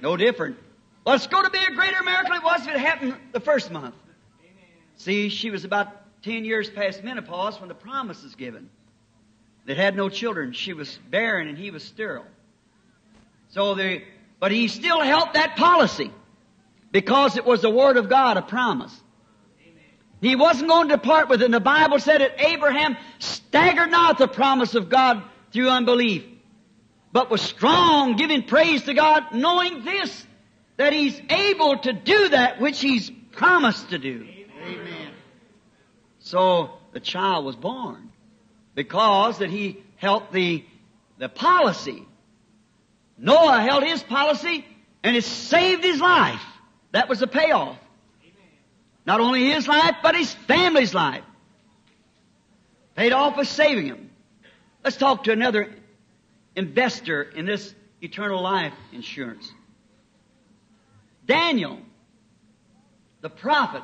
No 0.00 0.16
different. 0.16 0.56
Well, 1.04 1.14
it's 1.14 1.26
going 1.26 1.44
to 1.44 1.50
be 1.50 1.58
a 1.58 1.74
greater 1.74 2.02
miracle 2.02 2.34
it 2.34 2.42
was 2.42 2.62
if 2.62 2.74
it 2.74 2.80
happened 2.80 3.16
the 3.32 3.40
first 3.40 3.70
month. 3.70 3.94
See, 4.96 5.28
she 5.28 5.50
was 5.50 5.64
about 5.64 5.88
10 6.22 6.44
years 6.44 6.70
past 6.70 7.04
menopause 7.04 7.60
when 7.60 7.68
the 7.68 7.74
promise 7.74 8.22
was 8.22 8.34
given. 8.34 8.70
They 9.66 9.74
had 9.74 9.96
no 9.96 10.08
children. 10.08 10.52
She 10.52 10.72
was 10.72 10.98
barren 11.10 11.48
and 11.48 11.58
he 11.58 11.70
was 11.70 11.82
sterile. 11.82 12.26
So 13.50 13.74
they, 13.74 14.04
but 14.40 14.50
he 14.50 14.68
still 14.68 15.00
held 15.00 15.34
that 15.34 15.56
policy 15.56 16.10
because 16.90 17.36
it 17.36 17.44
was 17.44 17.60
the 17.60 17.70
Word 17.70 17.96
of 17.96 18.08
God, 18.08 18.36
a 18.36 18.42
promise. 18.42 18.98
He 20.22 20.36
wasn't 20.36 20.70
going 20.70 20.88
to 20.88 20.96
depart 20.96 21.28
with 21.28 21.42
it. 21.42 21.46
And 21.46 21.54
the 21.54 21.60
Bible 21.60 21.98
said 21.98 22.22
that 22.22 22.40
Abraham 22.40 22.96
staggered 23.18 23.90
not 23.90 24.16
the 24.16 24.28
promise 24.28 24.74
of 24.74 24.88
God 24.88 25.22
through 25.52 25.68
unbelief, 25.68 26.24
but 27.12 27.30
was 27.30 27.42
strong, 27.42 28.16
giving 28.16 28.42
praise 28.42 28.84
to 28.84 28.94
God, 28.94 29.34
knowing 29.34 29.84
this, 29.84 30.26
that 30.76 30.92
he's 30.92 31.20
able 31.30 31.78
to 31.78 31.92
do 31.92 32.30
that 32.30 32.60
which 32.60 32.80
he's 32.80 33.10
promised 33.32 33.90
to 33.90 33.98
do. 33.98 34.26
Amen. 34.64 35.10
So 36.20 36.70
the 36.92 37.00
child 37.00 37.44
was 37.44 37.56
born 37.56 38.10
because 38.74 39.38
that 39.38 39.50
he 39.50 39.82
held 39.96 40.32
the, 40.32 40.64
the 41.18 41.28
policy. 41.28 42.04
Noah 43.16 43.60
held 43.60 43.84
his 43.84 44.02
policy 44.02 44.64
and 45.02 45.16
it 45.16 45.24
saved 45.24 45.84
his 45.84 46.00
life. 46.00 46.42
That 46.92 47.08
was 47.08 47.20
the 47.20 47.26
payoff. 47.26 47.76
Not 49.06 49.20
only 49.20 49.50
his 49.50 49.68
life, 49.68 49.96
but 50.02 50.14
his 50.14 50.32
family's 50.32 50.94
life. 50.94 51.24
Paid 52.96 53.12
off 53.12 53.36
with 53.36 53.48
saving 53.48 53.86
him. 53.86 54.10
Let's 54.82 54.96
talk 54.96 55.24
to 55.24 55.32
another 55.32 55.74
investor 56.56 57.22
in 57.22 57.44
this 57.44 57.74
eternal 58.00 58.42
life 58.42 58.72
insurance. 58.92 59.50
Daniel, 61.26 61.78
the 63.20 63.30
prophet, 63.30 63.82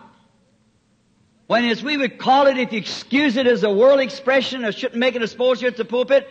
when 1.47 1.64
as 1.64 1.82
we 1.82 1.97
would 1.97 2.18
call 2.18 2.47
it, 2.47 2.59
if 2.59 2.72
you 2.72 2.78
excuse 2.78 3.36
it 3.36 3.47
as 3.47 3.64
a 3.64 3.70
world 3.70 4.01
expression, 4.01 4.64
I 4.64 4.70
shouldn't 4.70 5.01
make 5.01 5.16
it 5.16 5.22
a 5.22 5.24
exposure 5.24 5.66
at 5.66 5.76
the 5.76 5.84
pulpit, 5.84 6.28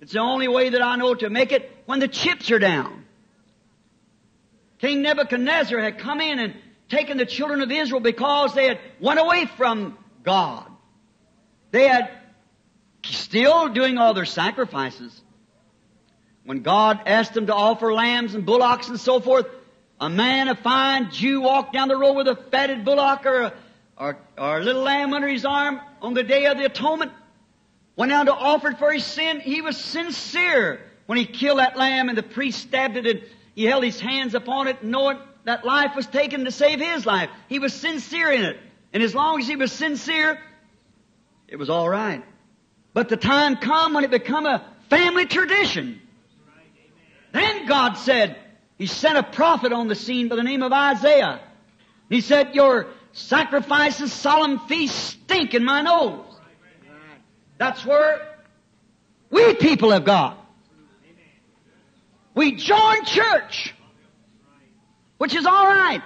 it's 0.00 0.12
the 0.12 0.20
only 0.20 0.48
way 0.48 0.70
that 0.70 0.82
I 0.82 0.96
know 0.96 1.14
to 1.14 1.30
make 1.30 1.52
it, 1.52 1.70
when 1.86 2.00
the 2.00 2.08
chips 2.08 2.50
are 2.50 2.58
down. 2.58 3.04
King 4.78 5.02
Nebuchadnezzar 5.02 5.78
had 5.78 5.98
come 5.98 6.20
in 6.20 6.38
and 6.38 6.54
taken 6.88 7.16
the 7.16 7.26
children 7.26 7.60
of 7.60 7.70
Israel 7.70 8.00
because 8.00 8.54
they 8.54 8.66
had 8.66 8.80
went 9.00 9.20
away 9.20 9.46
from 9.46 9.96
God. 10.24 10.66
They 11.70 11.86
had 11.86 12.10
still 13.04 13.68
doing 13.68 13.98
all 13.98 14.14
their 14.14 14.24
sacrifices. 14.24 15.20
When 16.44 16.62
God 16.62 17.00
asked 17.06 17.34
them 17.34 17.46
to 17.46 17.54
offer 17.54 17.92
lambs 17.92 18.34
and 18.34 18.44
bullocks 18.44 18.88
and 18.88 18.98
so 18.98 19.20
forth, 19.20 19.46
a 20.02 20.10
man, 20.10 20.48
a 20.48 20.56
fine 20.56 21.12
Jew, 21.12 21.40
walked 21.42 21.72
down 21.72 21.86
the 21.86 21.96
road 21.96 22.14
with 22.14 22.26
a 22.26 22.34
fatted 22.34 22.84
bullock 22.84 23.24
or 23.24 23.42
a, 23.42 23.52
or, 23.96 24.18
or 24.36 24.58
a 24.58 24.62
little 24.62 24.82
lamb 24.82 25.14
under 25.14 25.28
his 25.28 25.44
arm 25.44 25.80
on 26.02 26.12
the 26.12 26.24
day 26.24 26.46
of 26.46 26.58
the 26.58 26.64
atonement. 26.64 27.12
Went 27.94 28.10
down 28.10 28.26
to 28.26 28.34
offer 28.34 28.70
it 28.70 28.78
for 28.80 28.92
his 28.92 29.04
sin. 29.04 29.38
He 29.38 29.60
was 29.60 29.76
sincere 29.76 30.80
when 31.06 31.18
he 31.18 31.24
killed 31.24 31.60
that 31.60 31.76
lamb 31.76 32.08
and 32.08 32.18
the 32.18 32.24
priest 32.24 32.62
stabbed 32.62 32.96
it 32.96 33.06
and 33.06 33.22
he 33.54 33.64
held 33.64 33.84
his 33.84 34.00
hands 34.00 34.34
upon 34.34 34.66
it 34.66 34.82
knowing 34.82 35.18
that 35.44 35.64
life 35.64 35.94
was 35.94 36.08
taken 36.08 36.44
to 36.46 36.50
save 36.50 36.80
his 36.80 37.06
life. 37.06 37.30
He 37.48 37.60
was 37.60 37.72
sincere 37.72 38.32
in 38.32 38.42
it. 38.42 38.58
And 38.92 39.04
as 39.04 39.14
long 39.14 39.38
as 39.38 39.46
he 39.46 39.54
was 39.54 39.70
sincere, 39.70 40.40
it 41.46 41.56
was 41.56 41.70
all 41.70 41.88
right. 41.88 42.24
But 42.92 43.08
the 43.08 43.16
time 43.16 43.54
come 43.56 43.94
when 43.94 44.02
it 44.02 44.10
become 44.10 44.46
a 44.46 44.66
family 44.90 45.26
tradition. 45.26 46.00
Then 47.30 47.52
Then 47.62 47.66
God 47.68 47.94
said, 47.94 48.36
He 48.82 48.88
sent 48.88 49.16
a 49.16 49.22
prophet 49.22 49.72
on 49.72 49.86
the 49.86 49.94
scene 49.94 50.26
by 50.26 50.34
the 50.34 50.42
name 50.42 50.60
of 50.60 50.72
Isaiah. 50.72 51.38
He 52.08 52.20
said, 52.20 52.56
Your 52.56 52.88
sacrifices, 53.12 54.12
solemn 54.12 54.58
feasts 54.58 54.98
stink 54.98 55.54
in 55.54 55.64
my 55.64 55.82
nose. 55.82 56.24
That's 57.58 57.86
where 57.86 58.38
we 59.30 59.54
people 59.54 59.92
have 59.92 60.04
got. 60.04 60.36
We 62.34 62.56
join 62.56 63.04
church, 63.04 63.72
which 65.18 65.36
is 65.36 65.46
all 65.46 65.64
right. 65.64 66.02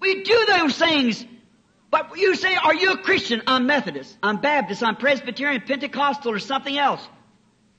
We 0.00 0.24
do 0.24 0.44
those 0.46 0.76
things. 0.76 1.24
But 1.88 2.18
you 2.18 2.34
say, 2.34 2.56
are 2.56 2.74
you 2.74 2.94
a 2.94 2.98
Christian? 2.98 3.42
I'm 3.46 3.66
Methodist, 3.66 4.18
I'm 4.24 4.38
Baptist, 4.38 4.82
I'm 4.82 4.96
Presbyterian, 4.96 5.60
Pentecostal, 5.60 6.32
or 6.32 6.40
something 6.40 6.76
else. 6.76 7.08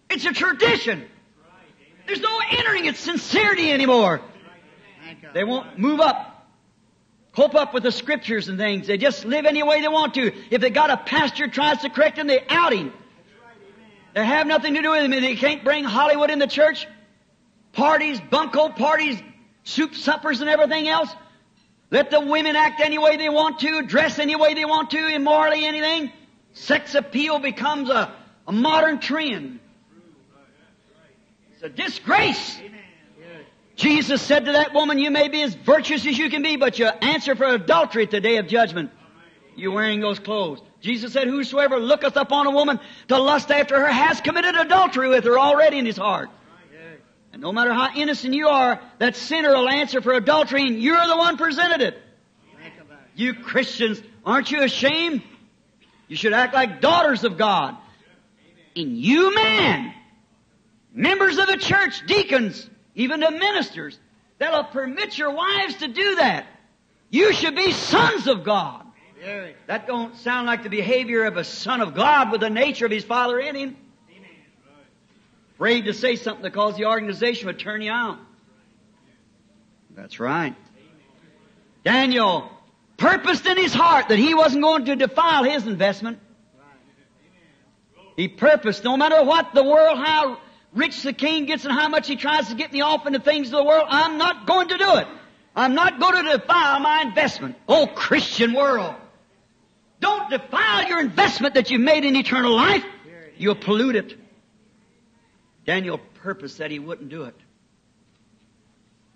It's 0.09 0.23
a 0.25 0.31
tradition. 0.31 1.07
There's 2.07 2.21
no 2.21 2.39
entering 2.49 2.85
its 2.85 2.99
sincerity 2.99 3.71
anymore. 3.71 4.21
They 5.33 5.43
won't 5.43 5.77
move 5.77 5.99
up, 5.99 6.47
cope 7.33 7.53
up 7.53 7.73
with 7.73 7.83
the 7.83 7.91
scriptures 7.91 8.47
and 8.47 8.57
things. 8.57 8.87
They 8.87 8.97
just 8.97 9.25
live 9.25 9.45
any 9.45 9.61
way 9.61 9.81
they 9.81 9.89
want 9.89 10.13
to. 10.15 10.31
If 10.49 10.61
they 10.61 10.69
got 10.69 10.89
a 10.89 10.97
pastor 10.97 11.47
tries 11.47 11.81
to 11.81 11.89
correct 11.89 12.15
them, 12.15 12.27
they 12.27 12.43
out 12.47 12.73
him. 12.73 12.93
They 14.13 14.25
have 14.25 14.47
nothing 14.47 14.73
to 14.75 14.81
do 14.81 14.91
with 14.91 15.03
him. 15.03 15.11
They 15.11 15.35
can't 15.35 15.63
bring 15.63 15.83
Hollywood 15.83 16.31
in 16.31 16.39
the 16.39 16.47
church. 16.47 16.87
Parties, 17.73 18.19
bunco 18.31 18.69
parties, 18.69 19.21
soup 19.63 19.93
suppers 19.93 20.39
and 20.39 20.49
everything 20.49 20.87
else. 20.87 21.13
Let 21.91 22.09
the 22.09 22.21
women 22.21 22.55
act 22.55 22.81
any 22.81 22.97
way 22.97 23.17
they 23.17 23.29
want 23.29 23.59
to, 23.59 23.81
dress 23.83 24.17
any 24.17 24.35
way 24.35 24.53
they 24.53 24.65
want 24.65 24.89
to, 24.91 25.07
immorally 25.07 25.65
anything. 25.65 26.11
Sex 26.53 26.95
appeal 26.95 27.39
becomes 27.39 27.89
a, 27.89 28.11
a 28.47 28.51
modern 28.51 28.99
trend. 28.99 29.59
It's 31.57 31.63
a 31.63 31.69
disgrace. 31.69 32.59
Jesus 33.75 34.21
said 34.21 34.45
to 34.45 34.51
that 34.51 34.75
woman, 34.75 34.99
you 34.99 35.09
may 35.09 35.27
be 35.27 35.41
as 35.41 35.55
virtuous 35.55 36.05
as 36.05 36.15
you 36.15 36.29
can 36.29 36.43
be, 36.43 36.55
but 36.55 36.77
you 36.77 36.85
answer 36.85 37.35
for 37.35 37.45
adultery 37.45 38.03
at 38.03 38.11
the 38.11 38.21
day 38.21 38.37
of 38.37 38.47
judgment. 38.47 38.91
You're 39.55 39.71
wearing 39.71 39.99
those 39.99 40.19
clothes. 40.19 40.61
Jesus 40.81 41.13
said, 41.13 41.27
whosoever 41.27 41.79
looketh 41.79 42.15
upon 42.15 42.45
a 42.45 42.51
woman 42.51 42.79
to 43.07 43.17
lust 43.17 43.49
after 43.49 43.79
her 43.79 43.87
has 43.87 44.21
committed 44.21 44.55
adultery 44.55 45.09
with 45.09 45.23
her 45.23 45.39
already 45.39 45.79
in 45.79 45.85
his 45.87 45.97
heart. 45.97 46.29
And 47.33 47.41
no 47.41 47.51
matter 47.51 47.73
how 47.73 47.89
innocent 47.95 48.35
you 48.35 48.49
are, 48.49 48.79
that 48.99 49.15
sinner 49.15 49.49
will 49.49 49.67
answer 49.67 49.99
for 49.99 50.13
adultery 50.13 50.67
and 50.67 50.79
you're 50.79 51.07
the 51.07 51.17
one 51.17 51.37
presented 51.37 51.81
it. 51.81 51.99
You 53.15 53.33
Christians, 53.33 53.99
aren't 54.23 54.51
you 54.51 54.61
ashamed? 54.61 55.23
You 56.07 56.17
should 56.17 56.33
act 56.33 56.53
like 56.53 56.81
daughters 56.81 57.23
of 57.23 57.35
God. 57.35 57.75
And 58.75 58.95
you 58.95 59.33
men, 59.33 59.93
members 60.97 61.37
of 61.37 61.47
the 61.47 61.57
church, 61.57 62.05
deacons, 62.07 62.69
even 62.95 63.19
the 63.19 63.31
ministers, 63.31 63.97
that'll 64.39 64.65
permit 64.65 65.17
your 65.17 65.31
wives 65.31 65.75
to 65.75 65.87
do 65.87 66.15
that. 66.15 66.47
You 67.09 67.31
should 67.31 67.55
be 67.55 67.71
sons 67.71 68.27
of 68.27 68.43
God. 68.43 68.83
That 69.67 69.87
don't 69.87 70.15
sound 70.17 70.47
like 70.47 70.63
the 70.63 70.69
behavior 70.69 71.25
of 71.25 71.37
a 71.37 71.43
son 71.43 71.81
of 71.81 71.93
God 71.93 72.31
with 72.31 72.41
the 72.41 72.49
nature 72.49 72.85
of 72.85 72.91
his 72.91 73.03
father 73.03 73.39
in 73.39 73.55
him. 73.55 73.77
Afraid 75.55 75.85
to 75.85 75.93
say 75.93 76.15
something 76.15 76.43
that 76.43 76.51
because 76.51 76.77
the 76.77 76.85
organization 76.85 77.47
would 77.47 77.59
turn 77.59 77.81
you 77.81 77.91
out. 77.91 78.19
That's 79.95 80.19
right. 80.19 80.55
Daniel 81.83 82.51
purposed 82.97 83.45
in 83.45 83.57
his 83.57 83.73
heart 83.73 84.09
that 84.09 84.19
he 84.19 84.35
wasn't 84.35 84.63
going 84.63 84.85
to 84.85 84.95
defile 84.95 85.43
his 85.43 85.65
investment. 85.65 86.19
He 88.15 88.27
purposed, 88.27 88.83
no 88.83 88.97
matter 88.97 89.23
what 89.23 89.53
the 89.53 89.63
world, 89.63 89.97
how 89.97 90.39
rich 90.78 91.01
the 91.01 91.13
king 91.13 91.45
gets 91.45 91.65
and 91.65 91.73
how 91.73 91.89
much 91.89 92.07
he 92.07 92.15
tries 92.15 92.47
to 92.49 92.55
get 92.55 92.71
me 92.71 92.82
off 92.82 93.05
into 93.05 93.19
things 93.19 93.47
of 93.47 93.53
the 93.53 93.63
world, 93.63 93.88
I'm 93.89 94.17
not 94.17 94.45
going 94.45 94.69
to 94.69 94.78
do 94.78 94.95
it. 94.97 95.07
I'm 95.55 95.73
not 95.73 95.99
going 95.99 96.25
to 96.25 96.38
defile 96.38 96.80
my 96.80 97.01
investment. 97.01 97.55
Oh, 97.67 97.88
Christian 97.88 98.53
world. 98.53 98.95
Don't 99.99 100.30
defile 100.30 100.88
your 100.88 100.99
investment 100.99 101.55
that 101.55 101.71
you've 101.71 101.82
made 101.82 102.05
in 102.05 102.15
eternal 102.15 102.55
life. 102.55 102.84
You'll 103.38 103.55
pollute 103.55 103.95
it. 103.95 104.17
Daniel 105.65 105.99
purposed 106.21 106.59
that 106.59 106.71
he 106.71 106.80
wouldn't 106.80 107.09
do 107.09 107.23
it. 107.23 107.36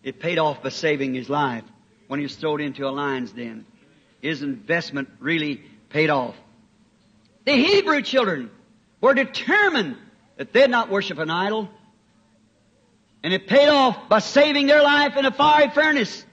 It 0.04 0.20
paid 0.20 0.40
off 0.40 0.64
by 0.64 0.70
saving 0.70 1.14
his 1.14 1.30
life 1.30 1.64
when 2.08 2.20
he 2.20 2.24
was 2.24 2.36
thrown 2.36 2.60
into 2.60 2.88
a 2.88 2.90
lion's 2.90 3.32
den. 3.32 3.66
His 4.22 4.42
investment 4.42 5.10
really 5.20 5.64
paid 5.90 6.10
off. 6.10 6.36
The 7.46 7.54
Hebrew 7.54 8.02
children 8.02 8.50
were 9.00 9.14
determined 9.14 9.98
that 10.42 10.54
they'd 10.54 10.72
not 10.72 10.90
worship 10.90 11.20
an 11.20 11.30
idol. 11.30 11.70
And 13.22 13.32
it 13.32 13.46
paid 13.46 13.68
off 13.68 14.10
by 14.10 14.18
saving 14.18 14.66
their 14.66 14.82
life 14.82 15.16
in 15.16 15.24
a 15.24 15.32
fiery 15.32 15.70
furnace. 15.70 16.26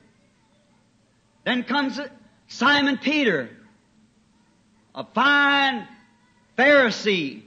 Then 1.44 1.62
comes 1.62 2.00
Simon 2.46 2.96
Peter, 2.96 3.50
a 4.94 5.04
fine 5.04 5.86
Pharisee 6.56 7.42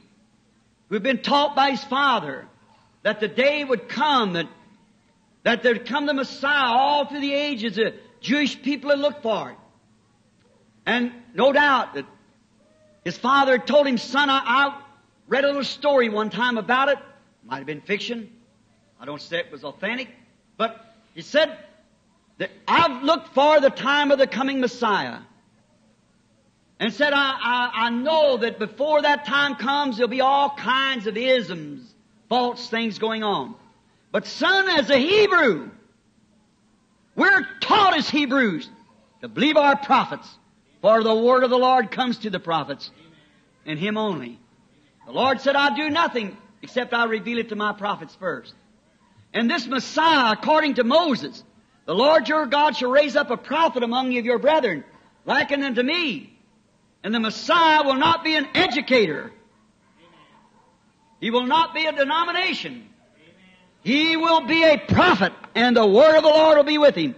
who 0.87 0.93
had 0.93 1.01
been 1.01 1.23
taught 1.23 1.55
by 1.55 1.71
his 1.71 1.83
father 1.83 2.45
that 3.01 3.19
the 3.19 3.27
day 3.27 3.63
would 3.63 3.89
come 3.89 4.33
that, 4.33 4.45
that 5.41 5.63
there'd 5.63 5.87
come 5.87 6.05
the 6.05 6.13
Messiah 6.13 6.77
all 6.77 7.07
through 7.07 7.21
the 7.21 7.33
ages. 7.33 7.77
The 7.77 7.95
Jewish 8.19 8.61
people 8.61 8.91
had 8.91 8.99
looked 8.99 9.23
for 9.23 9.49
it. 9.49 9.57
And 10.85 11.11
no 11.33 11.53
doubt 11.53 11.95
that 11.95 12.05
his 13.03 13.17
father 13.17 13.53
had 13.53 13.65
told 13.65 13.87
him, 13.87 13.97
son, 13.97 14.29
I, 14.29 14.43
I 14.45 14.80
read 15.31 15.45
a 15.45 15.47
little 15.47 15.63
story 15.63 16.09
one 16.09 16.29
time 16.29 16.57
about 16.57 16.89
it. 16.89 16.99
Might 17.45 17.59
have 17.59 17.65
been 17.65 17.79
fiction. 17.79 18.29
I 18.99 19.05
don't 19.05 19.21
say 19.21 19.39
it 19.39 19.49
was 19.49 19.63
authentic. 19.63 20.09
But 20.57 20.93
he 21.15 21.21
said 21.21 21.57
that 22.37 22.51
I've 22.67 23.01
looked 23.01 23.33
for 23.33 23.61
the 23.61 23.69
time 23.69 24.11
of 24.11 24.19
the 24.19 24.27
coming 24.27 24.59
Messiah 24.59 25.19
and 26.81 26.93
said, 26.93 27.13
I, 27.13 27.37
I, 27.41 27.71
I, 27.85 27.89
know 27.91 28.37
that 28.37 28.59
before 28.59 29.03
that 29.03 29.25
time 29.25 29.55
comes, 29.55 29.97
there'll 29.97 30.09
be 30.09 30.19
all 30.19 30.49
kinds 30.49 31.07
of 31.07 31.15
isms, 31.15 31.95
false 32.27 32.67
things 32.67 32.99
going 32.99 33.23
on. 33.23 33.55
But 34.11 34.25
son, 34.25 34.67
as 34.67 34.89
a 34.89 34.97
Hebrew, 34.97 35.71
we're 37.15 37.47
taught 37.61 37.95
as 37.95 38.09
Hebrews 38.09 38.69
to 39.21 39.29
believe 39.29 39.55
our 39.55 39.77
prophets, 39.77 40.27
for 40.81 41.01
the 41.03 41.15
word 41.15 41.45
of 41.45 41.49
the 41.49 41.57
Lord 41.57 41.89
comes 41.89 42.17
to 42.19 42.29
the 42.29 42.39
prophets, 42.39 42.91
and 43.65 43.79
Him 43.79 43.97
only. 43.97 44.41
The 45.11 45.17
Lord 45.17 45.41
said, 45.41 45.57
I'll 45.57 45.75
do 45.75 45.89
nothing 45.89 46.37
except 46.61 46.93
I'll 46.93 47.09
reveal 47.09 47.37
it 47.37 47.49
to 47.49 47.55
my 47.57 47.73
prophets 47.73 48.15
first. 48.15 48.53
And 49.33 49.51
this 49.51 49.67
Messiah, 49.67 50.31
according 50.31 50.75
to 50.75 50.85
Moses, 50.85 51.43
the 51.85 51.93
Lord 51.93 52.29
your 52.29 52.45
God 52.45 52.77
shall 52.77 52.91
raise 52.91 53.17
up 53.17 53.29
a 53.29 53.35
prophet 53.35 53.83
among 53.83 54.13
you 54.13 54.19
of 54.19 54.25
your 54.25 54.39
brethren, 54.39 54.85
likened 55.25 55.65
unto 55.65 55.83
me. 55.83 56.31
And 57.03 57.13
the 57.13 57.19
Messiah 57.19 57.83
will 57.83 57.95
not 57.95 58.23
be 58.23 58.37
an 58.37 58.47
educator. 58.55 59.33
He 61.19 61.29
will 61.29 61.45
not 61.45 61.73
be 61.73 61.87
a 61.87 61.91
denomination. 61.91 62.87
He 63.83 64.15
will 64.15 64.47
be 64.47 64.63
a 64.63 64.77
prophet, 64.77 65.33
and 65.55 65.75
the 65.75 65.85
word 65.85 66.15
of 66.15 66.23
the 66.23 66.29
Lord 66.29 66.55
will 66.55 66.63
be 66.63 66.77
with 66.77 66.95
him. 66.95 67.15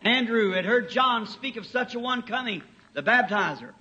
Andrew 0.00 0.52
had 0.52 0.64
heard 0.64 0.88
John 0.88 1.26
speak 1.26 1.56
of 1.56 1.66
such 1.66 1.94
a 1.94 1.98
one 1.98 2.22
coming, 2.22 2.62
the 2.94 3.02
baptizer. 3.02 3.72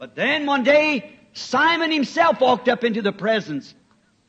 But 0.00 0.16
then 0.16 0.46
one 0.46 0.64
day, 0.64 1.20
Simon 1.34 1.90
himself 1.90 2.40
walked 2.40 2.68
up 2.68 2.84
into 2.84 3.02
the 3.02 3.12
presence 3.12 3.74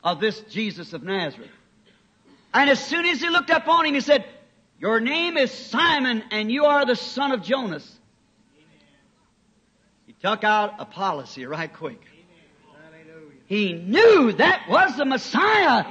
of 0.02 0.20
this 0.20 0.40
Jesus 0.40 0.92
of 0.92 1.02
Nazareth. 1.02 1.50
And 2.52 2.68
as 2.68 2.84
soon 2.84 3.06
as 3.06 3.20
he 3.20 3.28
looked 3.28 3.50
up 3.50 3.68
on 3.68 3.86
him, 3.86 3.94
he 3.94 4.00
said, 4.00 4.24
Your 4.80 5.00
name 5.00 5.36
is 5.36 5.50
Simon, 5.52 6.24
and 6.30 6.50
you 6.50 6.64
are 6.64 6.84
the 6.84 6.96
son 6.96 7.32
of 7.32 7.42
Jonas 7.42 7.90
He 10.06 10.14
took 10.14 10.42
out 10.42 10.74
a 10.78 10.84
policy 10.84 11.46
right 11.46 11.72
quick. 11.72 12.00
He 13.46 13.72
knew 13.72 14.32
that 14.32 14.68
was 14.68 14.96
the 14.96 15.04
Messiah. 15.04 15.84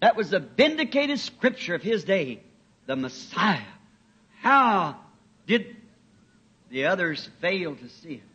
That 0.00 0.16
was 0.16 0.30
the 0.30 0.40
vindicated 0.40 1.18
scripture 1.18 1.74
of 1.74 1.82
his 1.82 2.04
day. 2.04 2.42
The 2.84 2.96
Messiah. 2.96 3.60
How 4.40 4.96
did 5.46 5.76
the 6.68 6.86
others 6.86 7.30
fail 7.40 7.74
to 7.76 7.88
see 7.88 8.14
it? 8.14 8.31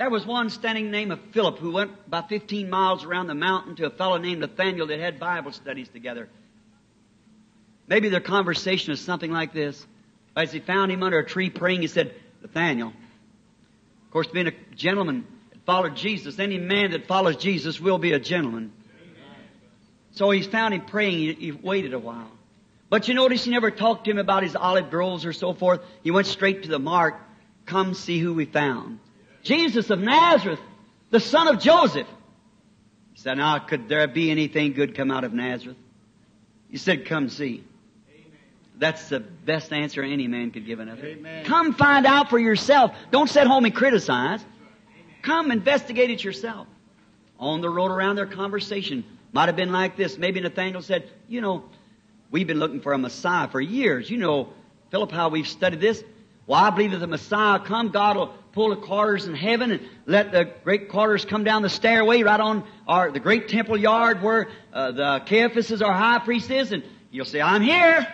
There 0.00 0.08
was 0.08 0.24
one 0.24 0.48
standing 0.48 0.90
named 0.90 1.12
of 1.12 1.20
Philip 1.32 1.58
who 1.58 1.72
went 1.72 1.90
about 2.06 2.30
15 2.30 2.70
miles 2.70 3.04
around 3.04 3.26
the 3.26 3.34
mountain 3.34 3.76
to 3.76 3.86
a 3.86 3.90
fellow 3.90 4.16
named 4.16 4.40
Nathaniel 4.40 4.86
that 4.86 4.98
had 4.98 5.20
Bible 5.20 5.52
studies 5.52 5.90
together. 5.90 6.26
Maybe 7.86 8.08
their 8.08 8.20
conversation 8.20 8.94
is 8.94 9.00
something 9.02 9.30
like 9.30 9.52
this. 9.52 9.86
As 10.34 10.52
he 10.52 10.60
found 10.60 10.90
him 10.90 11.02
under 11.02 11.18
a 11.18 11.26
tree 11.26 11.50
praying, 11.50 11.82
he 11.82 11.86
said, 11.86 12.14
Nathaniel, 12.40 12.88
of 12.88 14.10
course, 14.10 14.26
being 14.28 14.46
a 14.46 14.54
gentleman 14.74 15.26
that 15.52 15.66
followed 15.66 15.96
Jesus, 15.96 16.38
any 16.38 16.56
man 16.56 16.92
that 16.92 17.06
follows 17.06 17.36
Jesus 17.36 17.78
will 17.78 17.98
be 17.98 18.14
a 18.14 18.18
gentleman. 18.18 18.72
So 20.12 20.30
he 20.30 20.40
found 20.40 20.72
him 20.72 20.86
praying. 20.86 21.18
He, 21.18 21.32
he 21.34 21.52
waited 21.52 21.92
a 21.92 21.98
while. 21.98 22.30
But 22.88 23.06
you 23.06 23.12
notice 23.12 23.44
he 23.44 23.50
never 23.50 23.70
talked 23.70 24.06
to 24.06 24.12
him 24.12 24.18
about 24.18 24.44
his 24.44 24.56
olive 24.56 24.88
groves 24.88 25.26
or 25.26 25.34
so 25.34 25.52
forth. 25.52 25.82
He 26.02 26.10
went 26.10 26.26
straight 26.26 26.62
to 26.62 26.70
the 26.70 26.78
mark. 26.78 27.16
Come 27.66 27.92
see 27.92 28.18
who 28.18 28.32
we 28.32 28.46
found. 28.46 28.98
Jesus 29.42 29.90
of 29.90 30.00
Nazareth, 30.00 30.60
the 31.10 31.20
son 31.20 31.48
of 31.48 31.60
Joseph. 31.60 32.06
He 33.12 33.20
said, 33.20 33.38
now 33.38 33.58
could 33.58 33.88
there 33.88 34.06
be 34.06 34.30
anything 34.30 34.72
good 34.72 34.94
come 34.94 35.10
out 35.10 35.24
of 35.24 35.32
Nazareth? 35.32 35.76
He 36.70 36.76
said, 36.76 37.06
come 37.06 37.28
see. 37.28 37.64
That's 38.78 39.10
the 39.10 39.20
best 39.20 39.72
answer 39.72 40.02
any 40.02 40.26
man 40.26 40.52
could 40.52 40.64
give 40.64 40.80
another. 40.80 41.04
Amen. 41.04 41.44
Come 41.44 41.74
find 41.74 42.06
out 42.06 42.30
for 42.30 42.38
yourself. 42.38 42.92
Don't 43.10 43.28
sit 43.28 43.46
home 43.46 43.66
and 43.66 43.74
criticize. 43.74 44.40
Come 45.22 45.50
investigate 45.50 46.10
it 46.10 46.24
yourself. 46.24 46.66
On 47.38 47.60
the 47.60 47.68
road 47.68 47.90
around 47.90 48.16
their 48.16 48.26
conversation 48.26 49.04
might 49.32 49.46
have 49.46 49.56
been 49.56 49.72
like 49.72 49.96
this. 49.96 50.16
Maybe 50.16 50.40
Nathaniel 50.40 50.80
said, 50.80 51.10
you 51.28 51.42
know, 51.42 51.64
we've 52.30 52.46
been 52.46 52.58
looking 52.58 52.80
for 52.80 52.92
a 52.92 52.98
Messiah 52.98 53.48
for 53.48 53.60
years. 53.60 54.08
You 54.08 54.16
know, 54.16 54.48
Philip, 54.90 55.12
how 55.12 55.28
we've 55.28 55.48
studied 55.48 55.80
this. 55.80 56.02
Well, 56.50 56.58
I 56.60 56.70
believe 56.70 56.90
that 56.90 56.98
the 56.98 57.06
Messiah 57.06 57.60
come, 57.60 57.90
God 57.90 58.16
will 58.16 58.34
pull 58.50 58.70
the 58.70 58.76
quarters 58.76 59.24
in 59.24 59.34
heaven 59.34 59.70
and 59.70 59.88
let 60.06 60.32
the 60.32 60.50
great 60.64 60.88
quarters 60.88 61.24
come 61.24 61.44
down 61.44 61.62
the 61.62 61.68
stairway 61.68 62.24
right 62.24 62.40
on 62.40 62.64
our, 62.88 63.12
the 63.12 63.20
great 63.20 63.46
temple 63.46 63.76
yard 63.76 64.20
where 64.20 64.48
uh, 64.72 64.90
the 64.90 65.22
Caiaphas 65.26 65.70
is 65.70 65.80
our 65.80 65.92
high 65.92 66.18
priest 66.18 66.50
is, 66.50 66.72
and 66.72 66.82
you'll 67.12 67.24
say, 67.24 67.40
I'm 67.40 67.62
here. 67.62 68.04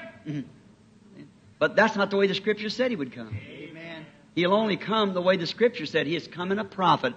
But 1.59 1.77
that's 1.77 1.97
not 1.97 2.11
the 2.11 2.19
way 2.19 2.27
the 2.27 2.35
scripture 2.35 2.69
said 2.69 2.91
he 2.91 2.97
would 2.99 3.15
come. 3.15 3.35
Amen. 3.49 4.05
He'll 4.35 4.53
only 4.53 4.77
come 4.77 5.15
the 5.15 5.23
way 5.23 5.39
the 5.39 5.47
scripture 5.47 5.87
said. 5.87 6.07
He 6.07 6.15
is 6.15 6.29
coming 6.29 6.59
a 6.59 6.65
prophet, 6.65 7.15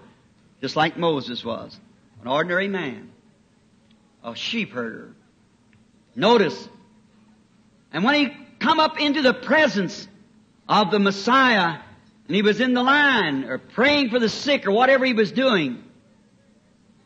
just 0.61 0.77
like 0.77 0.95
Moses 0.95 1.43
was. 1.43 1.77
An 2.21 2.29
ordinary 2.29 2.69
man. 2.69 3.11
A 4.23 4.37
sheep 4.37 4.71
herder. 4.71 5.13
Notice. 6.15 6.69
And 7.91 8.05
when 8.05 8.15
he 8.15 8.37
come 8.59 8.79
up 8.79 9.01
into 9.01 9.21
the 9.21 9.33
presence 9.33 10.07
of 10.69 10.91
the 10.91 10.99
Messiah, 10.99 11.79
and 12.27 12.35
he 12.35 12.43
was 12.43 12.61
in 12.61 12.75
the 12.75 12.83
line, 12.83 13.43
or 13.45 13.57
praying 13.57 14.11
for 14.11 14.19
the 14.19 14.29
sick, 14.29 14.67
or 14.67 14.71
whatever 14.71 15.03
he 15.03 15.13
was 15.13 15.31
doing, 15.31 15.83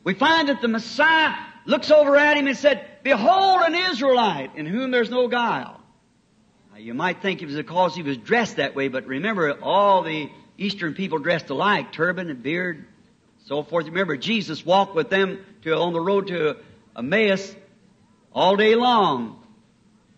we 0.04 0.14
find 0.14 0.50
that 0.50 0.62
the 0.62 0.68
Messiah 0.68 1.34
looks 1.66 1.90
over 1.90 2.18
at 2.18 2.36
him 2.36 2.46
and 2.48 2.58
said, 2.58 2.86
Behold 3.04 3.62
an 3.62 3.74
Israelite 3.74 4.56
in 4.58 4.66
whom 4.66 4.92
there's 4.92 5.10
no 5.10 5.30
guile. 5.30 5.80
Now, 6.74 6.80
you 6.80 6.94
might 6.94 7.22
think 7.22 7.42
it 7.42 7.46
was 7.46 7.56
because 7.56 7.96
he 7.96 8.04
was 8.04 8.18
dressed 8.18 8.58
that 8.58 8.76
way, 8.76 8.90
but 8.90 9.06
remember, 9.08 9.58
all 9.62 10.04
the 10.04 10.30
Eastern 10.58 10.94
people 10.94 11.20
dressed 11.20 11.50
alike, 11.50 11.94
turban 11.94 12.30
and 12.30 12.44
beard, 12.44 12.86
so 13.46 13.64
forth. 13.64 13.86
Remember, 13.86 14.18
Jesus 14.18 14.66
walked 14.66 14.94
with 14.94 15.10
them 15.10 15.46
to, 15.62 15.74
on 15.74 15.94
the 15.94 16.02
road 16.02 16.28
to 16.28 16.58
Emmaus 16.98 17.56
all 18.34 18.58
day 18.58 18.76
long. 18.76 19.42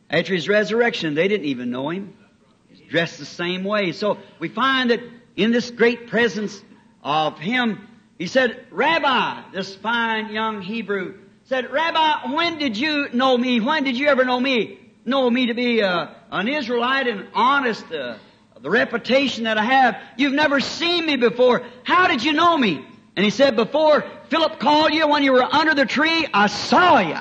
After 0.10 0.34
his 0.34 0.50
resurrection, 0.50 1.14
they 1.14 1.28
didn't 1.28 1.46
even 1.46 1.70
know 1.70 1.90
him. 1.90 2.16
Dressed 2.90 3.20
the 3.20 3.26
same 3.26 3.64
way. 3.64 3.92
So 3.92 4.18
we 4.40 4.50
find 4.50 4.92
that 4.92 5.02
in 5.36 5.52
this 5.52 5.72
great 5.72 6.08
presence 6.08 6.62
of 7.04 7.40
him, 7.40 7.88
he 8.18 8.28
said, 8.28 8.66
Rabbi, 8.72 9.52
this 9.52 9.76
fine 9.76 10.32
young 10.32 10.62
Hebrew 10.62 11.20
said, 11.46 11.72
Rabbi, 11.72 12.34
when 12.34 12.58
did 12.58 12.78
you 12.78 13.10
know 13.14 13.38
me? 13.38 13.60
When 13.60 13.84
did 13.84 13.98
you 13.98 14.08
ever 14.08 14.26
know 14.26 14.40
me? 14.40 14.80
Know 15.06 15.30
me 15.30 15.48
to 15.48 15.54
be 15.54 15.84
uh, 15.84 16.08
an 16.32 16.48
Israelite 16.48 17.08
and 17.08 17.28
honest, 17.34 17.86
uh, 17.92 18.18
the 18.60 18.70
reputation 18.70 19.44
that 19.44 19.58
I 19.58 19.64
have. 19.64 20.02
You've 20.18 20.34
never 20.34 20.60
seen 20.60 21.06
me 21.06 21.18
before. 21.18 21.62
How 21.84 22.08
did 22.08 22.24
you 22.24 22.34
know 22.34 22.58
me? 22.58 22.84
And 23.16 23.24
he 23.24 23.30
said, 23.30 23.56
before 23.56 24.04
Philip 24.30 24.60
called 24.60 24.94
you 24.94 25.08
when 25.08 25.24
you 25.24 25.34
were 25.34 25.44
under 25.44 25.74
the 25.74 25.86
tree, 25.86 26.28
I 26.34 26.48
saw 26.48 27.00
you. 27.00 27.16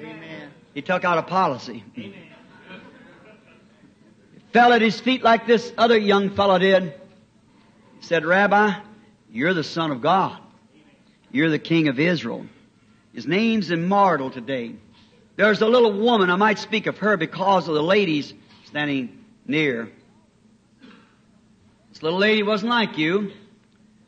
Amen. 0.00 0.50
He 0.72 0.82
took 0.82 1.04
out 1.04 1.18
a 1.18 1.22
policy. 1.22 1.84
Fell 4.56 4.72
at 4.72 4.80
his 4.80 4.98
feet 4.98 5.22
like 5.22 5.46
this 5.46 5.70
other 5.76 5.98
young 5.98 6.30
fellow 6.30 6.58
did. 6.58 6.84
He 6.84 8.06
said, 8.06 8.24
Rabbi, 8.24 8.72
you're 9.30 9.52
the 9.52 9.62
Son 9.62 9.90
of 9.90 10.00
God. 10.00 10.40
You're 11.30 11.50
the 11.50 11.58
King 11.58 11.88
of 11.88 12.00
Israel. 12.00 12.46
His 13.12 13.26
name's 13.26 13.70
immortal 13.70 14.30
today. 14.30 14.76
There's 15.36 15.60
a 15.60 15.66
little 15.66 15.92
woman, 15.92 16.30
I 16.30 16.36
might 16.36 16.58
speak 16.58 16.86
of 16.86 16.96
her 17.00 17.18
because 17.18 17.68
of 17.68 17.74
the 17.74 17.82
ladies 17.82 18.32
standing 18.64 19.26
near. 19.46 19.92
This 21.90 22.02
little 22.02 22.18
lady 22.18 22.42
wasn't 22.42 22.70
like 22.70 22.96
you. 22.96 23.32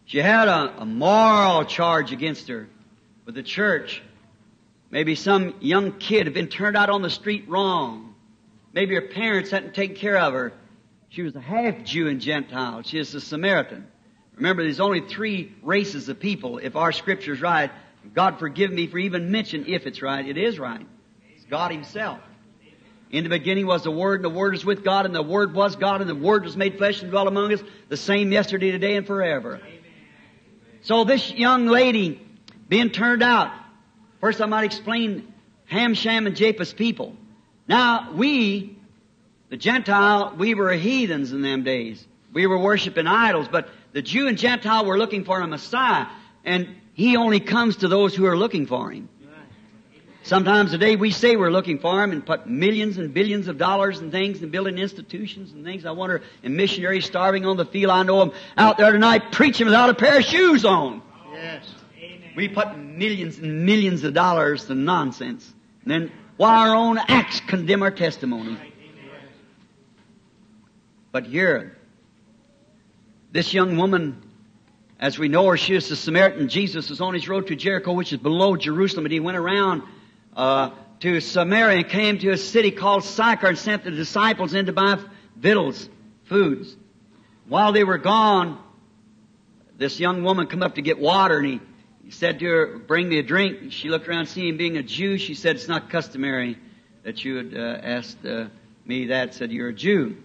She 0.07 0.17
had 0.17 0.49
a, 0.49 0.81
a 0.81 0.87
moral 0.87 1.67
charge 1.67 2.11
against 2.11 2.49
her 2.49 2.71
with 3.27 3.35
the 3.35 3.43
church. 3.43 4.03
Maybe 4.91 5.15
some 5.15 5.57
young 5.61 5.99
kid 5.99 6.27
had 6.27 6.33
been 6.33 6.49
turned 6.49 6.75
out 6.75 6.89
on 6.89 7.03
the 7.03 7.11
street 7.11 7.47
wrong. 7.51 8.08
Maybe 8.79 8.95
her 8.95 9.03
parents 9.03 9.51
hadn't 9.51 9.75
taken 9.75 9.97
care 9.97 10.17
of 10.17 10.33
her. 10.35 10.53
She 11.09 11.23
was 11.23 11.35
a 11.35 11.41
half 11.41 11.83
Jew 11.83 12.07
and 12.07 12.21
Gentile. 12.21 12.83
She 12.85 13.01
is 13.01 13.13
a 13.13 13.21
Samaritan. 13.21 13.89
Remember, 14.37 14.63
there's 14.63 14.79
only 14.79 15.01
three 15.01 15.53
races 15.65 16.09
of 16.09 16.21
people. 16.21 16.59
If 16.59 16.77
our 16.77 16.93
scripture's 16.93 17.41
right, 17.41 17.73
God 18.15 18.39
forgive 18.39 18.71
me 18.71 18.87
for 18.87 18.99
even 18.99 19.33
mentioning 19.33 19.69
if 19.69 19.89
it's 19.89 20.01
right. 20.01 20.25
It 20.25 20.39
is 20.39 20.61
right. 20.61 20.87
It's 21.35 21.45
God 21.47 21.73
Himself. 21.73 22.21
In 23.11 23.25
the 23.25 23.31
beginning 23.31 23.67
was 23.67 23.83
the 23.83 23.91
Word, 23.91 24.21
and 24.21 24.25
the 24.25 24.39
Word 24.39 24.53
was 24.53 24.65
with 24.65 24.85
God, 24.85 25.07
and 25.07 25.13
the 25.13 25.25
Word 25.25 25.55
was 25.55 25.75
God, 25.75 26.01
and 26.01 26.09
the 26.09 26.15
Word 26.15 26.45
was 26.45 26.57
made 26.57 26.79
flesh 26.79 27.03
and 27.03 27.11
dwelt 27.11 27.27
among 27.27 27.53
us, 27.53 27.61
the 27.89 27.97
same 27.97 28.31
yesterday, 28.31 28.71
today, 28.71 28.95
and 28.95 29.09
forever. 29.09 29.61
So 30.83 31.03
this 31.03 31.33
young 31.33 31.67
lady 31.67 32.25
being 32.69 32.91
turned 32.91 33.25
out, 33.25 33.51
first 34.21 34.41
I 34.41 34.47
might 34.47 34.67
explain 34.67 35.35
Ham, 35.65 35.95
Shem, 35.95 36.29
and 36.29 36.37
Japheth's 36.37 36.73
people. 36.73 37.17
Now, 37.69 38.13
we, 38.13 38.79
the 39.51 39.59
Gentile, 39.59 40.35
we 40.37 40.55
were 40.55 40.73
heathens 40.73 41.33
in 41.33 41.43
them 41.43 41.65
days. 41.65 42.05
We 42.33 42.47
were 42.47 42.59
worshiping 42.59 43.07
idols, 43.07 43.47
but 43.49 43.69
the 43.93 44.03
Jew 44.03 44.27
and 44.27 44.39
Gentile 44.39 44.87
were 44.87 44.99
looking 44.99 45.25
for 45.25 45.41
a 45.41 45.47
Messiah, 45.47 46.07
and 46.45 46.69
He 46.95 47.17
only 47.17 47.41
comes 47.41 47.77
to 47.79 47.89
those 47.89 48.15
who 48.15 48.25
are 48.27 48.37
looking 48.37 48.67
for 48.67 48.91
Him. 48.91 49.09
Sometimes 50.23 50.73
today 50.73 50.97
we 50.97 51.11
say 51.11 51.37
we're 51.37 51.51
looking 51.51 51.79
for 51.79 52.03
Him 52.03 52.13
and 52.13 52.25
put 52.25 52.47
millions 52.47 52.99
and 52.99 53.15
billions 53.15 53.49
of 53.49 53.57
dollars 53.57 54.01
and 54.01 54.13
things 54.13 54.43
and 54.43 54.53
building 54.53 54.79
institutions 54.79 55.53
and 55.53 55.65
things. 55.65 55.87
I 55.87 55.91
wonder, 55.91 56.23
and 56.43 56.57
missionaries 56.57 57.07
starving 57.07 57.47
on 57.47 57.57
the 57.57 57.65
field. 57.65 57.91
I 57.91 58.03
know 58.03 58.19
them 58.19 58.33
out 58.57 58.77
there 58.77 58.93
tonight 58.93 59.33
preaching 59.33 59.67
without 59.67 59.89
a 59.91 59.95
pair 59.95 60.19
of 60.19 60.25
shoes 60.25 60.65
on. 60.65 61.03
Yes. 61.33 61.65
We 62.37 62.49
put 62.49 62.79
millions 62.79 63.39
and 63.39 63.67
millions 63.67 64.05
of 64.05 64.15
dollars 64.15 64.67
to 64.67 64.75
nonsense. 64.75 65.53
And 65.83 65.91
then 65.91 66.13
while 66.39 66.71
our 66.71 66.75
own 66.75 66.99
acts 66.99 67.41
condemn 67.41 67.83
our 67.83 67.91
testimony. 67.91 68.57
But 71.13 71.27
here, 71.27 71.77
this 73.33 73.53
young 73.53 73.77
woman, 73.77 74.23
as 75.01 75.19
we 75.19 75.29
know 75.29 75.47
her, 75.49 75.57
she 75.57 75.75
is 75.75 75.91
a 75.91 75.97
Samaritan. 75.97 76.49
Jesus 76.49 76.91
was 76.91 77.01
on 77.01 77.13
his 77.13 77.29
road 77.29 77.49
to 77.49 77.57
Jericho, 77.57 77.93
which 77.93 78.13
is 78.13 78.21
below 78.21 78.57
Jerusalem, 78.57 79.05
and 79.05 79.13
he 79.13 79.21
went 79.21 79.37
around 79.37 79.83
uh, 80.37 80.71
to 81.01 81.21
Samaria 81.21 81.79
and 81.79 81.89
came 81.89 82.19
to 82.21 82.31
a 82.31 82.37
city 82.37 82.71
called 82.71 83.03
Sychar 83.03 83.49
and 83.49 83.59
sent 83.59 83.83
the 83.83 83.91
disciples 83.91 84.55
in 84.55 84.67
to 84.67 84.73
buy 84.73 84.99
victuals, 85.37 85.89
foods. 86.25 86.77
While 87.49 87.73
they 87.73 87.83
were 87.83 87.99
gone, 87.99 88.63
this 89.77 89.99
young 89.99 90.23
woman 90.23 90.47
come 90.47 90.63
up 90.63 90.77
to 90.77 90.83
get 90.83 91.01
water, 91.01 91.39
and 91.39 91.47
he, 91.47 91.61
he 92.09 92.13
said 92.13 92.39
to 92.39 92.47
her, 92.47 92.79
"Bring 92.79 93.07
me 93.11 93.19
a 93.19 93.23
drink." 93.23 93.71
She 93.71 93.91
looked 93.91 94.09
around, 94.09 94.29
seeing 94.29 94.49
him 94.49 94.57
being 94.57 94.79
a 94.79 94.83
Jew. 94.83 95.19
She 95.19 95.35
said, 95.35 95.57
"It's 95.57 95.69
not 95.69 95.91
customary 95.91 96.57
that 97.03 97.23
you 97.23 97.37
had 97.37 97.55
uh, 97.55 97.81
asked 97.83 98.25
uh, 98.25 98.47
me 98.87 99.09
that." 99.09 99.35
Said, 99.35 99.53
"You're 99.53 99.69
a 99.69 99.75
Jew." 99.75 100.17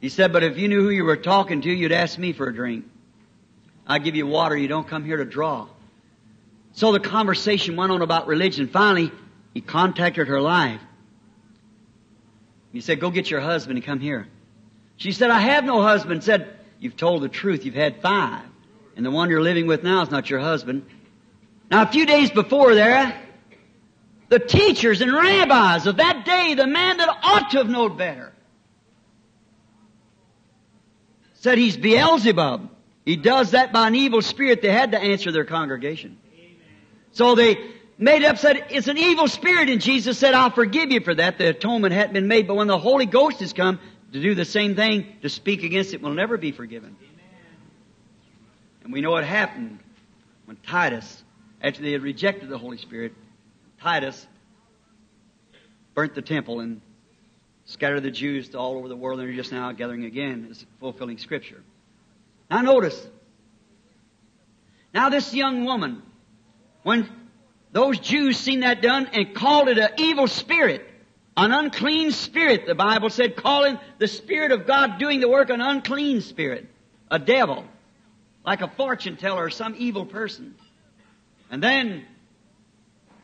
He 0.00 0.10
said, 0.10 0.32
"But 0.32 0.44
if 0.44 0.56
you 0.56 0.68
knew 0.68 0.80
who 0.80 0.90
you 0.90 1.02
were 1.02 1.16
talking 1.16 1.60
to, 1.62 1.72
you'd 1.72 1.90
ask 1.90 2.20
me 2.20 2.32
for 2.32 2.46
a 2.46 2.54
drink. 2.54 2.84
I 3.84 3.98
give 3.98 4.14
you 4.14 4.28
water. 4.28 4.56
You 4.56 4.68
don't 4.68 4.86
come 4.86 5.04
here 5.04 5.16
to 5.16 5.24
draw." 5.24 5.66
So 6.74 6.92
the 6.92 7.00
conversation 7.00 7.74
went 7.74 7.90
on 7.90 8.00
about 8.00 8.28
religion. 8.28 8.68
Finally, 8.68 9.10
he 9.54 9.60
contacted 9.60 10.28
her 10.28 10.40
life. 10.40 10.80
He 12.72 12.80
said, 12.80 13.00
"Go 13.00 13.10
get 13.10 13.28
your 13.28 13.40
husband 13.40 13.78
and 13.78 13.84
come 13.84 13.98
here." 13.98 14.28
She 14.98 15.10
said, 15.10 15.30
"I 15.30 15.40
have 15.40 15.64
no 15.64 15.82
husband." 15.82 16.22
Said, 16.22 16.56
"You've 16.78 16.96
told 16.96 17.24
the 17.24 17.28
truth. 17.28 17.64
You've 17.64 17.74
had 17.74 18.00
five, 18.00 18.44
and 18.94 19.04
the 19.04 19.10
one 19.10 19.30
you're 19.30 19.42
living 19.42 19.66
with 19.66 19.82
now 19.82 20.00
is 20.02 20.12
not 20.12 20.30
your 20.30 20.38
husband." 20.38 20.86
Now, 21.74 21.82
a 21.82 21.86
few 21.86 22.06
days 22.06 22.30
before 22.30 22.76
there, 22.76 23.20
the 24.28 24.38
teachers 24.38 25.00
and 25.00 25.12
rabbis 25.12 25.88
of 25.88 25.96
that 25.96 26.24
day, 26.24 26.54
the 26.54 26.68
man 26.68 26.98
that 26.98 27.08
ought 27.08 27.50
to 27.50 27.58
have 27.58 27.68
known 27.68 27.96
better, 27.96 28.32
said 31.40 31.58
he's 31.58 31.76
Beelzebub. 31.76 32.70
He 33.04 33.16
does 33.16 33.50
that 33.50 33.72
by 33.72 33.88
an 33.88 33.96
evil 33.96 34.22
spirit. 34.22 34.62
They 34.62 34.70
had 34.70 34.92
to 34.92 35.00
answer 35.00 35.32
their 35.32 35.44
congregation. 35.44 36.16
So 37.10 37.34
they 37.34 37.58
made 37.98 38.22
up, 38.22 38.38
said, 38.38 38.66
it's 38.70 38.86
an 38.86 38.96
evil 38.96 39.26
spirit, 39.26 39.68
and 39.68 39.80
Jesus 39.80 40.16
said, 40.16 40.32
I'll 40.32 40.52
forgive 40.52 40.92
you 40.92 41.00
for 41.00 41.16
that. 41.16 41.38
The 41.38 41.48
atonement 41.48 41.92
hadn't 41.92 42.12
been 42.12 42.28
made, 42.28 42.46
but 42.46 42.54
when 42.54 42.68
the 42.68 42.78
Holy 42.78 43.06
Ghost 43.06 43.40
has 43.40 43.52
come 43.52 43.80
to 44.12 44.22
do 44.22 44.36
the 44.36 44.44
same 44.44 44.76
thing, 44.76 45.16
to 45.22 45.28
speak 45.28 45.64
against 45.64 45.92
it 45.92 46.00
will 46.00 46.14
never 46.14 46.36
be 46.36 46.52
forgiven. 46.52 46.94
And 48.84 48.92
we 48.92 49.00
know 49.00 49.10
what 49.10 49.24
happened 49.24 49.80
when 50.44 50.56
Titus, 50.58 51.23
after 51.64 51.82
they 51.82 51.92
had 51.92 52.02
rejected 52.02 52.48
the 52.48 52.58
Holy 52.58 52.76
Spirit, 52.76 53.14
Titus 53.80 54.26
burnt 55.94 56.14
the 56.14 56.22
temple 56.22 56.60
and 56.60 56.80
scattered 57.64 58.02
the 58.02 58.10
Jews 58.10 58.50
to 58.50 58.58
all 58.58 58.76
over 58.76 58.88
the 58.88 58.96
world, 58.96 59.18
and 59.18 59.28
they're 59.28 59.34
just 59.34 59.50
now 59.50 59.72
gathering 59.72 60.04
again, 60.04 60.48
is 60.50 60.66
fulfilling 60.78 61.16
Scripture. 61.18 61.62
Now 62.50 62.60
notice, 62.60 63.08
now 64.92 65.08
this 65.08 65.32
young 65.32 65.64
woman, 65.64 66.02
when 66.82 67.08
those 67.72 67.98
Jews 67.98 68.36
seen 68.36 68.60
that 68.60 68.82
done 68.82 69.08
and 69.12 69.34
called 69.34 69.68
it 69.68 69.78
an 69.78 69.90
evil 69.98 70.28
spirit. 70.28 70.86
An 71.36 71.50
unclean 71.50 72.12
spirit, 72.12 72.66
the 72.66 72.76
Bible 72.76 73.10
said, 73.10 73.34
calling 73.34 73.76
the 73.98 74.06
Spirit 74.06 74.52
of 74.52 74.68
God 74.68 75.00
doing 75.00 75.18
the 75.18 75.28
work 75.28 75.50
an 75.50 75.60
unclean 75.60 76.20
spirit. 76.20 76.68
A 77.10 77.18
devil. 77.18 77.64
Like 78.46 78.60
a 78.60 78.68
fortune 78.68 79.16
teller 79.16 79.46
or 79.46 79.50
some 79.50 79.74
evil 79.76 80.06
person. 80.06 80.54
And 81.54 81.62
then, 81.62 82.04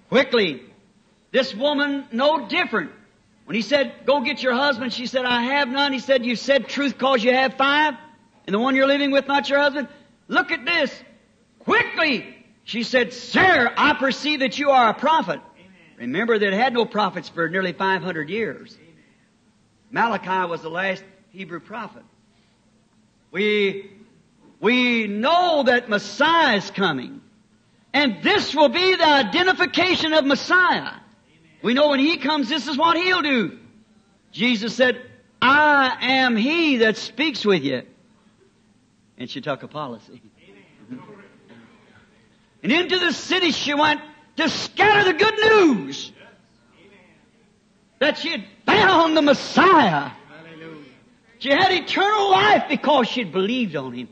quickly, 0.09 0.63
this 1.33 1.53
woman, 1.53 2.07
no 2.13 2.47
different. 2.47 2.93
When 3.45 3.57
he 3.57 3.63
said, 3.63 3.93
go 4.07 4.21
get 4.21 4.41
your 4.41 4.55
husband, 4.55 4.93
she 4.93 5.09
said, 5.09 5.25
I 5.25 5.43
have 5.43 5.69
none. 5.69 5.93
He 5.93 5.99
said, 5.99 6.25
you 6.25 6.37
said 6.37 6.69
truth 6.69 6.97
cause 6.97 7.25
you 7.25 7.35
have 7.35 7.55
five? 7.55 7.95
And 8.47 8.55
the 8.55 8.61
one 8.61 8.77
you're 8.77 8.87
living 8.87 9.11
with, 9.11 9.27
not 9.27 9.49
your 9.49 9.59
husband? 9.59 9.89
Look 10.29 10.53
at 10.53 10.65
this. 10.65 10.95
Quickly, 11.59 12.25
she 12.63 12.85
said, 12.85 13.13
Sir, 13.13 13.75
I 13.77 13.95
perceive 13.95 14.39
that 14.39 14.61
you 14.61 14.71
are 14.71 14.91
a 14.91 14.95
prophet. 14.95 15.41
Remember 15.97 16.39
that 16.39 16.53
had 16.53 16.73
no 16.73 16.85
prophets 16.85 17.29
for 17.29 17.49
nearly 17.49 17.73
500 17.73 18.31
years. 18.31 18.79
Malachi 19.91 20.49
was 20.49 20.63
the 20.63 20.71
last 20.71 21.03
Hebrew 21.31 21.59
prophet. 21.59 22.05
We, 23.33 23.91
we 24.61 25.09
know 25.09 25.65
that 25.65 25.89
Messiah 25.89 26.59
is 26.59 26.71
coming. 26.71 27.20
And 27.93 28.23
this 28.23 28.55
will 28.55 28.69
be 28.69 28.95
the 28.95 29.07
identification 29.07 30.13
of 30.13 30.25
Messiah. 30.25 30.93
We 31.63 31.75
know 31.75 31.89
when 31.89 32.01
He 32.01 32.17
comes, 32.19 32.49
this 32.49 32.69
is 32.69 32.79
what 32.79 32.97
He'll 32.97 33.23
do. 33.23 33.59
Jesus 34.33 34.75
said, 34.75 35.03
I 35.43 35.97
am 36.01 36.37
He 36.37 36.79
that 36.79 36.97
speaks 36.97 37.45
with 37.45 37.63
you. 37.63 37.83
And 39.19 39.29
she 39.29 39.41
took 39.41 39.63
a 39.63 39.69
policy. 39.69 40.23
and 42.63 42.73
into 42.73 42.99
the 42.99 43.13
city 43.13 43.51
she 43.51 43.75
went 43.75 44.01
to 44.37 44.49
scatter 44.49 45.13
the 45.13 45.19
good 45.19 45.35
news 45.35 46.13
that 47.99 48.19
she 48.19 48.31
had 48.31 48.45
found 48.65 49.17
the 49.17 49.23
Messiah. 49.23 50.13
She 51.39 51.51
had 51.51 51.73
eternal 51.73 52.31
life 52.31 52.65
because 52.69 53.09
she 53.09 53.21
had 53.21 53.33
believed 53.33 53.75
on 53.75 53.93
Him. 53.93 54.09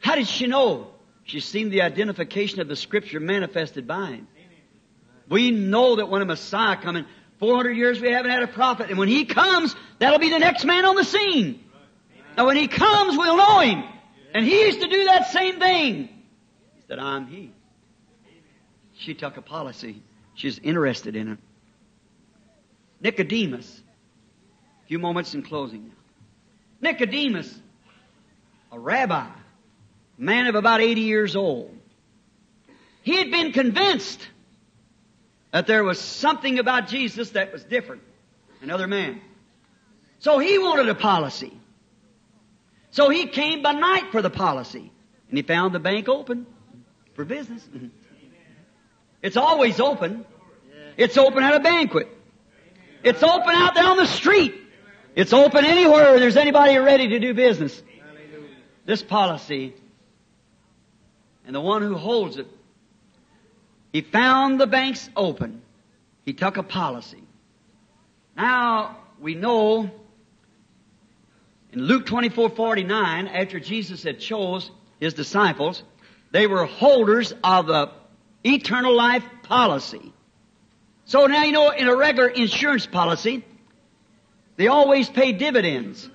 How 0.00 0.14
did 0.14 0.26
she 0.26 0.46
know? 0.46 0.88
She's 1.28 1.44
seen 1.44 1.68
the 1.68 1.82
identification 1.82 2.60
of 2.60 2.68
the 2.68 2.76
Scripture 2.76 3.20
manifested 3.20 3.86
by 3.86 4.12
Him. 4.12 4.28
We 5.28 5.50
know 5.50 5.96
that 5.96 6.08
when 6.08 6.22
a 6.22 6.24
Messiah 6.24 6.76
comes, 6.78 7.04
400 7.38 7.72
years 7.72 8.00
we 8.00 8.10
haven't 8.10 8.30
had 8.30 8.42
a 8.42 8.48
prophet, 8.48 8.88
and 8.88 8.98
when 8.98 9.08
He 9.08 9.26
comes, 9.26 9.76
that'll 9.98 10.18
be 10.18 10.30
the 10.30 10.38
next 10.38 10.64
man 10.64 10.86
on 10.86 10.96
the 10.96 11.04
scene. 11.04 11.62
Now 12.34 12.46
when 12.46 12.56
He 12.56 12.66
comes, 12.66 13.16
we'll 13.18 13.36
know 13.36 13.60
Him. 13.60 13.84
And 14.34 14.46
He 14.46 14.62
used 14.62 14.80
to 14.80 14.88
do 14.88 15.04
that 15.04 15.30
same 15.30 15.60
thing. 15.60 16.08
He 16.76 16.82
said, 16.88 16.98
I'm 16.98 17.26
He. 17.26 17.52
She 18.96 19.12
took 19.12 19.36
a 19.36 19.42
policy. 19.42 20.02
She's 20.34 20.58
interested 20.58 21.14
in 21.14 21.32
it. 21.32 21.38
Nicodemus. 23.02 23.82
A 24.84 24.88
few 24.88 24.98
moments 24.98 25.34
in 25.34 25.42
closing 25.42 25.88
now. 25.88 26.90
Nicodemus, 26.90 27.54
a 28.72 28.78
rabbi, 28.78 29.28
man 30.18 30.48
of 30.48 30.56
about 30.56 30.80
80 30.80 31.00
years 31.02 31.36
old. 31.36 31.74
He 33.02 33.16
had 33.16 33.30
been 33.30 33.52
convinced 33.52 34.20
that 35.52 35.66
there 35.66 35.84
was 35.84 35.98
something 36.00 36.58
about 36.58 36.88
Jesus 36.88 37.30
that 37.30 37.52
was 37.52 37.64
different. 37.64 38.02
Another 38.60 38.86
man. 38.86 39.20
So 40.18 40.38
he 40.38 40.58
wanted 40.58 40.88
a 40.88 40.94
policy. 40.94 41.56
So 42.90 43.08
he 43.08 43.26
came 43.26 43.62
by 43.62 43.72
night 43.72 44.10
for 44.10 44.20
the 44.20 44.30
policy. 44.30 44.90
And 45.28 45.38
he 45.38 45.42
found 45.42 45.74
the 45.74 45.78
bank 45.78 46.08
open 46.08 46.46
for 47.14 47.24
business. 47.24 47.66
It's 49.20 49.36
always 49.36 49.80
open. 49.80 50.24
It's 50.96 51.16
open 51.16 51.42
at 51.42 51.52
a 51.52 51.58
banquet. 51.58 52.06
It's 53.02 53.20
open 53.20 53.52
out 53.52 53.74
there 53.74 53.84
on 53.84 53.96
the 53.96 54.06
street. 54.06 54.54
It's 55.16 55.32
open 55.32 55.64
anywhere 55.64 56.20
there's 56.20 56.36
anybody 56.36 56.78
ready 56.78 57.08
to 57.08 57.18
do 57.18 57.34
business. 57.34 57.82
This 58.84 59.02
policy 59.02 59.74
and 61.48 61.54
the 61.54 61.60
one 61.62 61.80
who 61.80 61.94
holds 61.94 62.36
it, 62.36 62.46
he 63.90 64.02
found 64.02 64.60
the 64.60 64.66
banks 64.66 65.08
open. 65.16 65.62
He 66.26 66.34
took 66.34 66.58
a 66.58 66.62
policy. 66.62 67.22
Now, 68.36 68.98
we 69.18 69.34
know 69.34 69.90
in 71.72 71.80
Luke 71.80 72.04
24, 72.04 72.50
49, 72.50 73.28
after 73.28 73.58
Jesus 73.58 74.02
had 74.02 74.20
chose 74.20 74.70
his 75.00 75.14
disciples, 75.14 75.82
they 76.32 76.46
were 76.46 76.66
holders 76.66 77.32
of 77.42 77.66
the 77.66 77.92
eternal 78.44 78.94
life 78.94 79.24
policy. 79.44 80.12
So 81.06 81.28
now 81.28 81.44
you 81.44 81.52
know 81.52 81.70
in 81.70 81.88
a 81.88 81.96
regular 81.96 82.28
insurance 82.28 82.84
policy, 82.84 83.42
they 84.56 84.66
always 84.66 85.08
pay 85.08 85.32
dividends. 85.32 86.10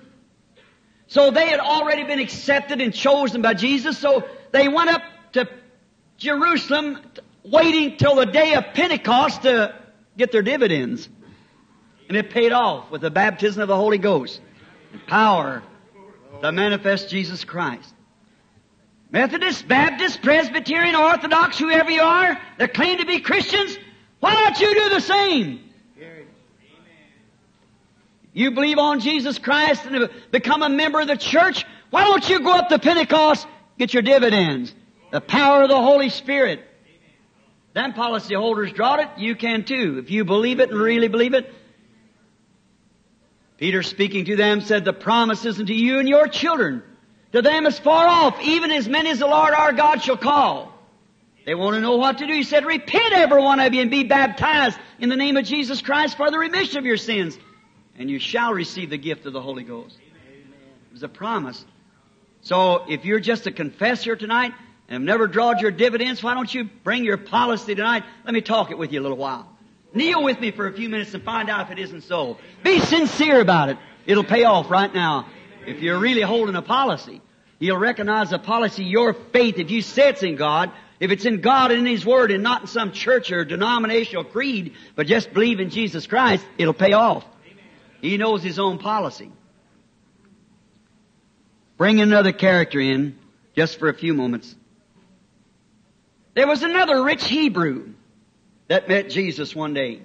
So 1.08 1.32
they 1.32 1.48
had 1.48 1.58
already 1.58 2.04
been 2.04 2.20
accepted 2.20 2.80
and 2.80 2.94
chosen 2.94 3.42
by 3.42 3.54
Jesus, 3.54 3.98
so 3.98 4.22
they 4.52 4.68
went 4.68 4.90
up 4.90 5.02
Jerusalem 6.24 6.98
waiting 7.44 7.96
till 7.98 8.16
the 8.16 8.26
day 8.26 8.54
of 8.54 8.64
Pentecost 8.74 9.42
to 9.42 9.74
get 10.16 10.32
their 10.32 10.42
dividends. 10.42 11.08
And 12.08 12.16
it 12.16 12.30
paid 12.30 12.52
off 12.52 12.90
with 12.90 13.02
the 13.02 13.10
baptism 13.10 13.62
of 13.62 13.68
the 13.68 13.76
Holy 13.76 13.98
Ghost 13.98 14.40
and 14.92 15.06
power 15.06 15.62
to 16.40 16.50
manifest 16.50 17.10
Jesus 17.10 17.44
Christ. 17.44 17.92
Methodist, 19.10 19.68
Baptist, 19.68 20.22
Presbyterian, 20.22 20.96
Orthodox, 20.96 21.58
whoever 21.58 21.90
you 21.90 22.02
are, 22.02 22.40
that 22.58 22.74
claim 22.74 22.98
to 22.98 23.06
be 23.06 23.20
Christians, 23.20 23.78
why 24.18 24.34
don't 24.34 24.58
you 24.58 24.74
do 24.74 24.88
the 24.88 25.00
same? 25.00 25.60
You 28.32 28.50
believe 28.50 28.78
on 28.78 28.98
Jesus 28.98 29.38
Christ 29.38 29.84
and 29.84 30.10
become 30.32 30.62
a 30.62 30.68
member 30.68 31.00
of 31.00 31.06
the 31.06 31.16
church, 31.16 31.64
why 31.90 32.04
don't 32.04 32.28
you 32.28 32.40
go 32.40 32.52
up 32.52 32.68
to 32.70 32.80
Pentecost, 32.80 33.46
get 33.78 33.94
your 33.94 34.02
dividends? 34.02 34.74
The 35.10 35.20
power 35.20 35.62
of 35.62 35.68
the 35.68 35.80
Holy 35.80 36.08
Spirit. 36.08 36.60
Them 37.72 37.92
policy 37.92 38.34
holders 38.34 38.72
drawed 38.72 39.00
it, 39.00 39.08
you 39.18 39.34
can 39.34 39.64
too. 39.64 39.98
If 39.98 40.10
you 40.10 40.24
believe 40.24 40.60
it 40.60 40.70
and 40.70 40.78
really 40.78 41.08
believe 41.08 41.34
it. 41.34 41.52
Peter 43.58 43.82
speaking 43.82 44.24
to 44.26 44.36
them 44.36 44.60
said, 44.60 44.84
the 44.84 44.92
promise 44.92 45.44
is 45.44 45.58
unto 45.58 45.72
you 45.72 45.98
and 45.98 46.08
your 46.08 46.28
children 46.28 46.82
to 47.32 47.42
them 47.42 47.66
as 47.66 47.78
far 47.78 48.06
off, 48.06 48.40
even 48.40 48.70
as 48.70 48.88
many 48.88 49.10
as 49.10 49.18
the 49.18 49.26
Lord 49.26 49.54
our 49.54 49.72
God 49.72 50.02
shall 50.02 50.16
call. 50.16 50.72
They 51.46 51.54
want 51.54 51.74
to 51.74 51.80
know 51.80 51.96
what 51.96 52.18
to 52.18 52.26
do. 52.26 52.32
He 52.32 52.42
said, 52.42 52.64
repent 52.64 53.12
every 53.12 53.42
one 53.42 53.60
of 53.60 53.74
you 53.74 53.82
and 53.82 53.90
be 53.90 54.04
baptized 54.04 54.78
in 54.98 55.08
the 55.08 55.16
name 55.16 55.36
of 55.36 55.44
Jesus 55.44 55.82
Christ 55.82 56.16
for 56.16 56.30
the 56.30 56.38
remission 56.38 56.78
of 56.78 56.86
your 56.86 56.96
sins, 56.96 57.38
and 57.98 58.08
you 58.08 58.18
shall 58.18 58.54
receive 58.54 58.90
the 58.90 58.98
gift 58.98 59.26
of 59.26 59.32
the 59.32 59.42
Holy 59.42 59.64
Ghost. 59.64 59.98
It 59.98 60.92
was 60.92 61.02
a 61.02 61.08
promise. 61.08 61.64
So 62.42 62.84
if 62.88 63.04
you're 63.04 63.20
just 63.20 63.46
a 63.46 63.52
confessor 63.52 64.16
tonight 64.16 64.52
and 64.88 64.94
have 64.94 65.02
never 65.02 65.26
drawed 65.26 65.60
your 65.60 65.70
dividends, 65.70 66.22
why 66.22 66.34
don't 66.34 66.52
you 66.52 66.64
bring 66.64 67.04
your 67.04 67.16
policy 67.16 67.74
tonight? 67.74 68.04
Let 68.24 68.34
me 68.34 68.40
talk 68.40 68.70
it 68.70 68.78
with 68.78 68.92
you 68.92 69.00
a 69.00 69.02
little 69.02 69.16
while. 69.16 69.48
Kneel 69.94 70.22
with 70.22 70.40
me 70.40 70.50
for 70.50 70.66
a 70.66 70.72
few 70.72 70.88
minutes 70.88 71.14
and 71.14 71.22
find 71.22 71.48
out 71.48 71.66
if 71.66 71.78
it 71.78 71.78
isn't 71.78 72.02
so. 72.02 72.36
Be 72.62 72.80
sincere 72.80 73.40
about 73.40 73.68
it. 73.68 73.78
It'll 74.06 74.24
pay 74.24 74.44
off 74.44 74.70
right 74.70 74.92
now 74.92 75.26
if 75.66 75.80
you're 75.80 75.98
really 75.98 76.20
holding 76.20 76.56
a 76.56 76.62
policy. 76.62 77.22
you'll 77.58 77.78
recognize 77.78 78.30
the 78.30 78.38
policy, 78.38 78.84
your 78.84 79.14
faith, 79.14 79.58
if 79.58 79.70
you 79.70 79.80
say 79.80 80.10
it's 80.10 80.22
in 80.22 80.36
God, 80.36 80.70
if 81.00 81.10
it's 81.10 81.24
in 81.24 81.40
God 81.40 81.70
and 81.70 81.80
in 81.80 81.86
His 81.86 82.04
Word 82.04 82.30
and 82.30 82.42
not 82.42 82.62
in 82.62 82.66
some 82.66 82.92
church 82.92 83.32
or 83.32 83.44
denominational 83.44 84.24
creed, 84.24 84.74
but 84.96 85.06
just 85.06 85.32
believe 85.32 85.60
in 85.60 85.70
Jesus 85.70 86.06
Christ, 86.06 86.44
it'll 86.58 86.74
pay 86.74 86.92
off. 86.92 87.24
He 88.00 88.18
knows 88.18 88.42
His 88.42 88.58
own 88.58 88.78
policy. 88.78 89.30
Bring 91.76 92.00
another 92.00 92.32
character 92.32 92.80
in, 92.80 93.18
just 93.56 93.78
for 93.78 93.88
a 93.88 93.94
few 93.94 94.12
moments. 94.12 94.54
There 96.34 96.46
was 96.48 96.62
another 96.62 97.02
rich 97.02 97.24
Hebrew 97.28 97.90
that 98.68 98.88
met 98.88 99.08
Jesus 99.10 99.54
one 99.54 99.72
day 99.72 100.02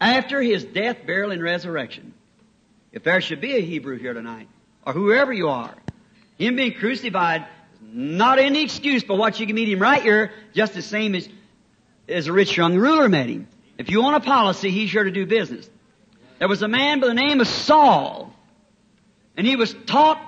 after 0.00 0.40
His 0.40 0.64
death, 0.64 0.98
burial, 1.04 1.32
and 1.32 1.42
resurrection. 1.42 2.14
If 2.92 3.02
there 3.02 3.20
should 3.20 3.40
be 3.40 3.56
a 3.56 3.60
Hebrew 3.60 3.98
here 3.98 4.14
tonight, 4.14 4.48
or 4.86 4.92
whoever 4.92 5.32
you 5.32 5.48
are, 5.48 5.74
him 6.38 6.56
being 6.56 6.74
crucified 6.74 7.42
is 7.42 7.48
not 7.92 8.38
any 8.38 8.62
excuse, 8.62 9.02
but 9.02 9.16
what 9.16 9.40
you 9.40 9.46
can 9.46 9.56
meet 9.56 9.68
him 9.68 9.80
right 9.80 10.02
here, 10.02 10.32
just 10.52 10.74
the 10.74 10.82
same 10.82 11.14
as, 11.14 11.28
as 12.08 12.28
a 12.28 12.32
rich 12.32 12.56
young 12.56 12.76
ruler 12.76 13.08
met 13.08 13.28
him. 13.28 13.48
If 13.78 13.90
you 13.90 14.00
want 14.00 14.16
a 14.16 14.20
policy, 14.20 14.70
he's 14.70 14.92
here 14.92 15.02
to 15.02 15.10
do 15.10 15.26
business. 15.26 15.68
There 16.38 16.48
was 16.48 16.62
a 16.62 16.68
man 16.68 17.00
by 17.00 17.08
the 17.08 17.14
name 17.14 17.40
of 17.40 17.48
Saul, 17.48 18.32
and 19.36 19.44
he 19.44 19.56
was 19.56 19.74
taught 19.86 20.20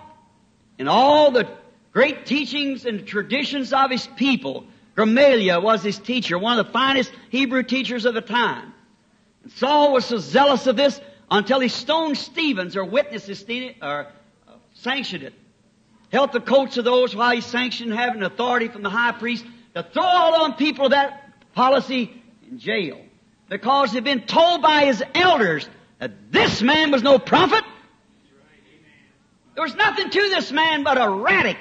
in 0.78 0.88
all 0.88 1.30
the 1.30 1.49
great 1.92 2.26
teachings 2.26 2.84
and 2.84 3.07
traditions 3.07 3.72
of 3.72 3.90
his 3.90 4.07
people. 4.16 4.66
Gamaliel 4.97 5.61
was 5.61 5.82
his 5.82 5.99
teacher, 5.99 6.38
one 6.38 6.59
of 6.59 6.66
the 6.66 6.72
finest 6.72 7.12
Hebrew 7.30 7.62
teachers 7.62 8.05
of 8.05 8.14
the 8.14 8.20
time. 8.20 8.72
And 9.42 9.53
Saul 9.53 9.92
was 9.92 10.07
so 10.07 10.18
zealous 10.18 10.66
of 10.66 10.76
this 10.76 11.01
until 11.30 11.61
he 11.61 11.68
stoned 11.68 12.16
Stevens 12.16 12.76
or 12.76 12.84
witnessed 12.84 13.28
it 13.28 13.76
or 13.82 14.07
uh, 14.49 14.53
sanctioned 14.74 15.24
it 15.24 15.34
held 16.12 16.32
the 16.32 16.40
coats 16.40 16.76
of 16.76 16.84
those 16.84 17.14
while 17.14 17.34
he 17.34 17.40
sanctioned 17.40 17.92
having 17.92 18.22
authority 18.22 18.68
from 18.68 18.82
the 18.82 18.90
high 18.90 19.12
priest 19.12 19.44
to 19.74 19.82
throw 19.82 20.03
all 20.03 20.44
on 20.44 20.55
people 20.55 20.86
of 20.86 20.92
that 20.92 21.53
policy 21.55 22.11
in 22.51 22.59
jail 22.59 22.99
because 23.49 23.92
he'd 23.92 24.05
been 24.05 24.22
told 24.22 24.62
by 24.62 24.84
his 24.84 25.03
elders 25.14 25.68
that 25.99 26.32
this 26.32 26.62
man 26.62 26.90
was 26.90 27.03
no 27.03 27.18
prophet. 27.18 27.64
There 29.55 29.64
was 29.64 29.74
nothing 29.74 30.11
to 30.11 30.20
this 30.28 30.53
man 30.53 30.84
but 30.84 30.99
a. 30.99 31.57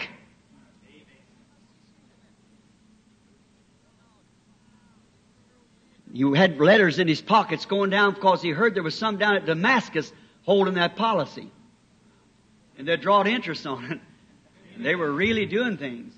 He 6.16 6.24
had 6.34 6.62
letters 6.62 6.98
in 6.98 7.10
his 7.10 7.22
pockets 7.22 7.66
going 7.66 7.90
down 7.90 8.14
because 8.14 8.42
he 8.42 8.52
heard 8.52 8.74
there 8.74 8.84
was 8.84 8.98
some 8.98 9.18
down 9.18 9.36
at 9.36 9.46
Damascus 9.46 10.14
holding 10.44 10.76
that 10.76 10.96
policy. 10.96 11.52
And 12.78 12.88
they 12.88 12.96
drawed 12.96 13.28
interest 13.28 13.68
on 13.68 13.92
it. 13.92 14.00
They 14.78 14.96
were 14.96 15.12
really 15.12 15.46
doing 15.46 15.76
things. 15.76 16.14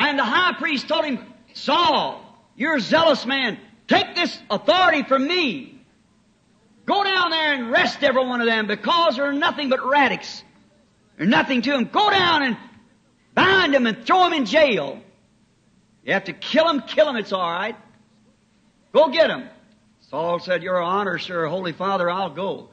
And 0.00 0.18
the 0.18 0.24
high 0.24 0.54
priest 0.58 0.88
told 0.88 1.04
him, 1.04 1.24
Saul, 1.54 2.20
you're 2.56 2.74
a 2.74 2.80
zealous 2.80 3.24
man. 3.24 3.56
Take 3.86 4.16
this 4.16 4.36
authority 4.50 5.04
from 5.04 5.28
me. 5.28 5.80
Go 6.86 7.04
down 7.04 7.30
there 7.30 7.52
and 7.54 7.70
arrest 7.70 8.02
every 8.02 8.26
one 8.26 8.40
of 8.40 8.48
them 8.48 8.66
because 8.66 9.14
they're 9.14 9.32
nothing 9.32 9.68
but 9.68 9.86
radicals. 9.86 10.42
They're 11.16 11.28
nothing 11.28 11.62
to 11.62 11.70
them. 11.70 11.84
Go 11.84 12.10
down 12.10 12.42
and 12.42 12.56
bind 13.32 13.74
them 13.74 13.86
and 13.86 14.04
throw 14.04 14.24
them 14.24 14.32
in 14.32 14.44
jail. 14.44 15.00
You 16.04 16.14
have 16.14 16.24
to 16.24 16.32
kill 16.32 16.64
them, 16.64 16.82
kill 16.82 17.06
them, 17.06 17.16
it's 17.16 17.32
all 17.32 17.48
right. 17.48 17.76
Go 18.96 19.10
get 19.10 19.28
him. 19.28 19.46
Saul 20.08 20.38
said, 20.38 20.62
Your 20.62 20.80
honor, 20.80 21.18
sir, 21.18 21.46
Holy 21.48 21.72
Father, 21.72 22.08
I'll 22.08 22.30
go. 22.30 22.70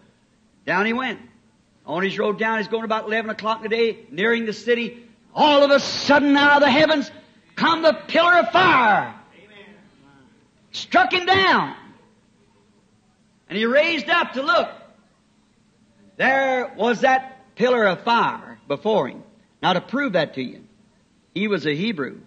Down 0.66 0.86
he 0.86 0.94
went. 0.94 1.20
On 1.86 2.02
his 2.02 2.18
road 2.18 2.40
down, 2.40 2.60
he's 2.60 2.70
going 2.70 2.86
about 2.86 3.08
11 3.08 3.30
o'clock 3.30 3.58
in 3.58 3.64
the 3.64 3.76
day, 3.76 4.06
nearing 4.10 4.46
the 4.46 4.54
city. 4.54 5.06
All 5.36 5.66
of 5.66 5.72
a 5.72 5.82
sudden, 5.82 6.38
out 6.38 6.54
of 6.54 6.62
the 6.62 6.72
heavens, 6.72 7.12
come 7.58 7.82
the 7.82 7.92
pillar 8.08 8.38
of 8.38 8.52
fire. 8.52 9.14
Amen. 9.36 9.76
Struck 10.72 11.12
him 11.12 11.26
down. 11.26 11.76
And 13.50 13.58
he 13.58 13.66
raised 13.66 14.10
up 14.10 14.32
to 14.34 14.44
look. 14.44 14.70
There 16.16 16.74
was 16.78 17.02
that 17.02 17.54
pillar 17.56 17.86
of 17.86 18.02
fire 18.04 18.60
before 18.70 19.10
him. 19.10 19.24
Now 19.62 19.74
to 19.74 19.82
prove 19.82 20.14
that 20.14 20.36
to 20.36 20.42
you, 20.42 20.64
he 21.34 21.50
was 21.50 21.66
a 21.66 21.76
Hebrew. 21.76 22.22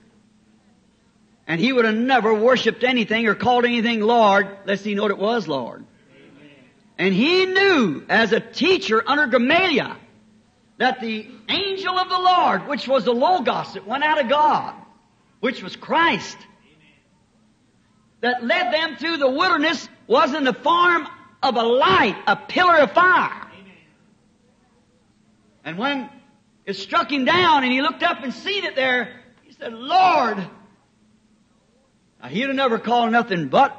And 1.46 1.60
he 1.60 1.72
would 1.72 1.84
have 1.84 1.94
never 1.94 2.34
worshipped 2.34 2.82
anything 2.82 3.26
or 3.26 3.34
called 3.34 3.64
anything 3.64 4.00
Lord 4.00 4.48
lest 4.66 4.84
he 4.84 4.94
knew 4.94 5.02
what 5.02 5.10
it 5.12 5.18
was 5.18 5.46
Lord. 5.46 5.84
And 6.98 7.14
he 7.14 7.46
knew 7.46 8.04
as 8.08 8.32
a 8.32 8.40
teacher 8.40 9.02
under 9.06 9.26
Gamaliel 9.26 9.96
that 10.78 11.00
the 11.00 11.28
angel 11.48 11.98
of 11.98 12.08
the 12.08 12.18
Lord, 12.18 12.66
which 12.68 12.88
was 12.88 13.04
the 13.04 13.12
Logos 13.12 13.74
that 13.74 13.86
went 13.86 14.02
out 14.02 14.20
of 14.20 14.28
God, 14.28 14.74
which 15.40 15.62
was 15.62 15.76
Christ, 15.76 16.36
that 18.22 18.42
led 18.42 18.72
them 18.72 18.96
through 18.96 19.18
the 19.18 19.30
wilderness 19.30 19.88
was 20.06 20.34
in 20.34 20.44
the 20.44 20.54
form 20.54 21.06
of 21.42 21.56
a 21.56 21.62
light, 21.62 22.16
a 22.26 22.36
pillar 22.36 22.78
of 22.78 22.92
fire. 22.92 23.46
And 25.64 25.78
when 25.78 26.08
it 26.64 26.74
struck 26.74 27.12
him 27.12 27.24
down 27.24 27.62
and 27.62 27.72
he 27.72 27.82
looked 27.82 28.02
up 28.02 28.22
and 28.22 28.32
seen 28.32 28.64
it 28.64 28.74
there, 28.74 29.20
he 29.44 29.52
said, 29.52 29.72
Lord. 29.72 30.38
Now, 32.22 32.28
he'd 32.28 32.46
have 32.46 32.56
never 32.56 32.78
called 32.78 33.12
nothing 33.12 33.48
but 33.48 33.76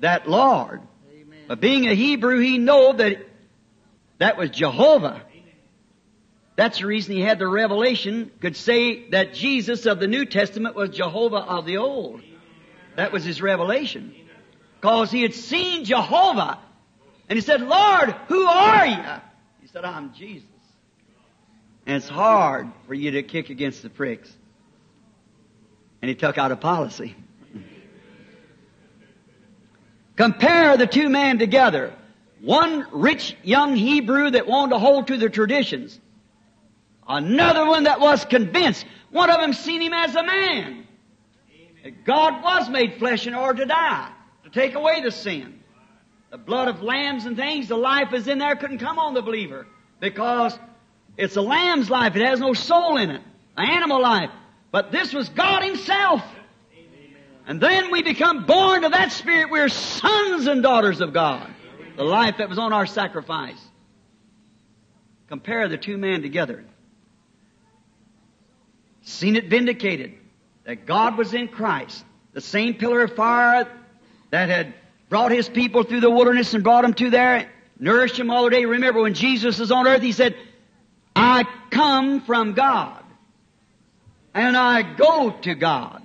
that 0.00 0.28
Lord. 0.28 0.82
But 1.46 1.60
being 1.60 1.86
a 1.86 1.94
Hebrew, 1.94 2.40
he 2.40 2.58
know 2.58 2.92
that 2.92 3.26
that 4.18 4.36
was 4.36 4.50
Jehovah. 4.50 5.22
That's 6.56 6.80
the 6.80 6.86
reason 6.86 7.14
he 7.14 7.22
had 7.22 7.38
the 7.38 7.46
revelation, 7.46 8.32
could 8.40 8.56
say 8.56 9.08
that 9.10 9.32
Jesus 9.32 9.86
of 9.86 10.00
the 10.00 10.08
New 10.08 10.24
Testament 10.24 10.74
was 10.74 10.90
Jehovah 10.90 11.36
of 11.36 11.66
the 11.66 11.76
Old. 11.76 12.20
That 12.96 13.12
was 13.12 13.24
his 13.24 13.40
revelation. 13.40 14.12
Because 14.80 15.10
he 15.10 15.22
had 15.22 15.34
seen 15.34 15.84
Jehovah. 15.84 16.58
And 17.28 17.36
he 17.36 17.42
said, 17.42 17.60
Lord, 17.60 18.10
who 18.28 18.44
are 18.44 18.86
you? 18.86 19.04
He 19.60 19.68
said, 19.68 19.84
I'm 19.84 20.12
Jesus. 20.14 20.48
And 21.86 21.96
it's 21.96 22.08
hard 22.08 22.68
for 22.86 22.94
you 22.94 23.12
to 23.12 23.22
kick 23.22 23.50
against 23.50 23.82
the 23.82 23.88
pricks. 23.88 24.30
And 26.02 26.08
he 26.08 26.14
took 26.14 26.38
out 26.38 26.52
a 26.52 26.56
policy. 26.56 27.14
Compare 30.18 30.76
the 30.76 30.88
two 30.88 31.08
men 31.08 31.38
together. 31.38 31.94
One 32.40 32.88
rich 32.90 33.36
young 33.44 33.76
Hebrew 33.76 34.32
that 34.32 34.48
wanted 34.48 34.72
to 34.72 34.80
hold 34.80 35.06
to 35.06 35.16
the 35.16 35.30
traditions. 35.30 36.00
Another 37.06 37.64
one 37.64 37.84
that 37.84 38.00
was 38.00 38.24
convinced. 38.24 38.84
One 39.10 39.30
of 39.30 39.40
them 39.40 39.52
seen 39.52 39.80
him 39.80 39.92
as 39.92 40.16
a 40.16 40.24
man. 40.24 40.88
That 41.84 42.04
God 42.04 42.42
was 42.42 42.68
made 42.68 42.98
flesh 42.98 43.28
in 43.28 43.34
order 43.34 43.62
to 43.62 43.68
die, 43.68 44.10
to 44.42 44.50
take 44.50 44.74
away 44.74 45.02
the 45.02 45.12
sin. 45.12 45.60
The 46.32 46.38
blood 46.38 46.66
of 46.66 46.82
lambs 46.82 47.24
and 47.24 47.36
things, 47.36 47.68
the 47.68 47.76
life 47.76 48.12
is 48.12 48.26
in 48.26 48.38
there, 48.38 48.56
couldn't 48.56 48.78
come 48.78 48.98
on 48.98 49.14
the 49.14 49.22
believer. 49.22 49.68
Because 50.00 50.58
it's 51.16 51.36
a 51.36 51.42
lamb's 51.42 51.90
life, 51.90 52.16
it 52.16 52.26
has 52.26 52.40
no 52.40 52.54
soul 52.54 52.96
in 52.96 53.10
it. 53.10 53.22
An 53.56 53.70
animal 53.70 54.02
life. 54.02 54.30
But 54.72 54.90
this 54.90 55.14
was 55.14 55.28
God 55.28 55.62
Himself. 55.62 56.22
And 57.48 57.62
then 57.62 57.90
we 57.90 58.02
become 58.02 58.44
born 58.44 58.84
of 58.84 58.92
that 58.92 59.10
Spirit. 59.10 59.50
We're 59.50 59.70
sons 59.70 60.46
and 60.46 60.62
daughters 60.62 61.00
of 61.00 61.14
God. 61.14 61.50
The 61.96 62.04
life 62.04 62.36
that 62.38 62.50
was 62.50 62.58
on 62.58 62.74
our 62.74 62.84
sacrifice. 62.84 63.58
Compare 65.28 65.68
the 65.68 65.78
two 65.78 65.96
men 65.96 66.20
together. 66.20 66.62
Seen 69.00 69.34
it 69.34 69.46
vindicated 69.46 70.12
that 70.64 70.84
God 70.84 71.16
was 71.16 71.32
in 71.32 71.48
Christ. 71.48 72.04
The 72.34 72.42
same 72.42 72.74
pillar 72.74 73.04
of 73.04 73.16
fire 73.16 73.66
that 74.28 74.50
had 74.50 74.74
brought 75.08 75.32
His 75.32 75.48
people 75.48 75.84
through 75.84 76.00
the 76.00 76.10
wilderness 76.10 76.52
and 76.52 76.62
brought 76.62 76.82
them 76.82 76.92
to 76.92 77.08
there, 77.08 77.50
nourished 77.78 78.18
them 78.18 78.30
all 78.30 78.44
the 78.44 78.50
day. 78.50 78.66
Remember 78.66 79.00
when 79.00 79.14
Jesus 79.14 79.58
was 79.58 79.72
on 79.72 79.86
earth, 79.86 80.02
He 80.02 80.12
said, 80.12 80.36
I 81.16 81.44
come 81.70 82.20
from 82.20 82.52
God. 82.52 83.02
And 84.34 84.54
I 84.54 84.82
go 84.82 85.30
to 85.30 85.54
God. 85.54 86.02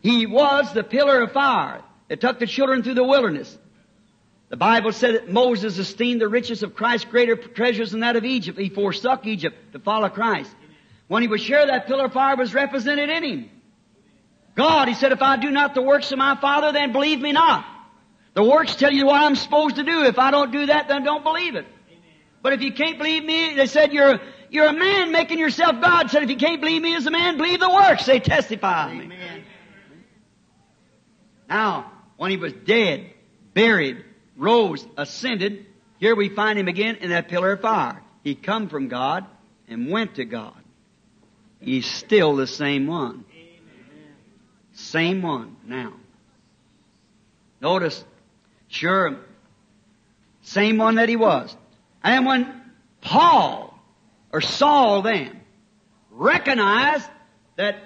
He 0.00 0.26
was 0.26 0.72
the 0.72 0.82
pillar 0.82 1.22
of 1.22 1.32
fire 1.32 1.82
that 2.08 2.20
took 2.20 2.38
the 2.38 2.46
children 2.46 2.82
through 2.82 2.94
the 2.94 3.04
wilderness. 3.04 3.56
The 4.48 4.56
Bible 4.56 4.92
said 4.92 5.14
that 5.14 5.30
Moses 5.30 5.78
esteemed 5.78 6.20
the 6.20 6.28
riches 6.28 6.62
of 6.62 6.74
Christ 6.74 7.08
greater 7.08 7.36
treasures 7.36 7.92
than 7.92 8.00
that 8.00 8.16
of 8.16 8.24
Egypt. 8.24 8.58
He 8.58 8.68
forsook 8.68 9.26
Egypt 9.26 9.56
to 9.72 9.78
follow 9.78 10.08
Christ. 10.08 10.54
When 11.06 11.22
he 11.22 11.28
was 11.28 11.40
sure 11.40 11.64
that 11.64 11.86
pillar 11.86 12.06
of 12.06 12.12
fire 12.12 12.36
was 12.36 12.52
represented 12.52 13.10
in 13.10 13.22
him. 13.22 13.50
God, 14.56 14.88
he 14.88 14.94
said, 14.94 15.12
if 15.12 15.22
I 15.22 15.36
do 15.36 15.50
not 15.50 15.74
the 15.74 15.82
works 15.82 16.10
of 16.10 16.18
my 16.18 16.36
Father, 16.36 16.72
then 16.72 16.92
believe 16.92 17.20
me 17.20 17.32
not. 17.32 17.64
The 18.34 18.42
works 18.42 18.74
tell 18.74 18.92
you 18.92 19.06
what 19.06 19.20
I'm 19.22 19.36
supposed 19.36 19.76
to 19.76 19.84
do. 19.84 20.04
If 20.04 20.18
I 20.18 20.30
don't 20.30 20.50
do 20.50 20.66
that, 20.66 20.88
then 20.88 21.04
don't 21.04 21.22
believe 21.22 21.54
it. 21.54 21.66
But 22.42 22.52
if 22.54 22.62
you 22.62 22.72
can't 22.72 22.98
believe 22.98 23.24
me, 23.24 23.54
they 23.54 23.66
said 23.66 23.92
you're, 23.92 24.18
you're 24.50 24.66
a 24.66 24.72
man 24.72 25.12
making 25.12 25.38
yourself 25.38 25.80
God. 25.80 26.10
Said 26.10 26.22
if 26.22 26.30
you 26.30 26.36
can't 26.36 26.60
believe 26.60 26.82
me 26.82 26.96
as 26.96 27.06
a 27.06 27.10
man, 27.10 27.36
believe 27.36 27.60
the 27.60 27.70
works. 27.70 28.06
They 28.06 28.18
testify 28.18 28.94
me. 28.94 29.14
Now, 31.50 31.90
when 32.16 32.30
he 32.30 32.36
was 32.36 32.52
dead, 32.52 33.10
buried, 33.54 34.04
rose, 34.36 34.86
ascended, 34.96 35.66
here 35.98 36.14
we 36.14 36.28
find 36.28 36.58
him 36.58 36.68
again 36.68 36.96
in 36.96 37.10
that 37.10 37.28
pillar 37.28 37.52
of 37.52 37.60
fire. 37.60 38.00
He 38.22 38.36
come 38.36 38.68
from 38.68 38.86
God 38.86 39.26
and 39.68 39.90
went 39.90 40.14
to 40.14 40.24
God. 40.24 40.54
He's 41.60 41.86
still 41.86 42.36
the 42.36 42.46
same 42.46 42.86
one. 42.86 43.24
Same 44.72 45.22
one 45.22 45.56
now. 45.66 45.92
Notice, 47.60 48.02
sure, 48.68 49.18
same 50.42 50.78
one 50.78 50.94
that 50.94 51.08
he 51.08 51.16
was. 51.16 51.54
And 52.02 52.24
when 52.24 52.62
Paul, 53.02 53.78
or 54.32 54.40
Saul 54.40 55.02
then, 55.02 55.40
recognized 56.10 57.08
that 57.56 57.76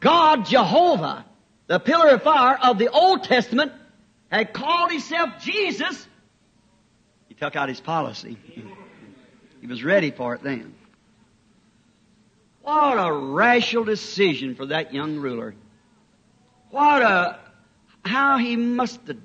God, 0.00 0.46
Jehovah, 0.46 1.26
the 1.68 1.78
pillar 1.78 2.08
of 2.08 2.22
fire 2.22 2.58
of 2.60 2.78
the 2.78 2.90
Old 2.90 3.22
Testament 3.22 3.72
had 4.30 4.52
called 4.52 4.90
himself 4.90 5.40
Jesus, 5.40 6.08
he 7.28 7.34
took 7.34 7.54
out 7.54 7.68
his 7.68 7.80
policy. 7.80 8.36
he 9.60 9.66
was 9.66 9.84
ready 9.84 10.10
for 10.10 10.34
it 10.34 10.42
then. 10.42 10.74
What 12.62 12.94
a 12.94 13.12
rational 13.12 13.84
decision 13.84 14.54
for 14.54 14.66
that 14.66 14.92
young 14.92 15.16
ruler. 15.16 15.54
What 16.70 17.02
a, 17.02 17.38
how 18.04 18.38
he 18.38 18.56
must 18.56 19.06
have, 19.06 19.16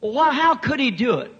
well, 0.00 0.32
how 0.32 0.56
could 0.56 0.80
he 0.80 0.90
do 0.90 1.18
it? 1.20 1.32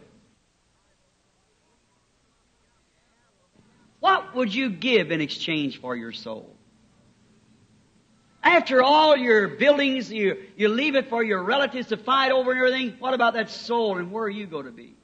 What 3.98 4.34
would 4.34 4.52
you 4.52 4.70
give 4.70 5.12
in 5.12 5.20
exchange 5.20 5.80
for 5.80 5.94
your 5.94 6.12
soul? 6.12 6.51
After 8.42 8.82
all 8.82 9.16
your 9.16 9.48
buildings, 9.48 10.12
you, 10.12 10.36
you 10.56 10.68
leave 10.68 10.96
it 10.96 11.08
for 11.08 11.22
your 11.22 11.42
relatives 11.42 11.88
to 11.88 11.96
fight 11.96 12.32
over 12.32 12.50
and 12.50 12.60
everything. 12.60 12.96
What 12.98 13.14
about 13.14 13.34
that 13.34 13.50
soul 13.50 13.98
and 13.98 14.10
where 14.10 14.24
are 14.24 14.30
you 14.30 14.46
going 14.46 14.66
to 14.66 14.72
be? 14.72 14.94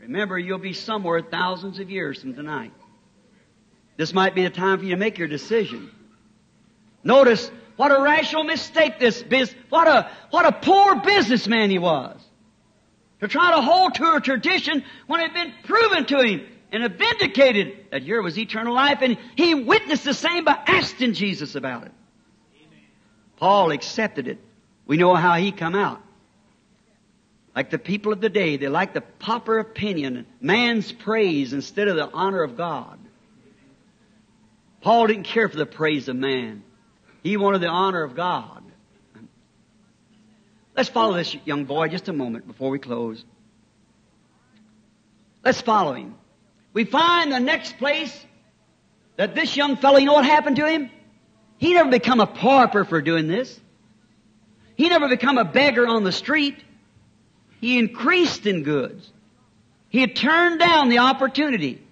Remember, 0.00 0.38
you'll 0.38 0.58
be 0.58 0.72
somewhere 0.72 1.20
thousands 1.20 1.80
of 1.80 1.90
years 1.90 2.20
from 2.20 2.34
tonight. 2.34 2.72
This 3.96 4.14
might 4.14 4.34
be 4.34 4.44
the 4.44 4.50
time 4.50 4.78
for 4.78 4.84
you 4.84 4.90
to 4.90 4.96
make 4.96 5.18
your 5.18 5.26
decision. 5.26 5.90
Notice, 7.02 7.50
What 7.78 7.92
a 7.92 8.02
rational 8.02 8.42
mistake 8.42 8.98
this 8.98 9.22
biz, 9.22 9.54
what 9.68 9.86
a, 9.86 10.10
what 10.30 10.44
a 10.44 10.52
poor 10.52 10.96
businessman 10.96 11.70
he 11.70 11.78
was. 11.78 12.20
To 13.20 13.28
try 13.28 13.54
to 13.54 13.62
hold 13.62 13.94
to 13.96 14.14
a 14.14 14.20
tradition 14.20 14.84
when 15.06 15.20
it 15.20 15.30
had 15.30 15.34
been 15.34 15.54
proven 15.64 16.04
to 16.06 16.20
him 16.20 16.46
and 16.72 16.92
vindicated 16.92 17.86
that 17.90 18.02
here 18.02 18.20
was 18.20 18.38
eternal 18.38 18.74
life 18.74 18.98
and 19.00 19.16
he 19.36 19.54
witnessed 19.54 20.04
the 20.04 20.14
same 20.14 20.44
by 20.44 20.58
asking 20.66 21.14
Jesus 21.14 21.54
about 21.54 21.86
it. 21.86 21.92
Paul 23.38 23.70
accepted 23.70 24.26
it. 24.26 24.38
We 24.86 24.96
know 24.96 25.14
how 25.14 25.34
he 25.34 25.52
come 25.52 25.74
out. 25.74 26.02
Like 27.54 27.70
the 27.70 27.78
people 27.78 28.12
of 28.12 28.20
the 28.20 28.28
day, 28.28 28.56
they 28.56 28.68
like 28.68 28.94
the 28.94 29.00
popular 29.00 29.58
opinion, 29.60 30.26
man's 30.40 30.90
praise 30.92 31.52
instead 31.52 31.88
of 31.88 31.96
the 31.96 32.08
honor 32.10 32.42
of 32.42 32.56
God. 32.56 32.98
Paul 34.80 35.06
didn't 35.06 35.24
care 35.24 35.48
for 35.48 35.56
the 35.56 35.66
praise 35.66 36.08
of 36.08 36.16
man. 36.16 36.62
He 37.22 37.36
wanted 37.36 37.60
the 37.60 37.68
honor 37.68 38.02
of 38.02 38.14
God. 38.14 38.62
Let's 40.76 40.88
follow 40.88 41.14
this 41.14 41.36
young 41.44 41.64
boy 41.64 41.88
just 41.88 42.08
a 42.08 42.12
moment 42.12 42.46
before 42.46 42.70
we 42.70 42.78
close. 42.78 43.24
Let's 45.44 45.60
follow 45.60 45.94
him. 45.94 46.14
We 46.72 46.84
find 46.84 47.32
the 47.32 47.40
next 47.40 47.78
place 47.78 48.24
that 49.16 49.34
this 49.34 49.56
young 49.56 49.76
fellow, 49.76 49.98
you 49.98 50.06
know 50.06 50.12
what 50.12 50.24
happened 50.24 50.56
to 50.56 50.68
him? 50.68 50.90
He 51.58 51.74
never 51.74 51.90
become 51.90 52.20
a 52.20 52.26
pauper 52.26 52.84
for 52.84 53.02
doing 53.02 53.26
this. 53.26 53.60
He 54.76 54.88
never 54.88 55.08
become 55.08 55.38
a 55.38 55.44
beggar 55.44 55.86
on 55.86 56.04
the 56.04 56.12
street. 56.12 56.56
He 57.60 57.78
increased 57.78 58.46
in 58.46 58.62
goods. 58.62 59.10
He 59.88 60.00
had 60.00 60.14
turned 60.14 60.60
down 60.60 60.88
the 60.88 60.98
opportunity. 60.98 61.82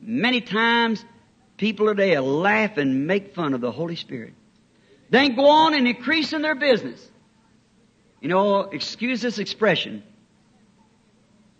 Many 0.00 0.40
times 0.40 1.04
people 1.56 1.86
today 1.86 2.18
laugh 2.18 2.76
and 2.76 3.06
make 3.06 3.34
fun 3.34 3.54
of 3.54 3.60
the 3.60 3.70
Holy 3.70 3.96
Spirit. 3.96 4.34
They 5.10 5.28
go 5.28 5.46
on 5.46 5.74
and 5.74 5.86
increase 5.86 6.32
in 6.32 6.42
their 6.42 6.56
business. 6.56 7.08
You 8.20 8.28
know, 8.28 8.60
excuse 8.62 9.22
this 9.22 9.38
expression. 9.38 10.02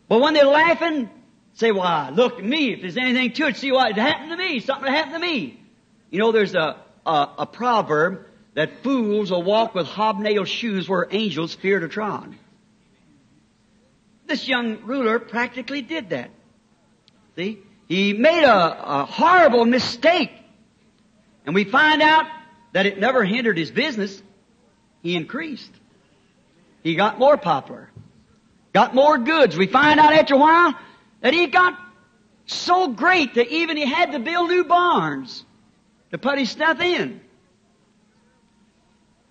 But 0.09 0.21
when 0.21 0.35
they're 0.35 0.45
laughing, 0.45 1.09
say, 1.53 1.71
why, 1.71 2.11
look 2.11 2.39
at 2.39 2.45
me, 2.45 2.73
if 2.73 2.81
there's 2.81 2.97
anything 2.97 3.33
to 3.33 3.47
it, 3.47 3.57
see 3.57 3.71
what 3.71 3.97
happened 3.97 4.31
to 4.31 4.37
me, 4.37 4.61
something 4.61 4.91
happened 4.91 5.15
to 5.15 5.21
me. 5.21 5.61
You 6.11 6.19
know, 6.19 6.33
there's 6.33 6.55
a, 6.55 6.77
a, 7.07 7.29
a 7.39 7.47
proverb 7.47 8.27
that 8.55 8.83
fools 8.83 9.31
will 9.31 9.43
walk 9.43 9.75
with 9.75 9.87
hobnail 9.87 10.45
shoes 10.45 10.89
where 10.89 11.07
angels 11.11 11.55
fear 11.55 11.81
to 11.81 11.89
trod. 11.89 12.35
This 14.27 14.49
young 14.49 14.83
ruler 14.85 15.19
practically 15.19 15.83
did 15.83 16.11
that. 16.11 16.31
See? 17.37 17.59
He 17.89 18.13
made 18.13 18.45
a, 18.45 19.01
a 19.01 19.05
horrible 19.05 19.65
mistake. 19.65 20.31
And 21.45 21.55
we 21.55 21.65
find 21.65 22.01
out 22.01 22.27
that 22.73 22.87
it 22.87 22.99
never 22.99 23.23
hindered 23.23 23.59
his 23.59 23.71
business. 23.71 24.23
He 25.03 25.17
increased. 25.17 25.71
He 26.83 26.95
got 26.95 27.19
more 27.19 27.37
popular. 27.37 27.91
Got 28.73 28.95
more 28.95 29.19
goods. 29.19 29.57
We 29.57 29.67
find 29.67 30.01
out 30.01 30.13
after 30.15 30.35
a 30.35 30.39
while 30.39 30.75
that 31.21 31.35
he 31.35 31.47
got 31.49 31.79
so 32.47 32.89
great 32.89 33.35
that 33.35 33.49
even 33.49 33.77
he 33.77 33.87
had 33.87 34.13
to 34.13 34.19
build 34.19 34.49
new 34.49 34.65
barns 34.65 35.45
to 36.15 36.19
put 36.19 36.39
his 36.39 36.49
stuff 36.49 36.81
in. 36.81 37.21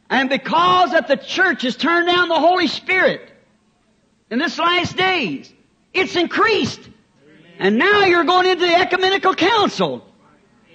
And 0.10 0.30
because 0.30 0.92
that 0.92 1.08
the 1.08 1.16
church 1.16 1.62
has 1.62 1.78
turned 1.78 2.08
down 2.08 2.28
the 2.28 2.38
Holy 2.38 2.68
Spirit 2.68 3.22
in 4.30 4.38
this 4.38 4.60
last 4.60 4.98
days, 4.98 5.54
it's 5.94 6.18
increased. 6.18 6.82
And 7.58 7.78
now 7.78 8.04
you're 8.04 8.26
going 8.26 8.48
into 8.48 8.66
the 8.66 8.76
ecumenical 8.76 9.34
council. 9.34 10.06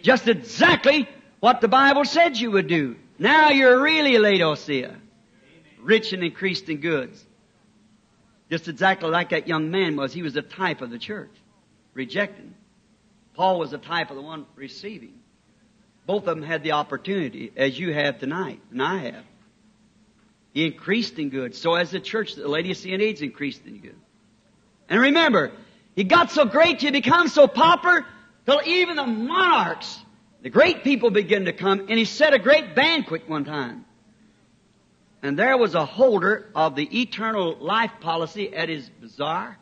Just 0.01 0.27
exactly 0.29 1.07
what 1.41 1.61
the 1.61 1.69
Bible 1.69 2.07
said 2.07 2.39
you 2.39 2.53
would 2.53 2.69
do. 2.69 2.97
Now 3.19 3.51
you're 3.51 3.83
really 3.83 4.17
Laodicea. 4.17 4.97
Rich 5.83 6.15
and 6.15 6.25
increased 6.25 6.71
in 6.71 6.79
goods. 6.79 7.23
Just 8.49 8.67
exactly 8.67 9.11
like 9.11 9.29
that 9.29 9.47
young 9.47 9.71
man 9.71 9.95
was. 9.95 10.15
He 10.15 10.23
was 10.23 10.37
a 10.37 10.43
type 10.43 10.81
of 10.81 10.89
the 10.89 10.99
church. 10.99 11.37
Rejecting. 11.93 12.55
Paul 13.35 13.59
was 13.59 13.75
a 13.75 13.79
type 13.79 14.09
of 14.09 14.17
the 14.17 14.23
one 14.23 14.47
receiving. 14.57 15.18
Both 16.09 16.27
of 16.27 16.37
them 16.37 16.43
had 16.43 16.63
the 16.63 16.73
opportunity, 16.73 17.53
as 17.55 17.79
you 17.79 17.93
have 17.93 18.19
tonight, 18.19 18.63
and 18.71 18.83
I 18.83 18.97
have. 18.97 19.25
He 20.55 20.65
increased 20.65 21.19
in 21.19 21.29
good. 21.29 21.55
So 21.55 21.75
as 21.75 21.91
the 21.91 22.01
church, 22.01 22.35
the 22.35 22.49
Laodicean 22.49 23.03
age 23.03 23.21
increased 23.21 23.67
in 23.67 23.77
good. 23.77 23.99
And 24.89 25.03
remember, 25.03 25.53
he 25.95 26.05
got 26.05 26.31
so 26.31 26.47
great, 26.47 26.81
he 26.81 26.91
become 26.91 27.29
so 27.29 27.47
popular, 27.47 28.07
till 28.47 28.63
even 28.65 28.97
the 28.97 29.05
monarchs, 29.05 29.99
the 30.41 30.49
great 30.49 30.83
people 30.83 31.11
began 31.11 31.45
to 31.45 31.53
come, 31.53 31.81
and 31.81 31.99
he 31.99 32.07
set 32.07 32.33
a 32.33 32.39
great 32.39 32.75
banquet 32.75 33.29
one 33.29 33.45
time. 33.45 33.85
And 35.23 35.39
there 35.39 35.59
was 35.59 35.75
a 35.75 35.85
holder 35.85 36.51
of 36.55 36.75
the 36.75 37.03
eternal 37.03 37.59
life 37.61 37.93
policy 38.01 38.55
at 38.55 38.71
his 38.71 38.89
bazaar. 38.89 39.59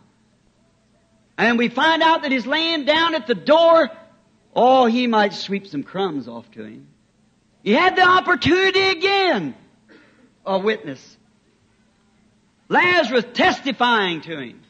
And 1.37 1.59
we 1.59 1.71
find 1.71 2.05
out 2.05 2.23
that 2.23 2.31
he's 2.31 2.47
laying 2.47 2.85
down 2.85 3.17
at 3.17 3.27
the 3.27 3.35
door 3.35 3.91
Oh, 4.59 4.87
he 4.87 5.07
might 5.07 5.35
sweep 5.35 5.67
some 5.67 5.83
crumbs 5.83 6.27
off 6.27 6.51
to 6.53 6.65
him. 6.65 6.89
He 7.63 7.73
had 7.73 7.95
the 7.95 8.09
opportunity 8.09 8.81
again. 8.81 9.55
A 10.47 10.59
witness. 10.59 11.17
Lazarus 12.71 13.27
testifying 13.35 14.23
to 14.23 14.41
him. 14.41 14.63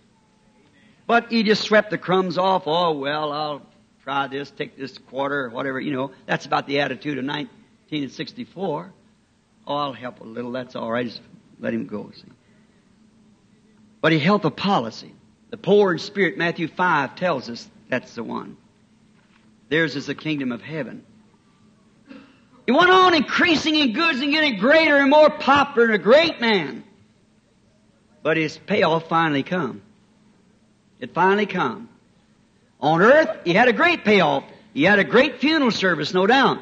But 1.07 1.31
he 1.31 1.45
just 1.45 1.63
swept 1.63 1.91
the 1.91 1.99
crumbs 1.99 2.37
off. 2.37 2.65
Oh, 2.67 2.99
well, 2.99 3.33
I'll 3.33 3.63
try 4.03 4.27
this, 4.27 4.51
take 4.51 4.77
this 4.77 4.99
quarter, 4.99 5.49
whatever. 5.51 5.79
You 5.79 5.93
know, 5.93 6.11
that's 6.27 6.47
about 6.47 6.67
the 6.67 6.81
attitude 6.81 7.19
of 7.19 7.25
1964. 7.25 8.93
Oh, 9.69 9.77
I'll 9.77 9.93
help 9.93 10.21
a 10.21 10.25
little. 10.25 10.51
That's 10.51 10.75
all 10.75 10.91
right. 10.91 11.07
Just 11.07 11.21
let 11.61 11.73
him 11.73 11.87
go, 11.87 12.11
see. 12.13 12.25
But 14.01 14.11
he 14.11 14.19
held 14.19 14.45
a 14.45 14.51
policy. 14.51 15.15
The 15.51 15.57
poor 15.57 15.93
in 15.93 16.01
spirit, 16.01 16.37
Matthew 16.37 16.67
5 16.67 17.15
tells 17.15 17.49
us 17.49 17.71
that's 17.89 18.17
the 18.17 18.25
one. 18.25 18.57
Theirs 19.69 19.97
is 19.97 20.07
the 20.07 20.15
kingdom 20.15 20.53
of 20.53 20.63
heaven. 20.63 21.05
He 22.67 22.73
went 22.73 22.91
on 22.91 23.15
increasing 23.15 23.77
in 23.77 23.93
goods 23.93 24.21
and 24.21 24.33
getting 24.33 24.59
greater 24.59 24.97
and 24.97 25.11
more 25.11 25.31
popular 25.31 25.87
and 25.87 25.95
a 25.95 25.99
great 25.99 26.41
man. 26.41 26.85
But 28.23 28.37
his 28.37 28.59
payoff 28.59 29.09
finally 29.09 29.43
come. 29.43 29.83
It 30.99 31.15
finally 31.15 31.47
come. 31.47 31.89
On 32.81 33.01
earth, 33.01 33.29
he 33.45 33.53
had 33.53 33.69
a 33.69 33.73
great 33.73 34.05
payoff. 34.05 34.45
He 34.75 34.83
had 34.83 34.99
a 34.99 35.05
great 35.05 35.41
funeral 35.41 35.71
service, 35.71 36.13
no 36.13 36.27
doubt. 36.27 36.59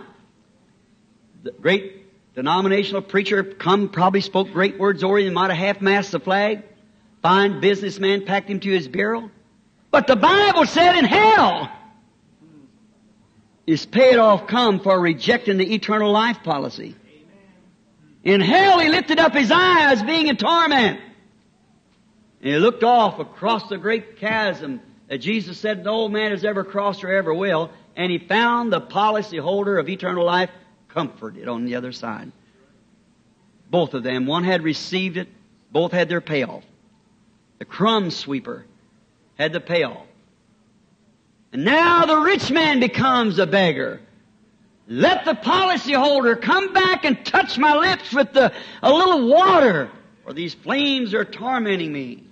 The 1.43 1.53
great 1.53 2.35
denominational 2.35 3.03
preacher 3.03 3.43
come, 3.43 3.89
probably 3.89 4.21
spoke 4.21 4.53
great 4.53 4.79
words 4.79 5.03
over 5.03 5.19
him, 5.19 5.35
might 5.35 5.51
have 5.51 5.59
half-mast 5.59 6.13
the 6.13 6.21
flag. 6.21 6.63
Fine 7.23 7.61
businessman 7.61 8.25
packed 8.25 8.51
him 8.51 8.61
to 8.61 8.71
his 8.71 8.89
burial. 8.89 9.31
But 9.91 10.07
the 10.07 10.17
Bible 10.17 10.67
said 10.67 10.97
in 10.97 11.05
hell, 11.05 11.71
is 13.67 13.87
paid 13.87 14.17
off 14.17 14.47
come 14.47 14.81
for 14.81 14.99
rejecting 14.99 15.57
the 15.57 15.75
eternal 15.75 16.13
life 16.13 16.43
policy. 16.43 16.95
In 18.23 18.41
hell 18.41 18.79
he 18.79 18.89
lifted 18.89 19.19
up 19.19 19.33
his 19.33 19.51
eyes 19.51 20.03
being 20.03 20.29
in 20.29 20.37
torment. 20.37 21.01
And 22.41 22.53
he 22.53 22.59
looked 22.59 22.85
off 22.85 23.19
across 23.19 23.69
the 23.69 23.79
great 23.79 24.19
chasm 24.19 24.81
that 25.09 25.19
Jesus 25.19 25.59
said 25.59 25.85
no 25.85 26.09
man 26.09 26.31
has 26.31 26.45
ever 26.45 26.65
crossed 26.65 27.05
or 27.05 27.15
ever 27.15 27.33
will, 27.33 27.71
and 27.97 28.11
he 28.11 28.19
found 28.19 28.73
the 28.73 28.81
policy 28.81 29.37
holder 29.37 29.79
of 29.79 29.89
eternal 29.89 30.25
life 30.25 30.51
comforted 30.89 31.49
on 31.49 31.65
the 31.65 31.77
other 31.77 31.93
side. 31.93 32.33
Both 33.71 33.95
of 33.95 34.03
them, 34.03 34.27
one 34.27 34.45
had 34.45 34.63
received 34.63 35.17
it, 35.17 35.29
both 35.71 35.93
had 35.93 36.09
their 36.09 36.21
payoff. 36.21 36.65
The 37.59 37.65
crumb 37.65 38.11
sweeper 38.11 38.65
had 39.37 39.53
the 39.53 39.61
payoff. 39.61 40.07
And 41.55 41.65
now 41.65 42.05
the 42.05 42.19
rich 42.19 42.51
man 42.51 42.81
becomes 42.81 43.39
a 43.39 43.47
beggar. 43.47 44.01
Let 44.89 45.25
the 45.25 45.35
policyholder 45.35 46.43
come 46.43 46.73
back 46.73 47.05
and 47.05 47.25
touch 47.25 47.57
my 47.59 47.77
lips 47.77 48.13
with 48.13 48.33
the, 48.33 48.53
a 48.83 48.93
little 48.93 49.29
water, 49.29 49.89
or 50.27 50.33
these 50.33 50.53
flames 50.53 51.15
are 51.15 51.25
tormenting 51.25 51.93
me. 51.93 52.25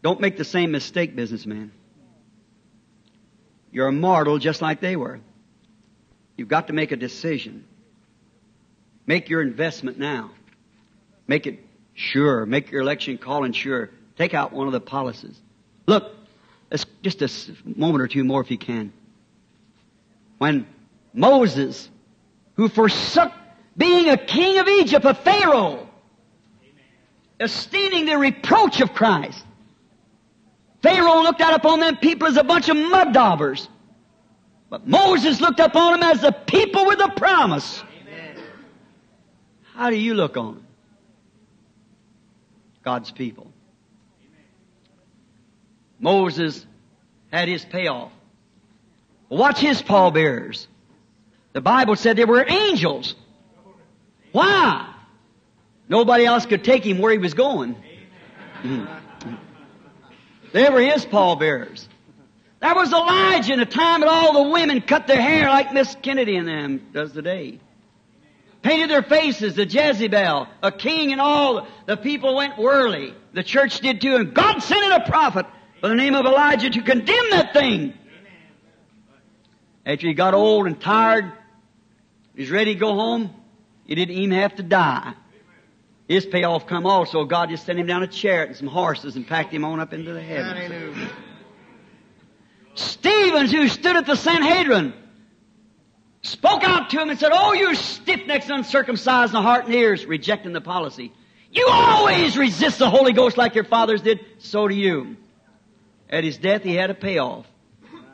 Don't 0.00 0.20
make 0.20 0.36
the 0.36 0.44
same 0.44 0.70
mistake, 0.70 1.16
businessman. 1.16 1.72
You're 3.72 3.88
a 3.88 3.92
mortal 3.92 4.38
just 4.38 4.62
like 4.62 4.80
they 4.80 4.94
were. 4.94 5.18
You've 6.36 6.48
got 6.48 6.68
to 6.68 6.72
make 6.72 6.92
a 6.92 6.96
decision. 6.96 7.66
Make 9.06 9.28
your 9.28 9.42
investment 9.42 9.98
now. 9.98 10.30
Make 11.26 11.48
it 11.48 11.58
sure. 11.94 12.46
Make 12.46 12.70
your 12.70 12.82
election 12.82 13.18
calling 13.18 13.52
sure. 13.52 13.90
Take 14.16 14.34
out 14.34 14.52
one 14.52 14.68
of 14.68 14.72
the 14.72 14.80
policies. 14.80 15.36
Look, 15.86 16.23
just 17.02 17.22
a 17.22 17.30
moment 17.64 18.02
or 18.02 18.08
two 18.08 18.24
more 18.24 18.40
if 18.40 18.50
you 18.50 18.58
can. 18.58 18.92
When 20.38 20.66
Moses, 21.12 21.88
who 22.54 22.68
forsook 22.68 23.32
being 23.76 24.08
a 24.08 24.16
king 24.16 24.58
of 24.58 24.68
Egypt, 24.68 25.04
a 25.04 25.14
Pharaoh, 25.14 25.88
esteeming 27.38 28.06
the 28.06 28.18
reproach 28.18 28.80
of 28.80 28.92
Christ, 28.92 29.44
Pharaoh 30.82 31.22
looked 31.22 31.40
out 31.40 31.54
upon 31.54 31.80
them 31.80 31.96
people 31.96 32.28
as 32.28 32.36
a 32.36 32.44
bunch 32.44 32.68
of 32.68 32.76
mud 32.76 33.14
daubers. 33.14 33.68
But 34.68 34.86
Moses 34.86 35.40
looked 35.40 35.60
upon 35.60 36.00
them 36.00 36.10
as 36.10 36.20
the 36.20 36.32
people 36.32 36.86
with 36.86 37.00
a 37.00 37.08
promise. 37.10 37.82
How 39.74 39.90
do 39.90 39.96
you 39.96 40.14
look 40.14 40.36
on 40.36 40.54
them? 40.54 40.66
God's 42.82 43.10
people. 43.10 43.53
Moses 46.04 46.66
had 47.32 47.48
his 47.48 47.64
payoff. 47.64 48.12
Watch 49.30 49.58
his 49.58 49.80
pallbearers. 49.80 50.68
The 51.54 51.62
Bible 51.62 51.96
said 51.96 52.18
they 52.18 52.26
were 52.26 52.44
angels. 52.46 53.14
Why? 54.30 54.94
Nobody 55.88 56.26
else 56.26 56.44
could 56.44 56.62
take 56.62 56.84
him 56.84 56.98
where 56.98 57.10
he 57.10 57.16
was 57.16 57.32
going. 57.32 57.74
Mm-hmm. 58.62 59.34
they 60.52 60.68
were 60.68 60.82
his 60.82 61.06
pallbearers. 61.06 61.88
That 62.60 62.76
was 62.76 62.92
Elijah 62.92 63.54
in 63.54 63.60
a 63.60 63.66
time 63.66 64.00
that 64.00 64.08
all 64.10 64.44
the 64.44 64.50
women 64.50 64.82
cut 64.82 65.06
their 65.06 65.22
hair 65.22 65.48
like 65.48 65.72
Miss 65.72 65.96
Kennedy 66.02 66.36
and 66.36 66.46
them 66.46 66.86
does 66.92 67.12
today. 67.12 67.60
Painted 68.60 68.90
their 68.90 69.02
faces, 69.02 69.54
the 69.54 69.64
Jezebel, 69.64 70.48
a 70.62 70.72
king 70.72 71.12
and 71.12 71.20
all 71.20 71.66
the 71.86 71.96
people 71.96 72.36
went 72.36 72.58
whirly. 72.58 73.14
The 73.32 73.42
church 73.42 73.80
did 73.80 74.02
too, 74.02 74.16
and 74.16 74.34
God 74.34 74.58
sent 74.58 74.84
in 74.84 74.92
a 74.92 75.06
prophet 75.06 75.46
by 75.84 75.88
the 75.88 75.96
name 75.96 76.14
of 76.14 76.24
Elijah 76.24 76.70
to 76.70 76.80
condemn 76.80 77.30
that 77.32 77.52
thing. 77.52 77.92
After 79.84 80.06
he 80.06 80.14
got 80.14 80.32
old 80.32 80.66
and 80.66 80.80
tired, 80.80 81.30
he's 82.34 82.50
ready 82.50 82.72
to 82.72 82.80
go 82.80 82.94
home, 82.94 83.28
he 83.84 83.94
didn't 83.94 84.16
even 84.16 84.30
have 84.30 84.54
to 84.54 84.62
die. 84.62 85.12
His 86.08 86.24
payoff 86.24 86.66
come 86.66 86.86
also. 86.86 87.26
God 87.26 87.50
just 87.50 87.66
sent 87.66 87.78
him 87.78 87.86
down 87.86 88.02
a 88.02 88.06
chariot 88.06 88.48
and 88.48 88.56
some 88.56 88.66
horses 88.66 89.16
and 89.16 89.26
packed 89.26 89.52
him 89.52 89.62
on 89.62 89.78
up 89.78 89.92
into 89.92 90.14
the 90.14 90.22
heavens. 90.22 90.58
Hallelujah. 90.58 91.10
Stevens, 92.76 93.52
who 93.52 93.68
stood 93.68 93.96
at 93.96 94.06
the 94.06 94.16
Sanhedrin, 94.16 94.94
spoke 96.22 96.64
out 96.64 96.88
to 96.88 96.98
him 96.98 97.10
and 97.10 97.18
said, 97.18 97.32
Oh, 97.34 97.52
you 97.52 97.74
stiff-necked, 97.74 98.48
uncircumcised 98.48 99.34
in 99.34 99.34
the 99.34 99.42
heart 99.42 99.66
and 99.66 99.74
ears, 99.74 100.06
rejecting 100.06 100.54
the 100.54 100.62
policy. 100.62 101.12
You 101.52 101.68
always 101.70 102.38
resist 102.38 102.78
the 102.78 102.88
Holy 102.88 103.12
Ghost 103.12 103.36
like 103.36 103.54
your 103.54 103.64
fathers 103.64 104.00
did, 104.00 104.20
so 104.38 104.66
do 104.66 104.74
you. 104.74 105.18
At 106.14 106.22
his 106.22 106.38
death, 106.38 106.62
he 106.62 106.76
had 106.76 106.90
a 106.90 106.94
payoff. 106.94 107.44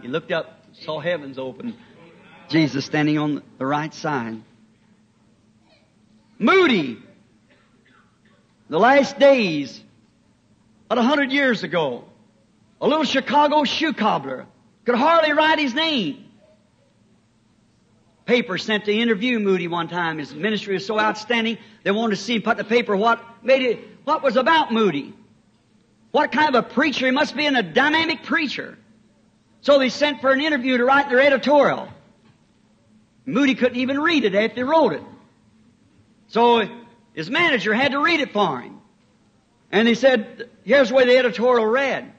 He 0.01 0.09
looked 0.09 0.33
up, 0.33 0.65
saw 0.73 1.01
heavens 1.01 1.39
open, 1.39 1.77
Jesus 2.49 2.87
standing 2.87 3.19
on 3.19 3.43
the 3.59 3.67
right 3.67 3.93
side. 3.93 4.41
Moody, 6.39 6.97
the 8.71 8.79
last 8.79 9.19
days, 9.19 9.83
about 10.87 10.97
a 10.97 11.03
hundred 11.03 11.31
years 11.31 11.63
ago, 11.63 12.07
a 12.81 12.89
little 12.89 13.05
Chicago 13.05 13.65
shoe 13.65 13.93
cobbler 13.93 14.47
could 14.87 14.95
hardly 14.95 15.35
write 15.35 15.59
his 15.59 15.75
name. 15.75 16.25
Paper 18.25 18.57
sent 18.57 18.87
to 18.87 18.95
interview 18.95 19.39
Moody 19.39 19.69
one 19.69 19.89
time. 19.89 20.17
His 20.17 20.35
ministry 20.35 20.73
was 20.73 20.87
so 20.87 20.99
outstanding, 20.99 21.59
they 21.83 21.91
wanted 21.91 22.17
to 22.17 22.23
see 22.23 22.37
him 22.37 22.43
put 22.43 22.57
the 22.57 22.65
paper 22.65 22.97
what 22.97 23.23
made 23.43 23.61
it, 23.61 23.79
what 24.05 24.23
was 24.23 24.37
about 24.37 24.73
Moody. 24.73 25.13
What 26.11 26.33
kind 26.33 26.55
of 26.55 26.65
a 26.65 26.69
preacher 26.69 27.07
he 27.07 27.13
must 27.13 27.37
be 27.37 27.47
and 27.47 27.57
a 27.57 27.63
dynamic 27.63 28.25
preacher. 28.25 28.77
So 29.61 29.79
they 29.79 29.91
sent 29.91 30.21
for 30.21 30.31
an 30.31 30.41
interview 30.41 30.79
to 30.79 30.85
write 30.85 31.09
their 31.09 31.21
editorial. 31.21 31.89
Moody 33.27 33.55
couldn't 33.55 33.79
even 33.79 34.01
read 34.01 34.25
it 34.25 34.35
after 34.35 34.57
he 34.57 34.63
wrote 34.63 34.95
it. 34.95 35.03
So 36.29 36.67
his 37.15 37.31
manager 37.31 37.75
had 37.75 37.93
to 37.93 38.03
read 38.03 38.21
it 38.21 38.33
for 38.33 38.61
him. 38.61 38.81
And 39.71 39.87
he 39.87 39.95
said, 39.95 40.49
here's 40.65 40.89
the 40.89 40.95
way 40.95 41.05
the 41.05 41.17
editorial 41.17 41.67
read. 41.67 42.13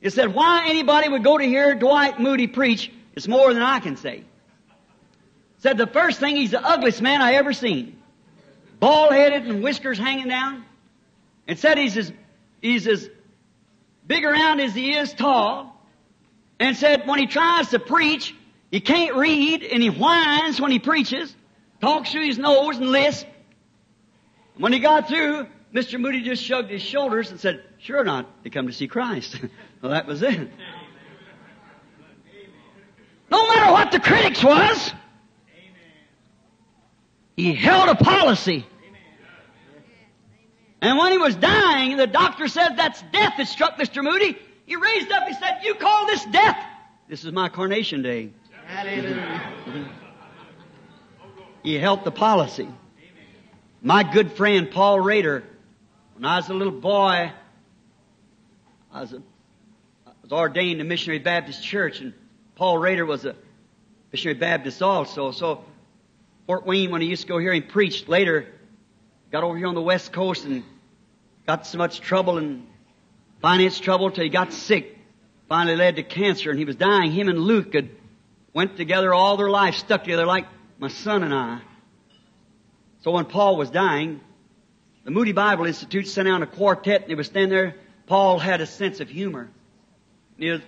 It 0.00 0.12
said, 0.12 0.32
why 0.32 0.66
anybody 0.68 1.08
would 1.08 1.24
go 1.24 1.36
to 1.36 1.44
hear 1.44 1.74
Dwight 1.74 2.20
Moody 2.20 2.46
preach 2.46 2.90
is 3.14 3.26
more 3.28 3.52
than 3.52 3.62
I 3.62 3.80
can 3.80 3.96
say. 3.96 4.24
Said 5.58 5.76
the 5.76 5.88
first 5.88 6.20
thing, 6.20 6.36
he's 6.36 6.52
the 6.52 6.64
ugliest 6.64 7.02
man 7.02 7.20
I 7.20 7.34
ever 7.34 7.52
seen. 7.52 8.00
Bald 8.78 9.12
headed 9.12 9.46
and 9.46 9.62
whiskers 9.62 9.98
hanging 9.98 10.28
down. 10.28 10.64
And 11.48 11.58
said 11.58 11.78
he's 11.78 11.96
as, 11.96 12.12
he's 12.62 12.86
as 12.86 13.10
big 14.08 14.24
around 14.24 14.58
as 14.58 14.74
he 14.74 14.96
is 14.96 15.12
tall. 15.12 15.74
And 16.58 16.76
said 16.76 17.06
when 17.06 17.20
he 17.20 17.26
tries 17.26 17.68
to 17.68 17.78
preach, 17.78 18.34
he 18.72 18.80
can't 18.80 19.14
read 19.14 19.62
and 19.62 19.80
he 19.80 19.90
whines 19.90 20.60
when 20.60 20.72
he 20.72 20.80
preaches, 20.80 21.32
talks 21.80 22.10
through 22.10 22.26
his 22.26 22.38
nose 22.38 22.78
and 22.78 22.88
lisps. 22.88 23.30
When 24.56 24.72
he 24.72 24.80
got 24.80 25.06
through, 25.06 25.46
Mr. 25.72 26.00
Moody 26.00 26.22
just 26.22 26.42
shrugged 26.42 26.70
his 26.70 26.82
shoulders 26.82 27.30
and 27.30 27.38
said, 27.38 27.62
sure 27.78 28.02
not, 28.02 28.26
they 28.42 28.50
come 28.50 28.66
to 28.66 28.72
see 28.72 28.88
Christ. 28.88 29.38
well, 29.82 29.92
that 29.92 30.06
was 30.06 30.22
it. 30.22 30.50
No 33.30 33.46
matter 33.46 33.72
what 33.72 33.92
the 33.92 34.00
critics 34.00 34.42
was, 34.42 34.92
he 37.36 37.54
held 37.54 37.88
a 37.88 37.94
policy. 37.94 38.66
And 40.80 40.96
when 40.96 41.12
he 41.12 41.18
was 41.18 41.34
dying, 41.34 41.96
the 41.96 42.06
doctor 42.06 42.48
said 42.48 42.76
that's 42.76 43.02
death 43.12 43.34
that 43.36 43.48
struck 43.48 43.78
Mr. 43.78 44.02
Moody. 44.02 44.38
He 44.64 44.76
raised 44.76 45.10
up, 45.10 45.26
he 45.26 45.34
said, 45.34 45.60
you 45.64 45.74
call 45.74 46.06
this 46.06 46.24
death? 46.26 46.58
This 47.08 47.24
is 47.24 47.32
my 47.32 47.48
coronation 47.48 48.02
day. 48.02 48.30
Hallelujah. 48.66 49.88
He 51.62 51.74
helped 51.74 52.04
the 52.04 52.12
policy. 52.12 52.68
My 53.82 54.02
good 54.02 54.32
friend 54.32 54.70
Paul 54.70 55.00
Rader, 55.00 55.42
when 56.14 56.24
I 56.24 56.36
was 56.36 56.48
a 56.48 56.54
little 56.54 56.72
boy, 56.72 57.32
I 58.92 59.00
was, 59.00 59.12
a, 59.12 59.22
I 60.06 60.10
was 60.22 60.32
ordained 60.32 60.80
in 60.80 60.88
Missionary 60.88 61.18
Baptist 61.18 61.64
Church, 61.64 62.00
and 62.00 62.12
Paul 62.54 62.78
Rader 62.78 63.06
was 63.06 63.24
a 63.24 63.36
Missionary 64.12 64.38
Baptist 64.38 64.82
also. 64.82 65.30
So 65.30 65.64
Fort 66.46 66.66
Wayne, 66.66 66.90
when 66.90 67.00
he 67.00 67.08
used 67.08 67.22
to 67.22 67.28
go 67.28 67.38
here 67.38 67.52
and 67.52 67.68
preach, 67.68 68.06
later 68.08 68.46
got 69.30 69.44
over 69.44 69.56
here 69.56 69.66
on 69.66 69.74
the 69.74 69.82
West 69.82 70.12
Coast 70.12 70.44
and 70.44 70.64
got 71.46 71.66
so 71.66 71.78
much 71.78 72.00
trouble 72.00 72.38
and 72.38 72.66
finance 73.40 73.78
trouble 73.78 74.10
till 74.10 74.24
he 74.24 74.30
got 74.30 74.52
sick. 74.52 74.96
Finally 75.48 75.76
led 75.76 75.96
to 75.96 76.02
cancer, 76.02 76.50
and 76.50 76.58
he 76.58 76.64
was 76.64 76.76
dying. 76.76 77.10
Him 77.10 77.28
and 77.28 77.38
Luke 77.38 77.74
had 77.74 77.88
went 78.52 78.76
together 78.76 79.14
all 79.14 79.36
their 79.36 79.48
life, 79.48 79.76
stuck 79.76 80.04
together 80.04 80.26
like 80.26 80.46
my 80.78 80.88
son 80.88 81.22
and 81.22 81.34
I. 81.34 81.60
So 83.00 83.12
when 83.12 83.24
Paul 83.24 83.56
was 83.56 83.70
dying, 83.70 84.20
the 85.04 85.10
Moody 85.10 85.32
Bible 85.32 85.64
Institute 85.64 86.06
sent 86.06 86.28
out 86.28 86.42
a 86.42 86.46
quartet, 86.46 87.02
and 87.02 87.10
they 87.10 87.14
were 87.14 87.24
standing 87.24 87.50
there. 87.50 87.76
Paul 88.06 88.38
had 88.38 88.60
a 88.60 88.66
sense 88.66 89.00
of 89.00 89.08
humor. 89.08 89.48
Know, 90.36 90.60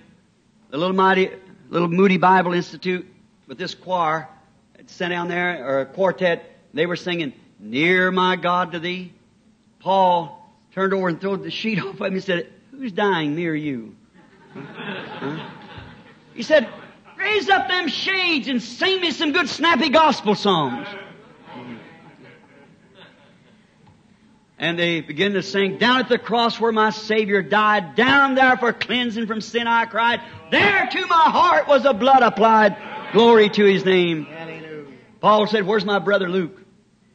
the 0.71 0.79
little 0.79 0.97
mighty, 0.97 1.31
little 1.69 1.89
Moody 1.89 2.17
Bible 2.17 2.55
Institute 2.55 3.07
with 3.47 3.59
this 3.59 3.75
choir 3.75 4.29
had 4.77 4.89
sent 4.89 5.11
down 5.11 5.29
there, 5.29 5.67
or 5.67 5.81
a 5.81 5.87
quartet. 5.87 6.59
They 6.73 6.87
were 6.87 6.97
singing, 6.97 7.35
"Near 7.61 8.11
my 8.11 8.37
God 8.37 8.73
to 8.73 8.79
Thee." 8.79 9.13
Paul 9.81 10.51
turned 10.75 10.95
over 10.95 11.09
and 11.09 11.21
threw 11.21 11.37
the 11.37 11.51
sheet 11.51 11.79
off 11.85 12.01
of 12.01 12.07
him 12.07 12.15
and 12.15 12.25
said, 12.25 12.49
"Who's 12.71 12.93
dying 12.93 13.35
near 13.35 13.55
you?" 13.55 13.95
Huh? 14.55 15.39
He 16.35 16.43
said, 16.43 16.69
"Raise 17.17 17.49
up 17.49 17.69
them 17.69 17.89
shades 17.89 18.49
and 18.49 18.63
sing 18.63 19.01
me 19.01 19.11
some 19.11 19.33
good 19.33 19.49
snappy 19.49 19.91
gospel 19.91 20.35
songs." 20.35 20.89
And 24.59 24.79
they 24.79 25.01
begin 25.01 25.33
to 25.33 25.43
sing, 25.43 25.79
down 25.79 26.01
at 26.01 26.11
the 26.11 26.19
cross 26.19 26.61
where 26.61 26.71
my 26.71 26.91
Savior 26.91 27.41
died, 27.41 27.95
down 27.95 28.35
there 28.35 28.59
for 28.59 28.75
cleansing 28.75 29.27
from 29.27 29.41
sin 29.41 29.67
I 29.67 29.87
cried, 29.87 30.21
there 30.51 30.87
to 30.87 31.07
my 31.07 31.31
heart 31.31 31.67
was 31.67 31.85
the 31.85 31.95
blood 31.95 32.23
applied, 32.23 32.77
glory 33.15 33.49
to 33.49 33.65
His 33.65 33.87
name. 33.87 34.27
Paul 35.21 35.47
said, 35.47 35.67
where's 35.67 35.87
my 35.87 35.99
brother 35.99 36.29
Luke? 36.29 36.61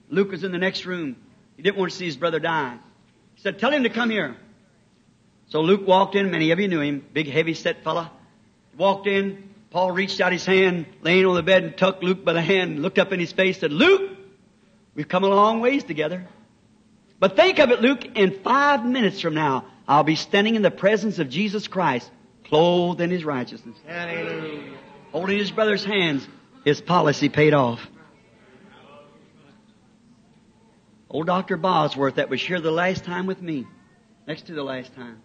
Luke 0.10 0.32
was 0.32 0.44
in 0.44 0.52
the 0.52 0.58
next 0.58 0.86
room. 0.86 1.16
He 1.58 1.64
didn't 1.64 1.78
want 1.78 1.92
to 1.92 1.98
see 1.98 2.06
his 2.06 2.18
brother 2.18 2.40
die. 2.40 2.78
He 3.36 3.42
said, 3.42 3.60
tell 3.60 3.72
him 3.72 3.84
to 3.84 3.90
come 3.90 4.10
here. 4.10 4.36
So 5.48 5.62
Luke 5.62 5.88
walked 5.88 6.16
in, 6.16 6.32
many 6.32 6.52
of 6.52 6.60
you 6.60 6.68
knew 6.68 6.82
him, 6.82 7.06
big 7.14 7.30
heavy 7.30 7.54
set 7.54 7.84
fella. 7.84 8.12
Walked 8.78 9.08
in, 9.08 9.50
Paul 9.70 9.92
reached 9.92 10.22
out 10.22 10.32
his 10.32 10.46
hand, 10.46 10.86
laying 11.02 11.26
on 11.26 11.36
the 11.36 11.44
bed 11.44 11.64
and 11.64 11.78
took 11.78 12.02
Luke 12.02 12.26
by 12.26 12.34
the 12.34 12.42
hand, 12.42 12.82
looked 12.82 12.98
up 12.98 13.12
in 13.12 13.20
his 13.20 13.32
face, 13.32 13.60
said, 13.60 13.72
Luke, 13.72 14.12
we've 14.96 15.08
come 15.08 15.24
a 15.24 15.28
long 15.28 15.62
ways 15.62 15.84
together. 15.84 16.28
But 17.20 17.36
think 17.36 17.60
of 17.60 17.72
it, 17.72 17.82
Luke, 17.82 18.06
in 18.16 18.40
five 18.42 18.86
minutes 18.86 19.22
from 19.22 19.34
now, 19.34 19.66
I'll 19.88 20.04
be 20.04 20.16
standing 20.16 20.56
in 20.56 20.62
the 20.62 20.72
presence 20.72 21.20
of 21.20 21.30
Jesus 21.30 21.68
Christ, 21.68 22.10
clothed 22.46 23.02
in 23.02 23.10
his 23.10 23.24
righteousness, 23.24 23.78
Hallelujah. 23.86 24.78
holding 25.12 25.38
his 25.38 25.52
brother's 25.52 25.86
hands. 25.86 26.28
His 26.64 26.82
policy 26.82 27.30
paid 27.30 27.54
off. 27.54 27.80
Old 31.10 31.28
Dr. 31.28 31.58
Bosworth, 31.58 32.16
that 32.16 32.30
was 32.30 32.42
here 32.42 32.60
the 32.60 32.72
last 32.72 33.04
time 33.04 33.26
with 33.26 33.42
me, 33.42 33.66
next 34.28 34.48
to 34.48 34.54
the 34.54 34.64
last 34.64 34.94
time. 34.96 35.22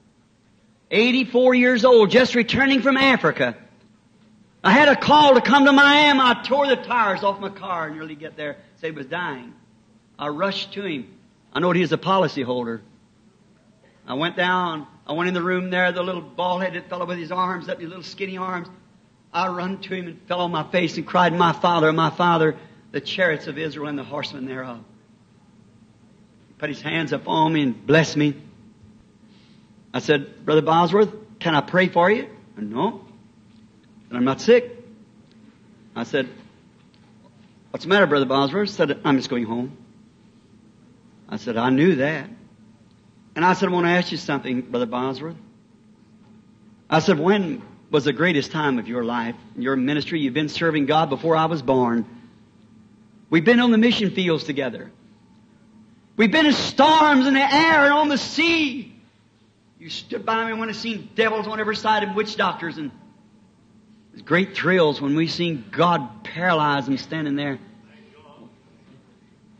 84 0.91 1.55
years 1.55 1.85
old, 1.85 2.11
just 2.11 2.35
returning 2.35 2.83
from 2.83 2.97
Africa. 2.97 3.57
I 4.63 4.73
had 4.73 4.89
a 4.89 4.97
call 4.97 5.35
to 5.35 5.41
come 5.41 5.65
to 5.65 5.73
Miami. 5.73 6.21
I 6.21 6.43
tore 6.45 6.67
the 6.67 6.77
tires 6.77 7.23
off 7.23 7.41
my 7.41 7.49
car 7.49 7.87
and 7.87 7.95
nearly 7.95 8.15
get 8.15 8.37
there. 8.37 8.59
Said 8.77 8.91
he 8.91 8.97
was 8.97 9.07
dying. 9.07 9.55
I 10.19 10.29
rushed 10.29 10.75
to 10.75 10.85
him. 10.85 11.15
I 11.53 11.61
know 11.61 11.71
he 11.73 11.81
was 11.81 11.93
a 11.93 11.99
policy 11.99 12.43
holder. 12.43 12.83
I 14.07 14.15
went 14.15 14.37
down. 14.37 14.87
I 15.07 15.13
went 15.13 15.29
in 15.29 15.35
the 15.35 15.43
room 15.43 15.71
there. 15.71 15.93
The 15.93 16.03
little 16.03 16.21
bald-headed 16.21 16.87
fellow 16.87 17.07
with 17.07 17.19
his 17.19 17.33
arms 17.33 17.69
up, 17.69 17.81
his 17.81 17.89
little 17.89 18.05
skinny 18.05 18.37
arms. 18.37 18.69
I 19.33 19.49
run 19.49 19.81
to 19.83 19.95
him 19.95 20.09
and 20.09 20.21
fell 20.27 20.41
on 20.41 20.51
my 20.51 20.65
face 20.71 20.97
and 20.97 21.07
cried, 21.07 21.33
My 21.33 21.53
father, 21.53 21.93
my 21.93 22.11
father, 22.11 22.57
the 22.91 23.01
chariots 23.01 23.47
of 23.47 23.57
Israel 23.57 23.89
and 23.89 23.99
the 23.99 24.05
horsemen 24.05 24.45
thereof. 24.45 24.81
Put 26.61 26.69
his 26.69 26.83
hands 26.83 27.15
up 27.15 27.27
on 27.27 27.55
me 27.55 27.63
and 27.63 27.87
blessed 27.87 28.19
me. 28.19 28.35
I 29.95 30.01
said, 30.01 30.45
Brother 30.45 30.61
Bosworth, 30.61 31.09
can 31.39 31.55
I 31.55 31.63
pray 31.63 31.89
for 31.89 32.11
you? 32.11 32.29
And 32.55 32.71
no. 32.71 33.03
And 34.11 34.19
I'm 34.19 34.25
not 34.25 34.43
sick. 34.43 34.77
I 35.97 36.05
said, 36.05 36.29
What's 37.71 37.87
the 37.87 37.89
matter, 37.89 38.07
Brother 38.07 38.27
Bosworth? 38.27 38.69
Said, 38.69 39.01
I'm 39.07 39.17
just 39.17 39.31
going 39.31 39.45
home. 39.45 39.75
I 41.31 41.39
said, 41.39 41.57
I 41.57 41.71
knew 41.71 41.97
that. 41.97 42.29
And 43.35 43.43
I 43.43 43.55
said, 43.55 43.71
I 43.71 43.73
want 43.73 43.87
to 43.87 43.93
ask 43.93 44.13
you 44.13 44.19
something, 44.19 44.61
Brother 44.61 44.85
Bosworth. 44.85 45.37
I 46.91 46.99
said, 46.99 47.19
when 47.19 47.63
was 47.91 48.05
the 48.05 48.13
greatest 48.13 48.53
time 48.53 48.79
of 48.79 48.87
your 48.87 49.03
life, 49.03 49.37
your 49.57 49.77
ministry? 49.77 50.21
You've 50.21 50.35
been 50.35 50.51
serving 50.51 50.85
God 50.85 51.09
before 51.09 51.37
I 51.37 51.47
was 51.47 51.63
born. 51.63 52.05
We've 53.31 53.47
been 53.47 53.61
on 53.61 53.71
the 53.71 53.79
mission 53.79 54.11
fields 54.11 54.45
together. 54.45 54.91
We've 56.21 56.31
been 56.31 56.45
in 56.45 56.53
storms 56.53 57.27
in 57.27 57.33
the 57.33 57.41
air 57.41 57.85
and 57.85 57.95
on 57.95 58.11
the 58.11 58.19
sea. 58.19 58.95
You 59.79 59.89
stood 59.89 60.27
by 60.27 60.45
me 60.45 60.53
when 60.53 60.69
I 60.69 60.73
seen 60.73 61.09
devils 61.15 61.47
on 61.47 61.59
every 61.59 61.77
side 61.77 62.03
and 62.03 62.15
witch 62.15 62.37
doctors 62.37 62.77
and 62.77 62.91
there's 64.13 64.21
great 64.21 64.55
thrills 64.55 65.01
when 65.01 65.17
we 65.17 65.29
seen 65.29 65.65
God 65.71 66.23
paralyze 66.23 66.85
them 66.85 66.99
standing 66.99 67.37
there. 67.37 67.59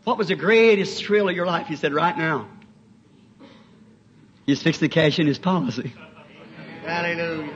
What 0.05 0.19
was 0.19 0.29
the 0.29 0.35
greatest 0.35 1.03
thrill 1.03 1.31
of 1.31 1.35
your 1.35 1.47
life? 1.47 1.67
He 1.67 1.77
said, 1.77 1.95
right 1.95 2.19
now. 2.19 2.47
He's 4.45 4.63
fixed 4.63 4.81
the 4.81 4.91
cash 4.91 5.19
in 5.19 5.27
his 5.27 5.39
policy. 5.39 5.95
Hallelujah. 6.85 7.55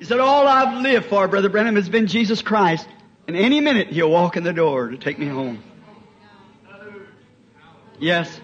He 0.00 0.06
said, 0.06 0.18
all 0.18 0.48
I've 0.48 0.82
lived 0.82 1.06
for, 1.06 1.28
Brother 1.28 1.50
Branham, 1.50 1.76
has 1.76 1.88
been 1.88 2.08
Jesus 2.08 2.42
Christ. 2.42 2.88
And 3.28 3.36
any 3.36 3.60
minute 3.60 3.90
he'll 3.90 4.10
walk 4.10 4.36
in 4.36 4.42
the 4.42 4.52
door 4.52 4.88
to 4.88 4.98
take 4.98 5.20
me 5.20 5.28
home. 5.28 5.62
Yes, 7.98 8.40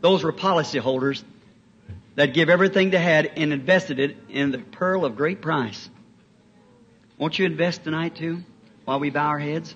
those 0.00 0.24
were 0.24 0.32
policy 0.32 0.78
holders 0.78 1.24
that 2.14 2.32
give 2.32 2.48
everything 2.48 2.90
they 2.90 2.98
had 2.98 3.26
and 3.36 3.52
invested 3.52 3.98
it 3.98 4.16
in 4.28 4.50
the 4.50 4.58
pearl 4.58 5.04
of 5.04 5.16
great 5.16 5.42
price. 5.42 5.88
Won't 7.18 7.38
you 7.38 7.46
invest 7.46 7.84
tonight 7.84 8.16
too, 8.16 8.42
while 8.84 8.98
we 8.98 9.10
bow 9.10 9.26
our 9.28 9.38
heads? 9.38 9.74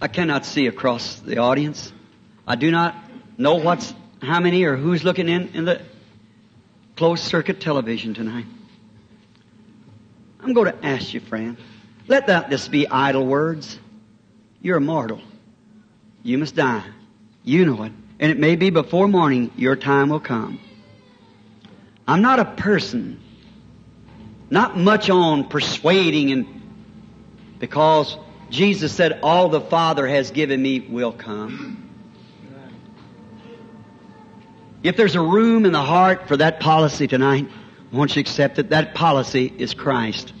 I 0.00 0.08
cannot 0.08 0.44
see 0.44 0.66
across 0.66 1.20
the 1.20 1.38
audience. 1.38 1.92
I 2.46 2.56
do 2.56 2.70
not 2.70 2.94
know 3.38 3.56
what's 3.56 3.94
how 4.20 4.40
many 4.40 4.64
or 4.64 4.76
who's 4.76 5.04
looking 5.04 5.28
in 5.28 5.48
in 5.54 5.64
the 5.64 5.80
closed 6.96 7.24
circuit 7.24 7.60
television 7.60 8.14
tonight. 8.14 8.46
I'm 10.40 10.52
going 10.52 10.72
to 10.72 10.86
ask 10.86 11.14
you, 11.14 11.20
friend, 11.20 11.56
let 12.06 12.26
that 12.26 12.50
just 12.50 12.70
be 12.70 12.86
idle 12.88 13.26
words. 13.26 13.78
You're 14.64 14.80
mortal. 14.80 15.20
You 16.22 16.38
must 16.38 16.56
die. 16.56 16.84
You 17.42 17.66
know 17.66 17.82
it. 17.82 17.92
And 18.18 18.32
it 18.32 18.38
may 18.38 18.56
be 18.56 18.70
before 18.70 19.06
morning 19.06 19.50
your 19.56 19.76
time 19.76 20.08
will 20.08 20.20
come. 20.20 20.58
I'm 22.08 22.22
not 22.22 22.40
a 22.40 22.46
person, 22.46 23.20
not 24.48 24.74
much 24.78 25.10
on 25.10 25.50
persuading 25.50 26.32
and 26.32 26.46
because 27.58 28.16
Jesus 28.48 28.90
said, 28.90 29.20
all 29.22 29.50
the 29.50 29.60
Father 29.60 30.08
has 30.08 30.30
given 30.30 30.62
me 30.62 30.80
will 30.80 31.12
come. 31.12 31.90
If 34.82 34.96
there's 34.96 35.14
a 35.14 35.20
room 35.20 35.66
in 35.66 35.72
the 35.72 35.82
heart 35.82 36.26
for 36.26 36.38
that 36.38 36.60
policy 36.60 37.06
tonight, 37.06 37.50
won't 37.92 38.16
you 38.16 38.20
accept 38.20 38.58
it? 38.58 38.70
That 38.70 38.94
policy 38.94 39.52
is 39.58 39.74
Christ. 39.74 40.32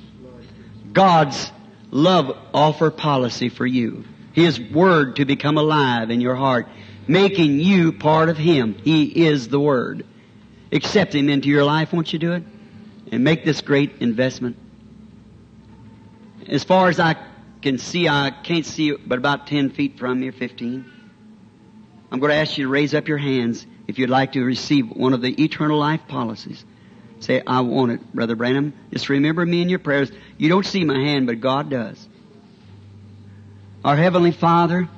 God's 0.94 1.52
love 1.90 2.38
offer 2.54 2.90
policy 2.90 3.50
for 3.50 3.66
you. 3.66 4.04
His 4.34 4.60
Word 4.60 5.16
to 5.16 5.24
become 5.24 5.56
alive 5.56 6.10
in 6.10 6.20
your 6.20 6.34
heart, 6.34 6.68
making 7.06 7.60
you 7.60 7.92
part 7.92 8.28
of 8.28 8.36
Him. 8.36 8.74
He 8.74 9.26
is 9.26 9.48
the 9.48 9.60
Word. 9.60 10.04
Accept 10.72 11.14
Him 11.14 11.28
into 11.28 11.48
your 11.48 11.64
life, 11.64 11.92
won't 11.92 12.12
you 12.12 12.18
do 12.18 12.32
it? 12.32 12.42
And 13.12 13.22
make 13.22 13.44
this 13.44 13.60
great 13.60 13.92
investment. 14.00 14.56
As 16.48 16.64
far 16.64 16.88
as 16.88 16.98
I 16.98 17.16
can 17.62 17.78
see, 17.78 18.08
I 18.08 18.30
can't 18.30 18.66
see 18.66 18.94
but 18.94 19.18
about 19.18 19.46
10 19.46 19.70
feet 19.70 19.98
from 19.98 20.22
you, 20.22 20.32
15. 20.32 20.84
I'm 22.10 22.20
going 22.20 22.30
to 22.30 22.36
ask 22.36 22.58
you 22.58 22.64
to 22.64 22.70
raise 22.70 22.92
up 22.92 23.08
your 23.08 23.18
hands 23.18 23.64
if 23.86 23.98
you'd 23.98 24.10
like 24.10 24.32
to 24.32 24.44
receive 24.44 24.90
one 24.90 25.14
of 25.14 25.22
the 25.22 25.42
eternal 25.42 25.78
life 25.78 26.02
policies. 26.08 26.64
Say, 27.20 27.40
I 27.46 27.60
want 27.60 27.92
it, 27.92 28.12
Brother 28.12 28.34
Branham. 28.34 28.74
Just 28.92 29.08
remember 29.08 29.46
me 29.46 29.62
in 29.62 29.68
your 29.68 29.78
prayers. 29.78 30.10
You 30.38 30.48
don't 30.48 30.66
see 30.66 30.84
my 30.84 30.98
hand, 30.98 31.26
but 31.26 31.40
God 31.40 31.70
does. 31.70 32.08
Our 33.84 33.96
Heavenly 33.96 34.32
Father, 34.32 34.88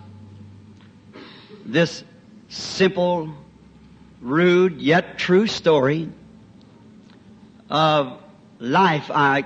this 1.64 2.04
simple, 2.48 3.34
rude, 4.20 4.80
yet 4.80 5.18
true 5.18 5.48
story 5.48 6.08
of 7.68 8.22
life, 8.60 9.10
I 9.12 9.42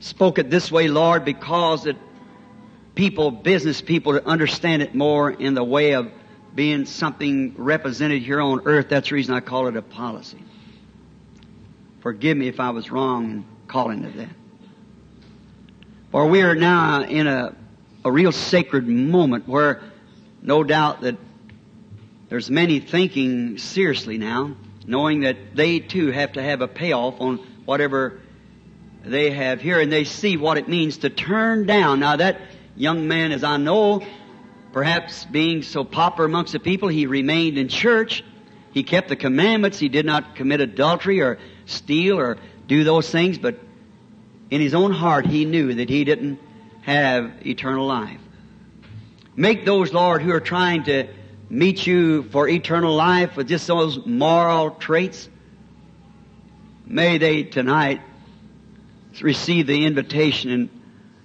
spoke 0.00 0.38
it 0.38 0.50
this 0.50 0.70
way, 0.70 0.88
Lord, 0.88 1.24
because 1.24 1.86
it 1.86 1.96
people, 2.94 3.30
business 3.30 3.80
people, 3.80 4.12
to 4.12 4.26
understand 4.26 4.82
it 4.82 4.94
more 4.94 5.30
in 5.30 5.54
the 5.54 5.64
way 5.64 5.92
of 5.92 6.12
being 6.54 6.84
something 6.84 7.54
represented 7.56 8.20
here 8.20 8.42
on 8.42 8.66
earth. 8.66 8.90
That's 8.90 9.08
the 9.08 9.14
reason 9.14 9.34
I 9.34 9.40
call 9.40 9.68
it 9.68 9.76
a 9.76 9.80
policy. 9.80 10.42
Forgive 12.02 12.36
me 12.36 12.48
if 12.48 12.60
I 12.60 12.68
was 12.68 12.90
wrong 12.90 13.24
in 13.24 13.44
calling 13.68 14.04
it 14.04 14.14
that. 14.18 14.28
For 16.10 16.26
we 16.26 16.42
are 16.42 16.54
now 16.54 17.04
in 17.04 17.26
a, 17.26 17.56
a 18.04 18.12
real 18.12 18.32
sacred 18.32 18.86
moment 18.86 19.48
where 19.48 19.80
no 20.42 20.62
doubt 20.62 21.00
that 21.00 21.16
there's 22.28 22.50
many 22.50 22.80
thinking 22.80 23.58
seriously 23.58 24.18
now, 24.18 24.56
knowing 24.86 25.20
that 25.20 25.54
they 25.54 25.78
too 25.78 26.10
have 26.10 26.32
to 26.32 26.42
have 26.42 26.60
a 26.60 26.68
payoff 26.68 27.20
on 27.20 27.36
whatever 27.64 28.20
they 29.04 29.30
have 29.30 29.60
here, 29.60 29.80
and 29.80 29.90
they 29.90 30.04
see 30.04 30.36
what 30.36 30.58
it 30.58 30.68
means 30.68 30.98
to 30.98 31.10
turn 31.10 31.66
down. 31.66 32.00
Now 32.00 32.16
that 32.16 32.40
young 32.76 33.08
man, 33.08 33.32
as 33.32 33.44
I 33.44 33.56
know, 33.56 34.02
perhaps 34.72 35.24
being 35.24 35.62
so 35.62 35.84
popular 35.84 36.26
amongst 36.26 36.52
the 36.52 36.60
people, 36.60 36.88
he 36.88 37.06
remained 37.06 37.56
in 37.56 37.68
church. 37.68 38.24
He 38.72 38.82
kept 38.82 39.08
the 39.08 39.16
commandments. 39.16 39.78
He 39.78 39.88
did 39.88 40.04
not 40.04 40.34
commit 40.34 40.60
adultery 40.60 41.20
or 41.20 41.38
steal 41.66 42.18
or 42.18 42.36
do 42.66 42.84
those 42.84 43.08
things, 43.08 43.38
but 43.38 43.58
in 44.50 44.60
his 44.60 44.74
own 44.74 44.90
heart 44.90 45.26
he 45.26 45.44
knew 45.44 45.74
that 45.74 45.88
he 45.88 46.04
didn't 46.04 46.38
have 46.84 47.46
eternal 47.46 47.86
life. 47.86 48.20
Make 49.36 49.64
those, 49.64 49.92
Lord, 49.92 50.22
who 50.22 50.32
are 50.32 50.40
trying 50.40 50.84
to 50.84 51.08
meet 51.48 51.86
you 51.86 52.24
for 52.24 52.48
eternal 52.48 52.94
life 52.94 53.36
with 53.36 53.48
just 53.48 53.66
those 53.66 54.04
moral 54.06 54.70
traits, 54.72 55.28
may 56.86 57.18
they 57.18 57.42
tonight 57.42 58.00
receive 59.20 59.66
the 59.66 59.86
invitation 59.86 60.50
and 60.50 60.68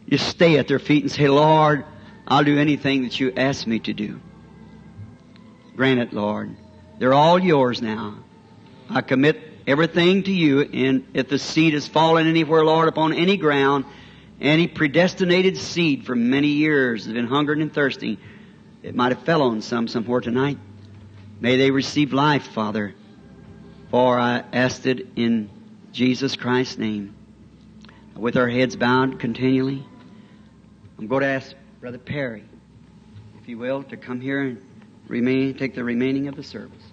just 0.10 0.27
stay 0.27 0.57
at 0.57 0.68
their 0.68 0.80
feet 0.80 1.03
and 1.03 1.11
say, 1.11 1.27
Lord, 1.27 1.86
I'll 2.27 2.44
do 2.44 2.57
anything 2.57 3.03
that 3.03 3.19
you 3.19 3.34
ask 3.36 3.68
me 3.68 3.80
to 3.80 3.94
do. 3.94 4.19
Grant 5.76 5.99
it, 5.99 6.14
Lord. 6.14 6.56
They're 6.99 7.14
all 7.14 7.40
yours 7.40 7.81
now. 7.81 8.18
I 8.90 9.02
commit 9.02 9.41
everything 9.68 10.23
to 10.23 10.31
you, 10.31 10.61
and 10.61 11.07
if 11.14 11.30
the 11.30 11.40
seed 11.40 11.73
has 11.73 11.88
fallen 11.88 12.27
anywhere, 12.27 12.64
Lord, 12.64 12.88
upon 12.88 13.14
any 13.14 13.38
ground, 13.38 13.86
any 14.41 14.67
predestinated 14.67 15.57
seed 15.57 16.05
for 16.05 16.15
many 16.15 16.47
years 16.47 17.05
has 17.05 17.13
been 17.13 17.27
hungering 17.27 17.61
and 17.61 17.73
thirsting, 17.73 18.17
it 18.83 18.95
might 18.95 19.11
have 19.11 19.23
fell 19.23 19.41
on 19.41 19.61
some 19.61 19.87
somewhere 19.87 20.21
tonight. 20.21 20.57
May 21.41 21.57
they 21.57 21.71
receive 21.71 22.13
life, 22.13 22.47
Father, 22.47 22.93
for 23.91 24.19
I 24.19 24.43
asked 24.53 24.85
it 24.85 25.07
in 25.15 25.49
Jesus 25.91 26.35
Christ's 26.35 26.77
name. 26.77 27.15
With 28.15 28.35
our 28.35 28.49
heads 28.49 28.75
bowed 28.75 29.19
continually, 29.19 29.85
I'm 30.97 31.07
going 31.07 31.21
to 31.21 31.27
ask 31.27 31.55
Brother 31.79 31.97
Perry, 31.97 32.43
if 33.41 33.47
you 33.47 33.57
will, 33.57 33.83
to 33.83 33.95
come 33.95 34.19
here 34.19 34.41
and 34.41 34.61
remain, 35.07 35.53
take 35.53 35.73
the 35.73 35.83
remaining 35.83 36.27
of 36.27 36.35
the 36.35 36.43
service. 36.43 36.88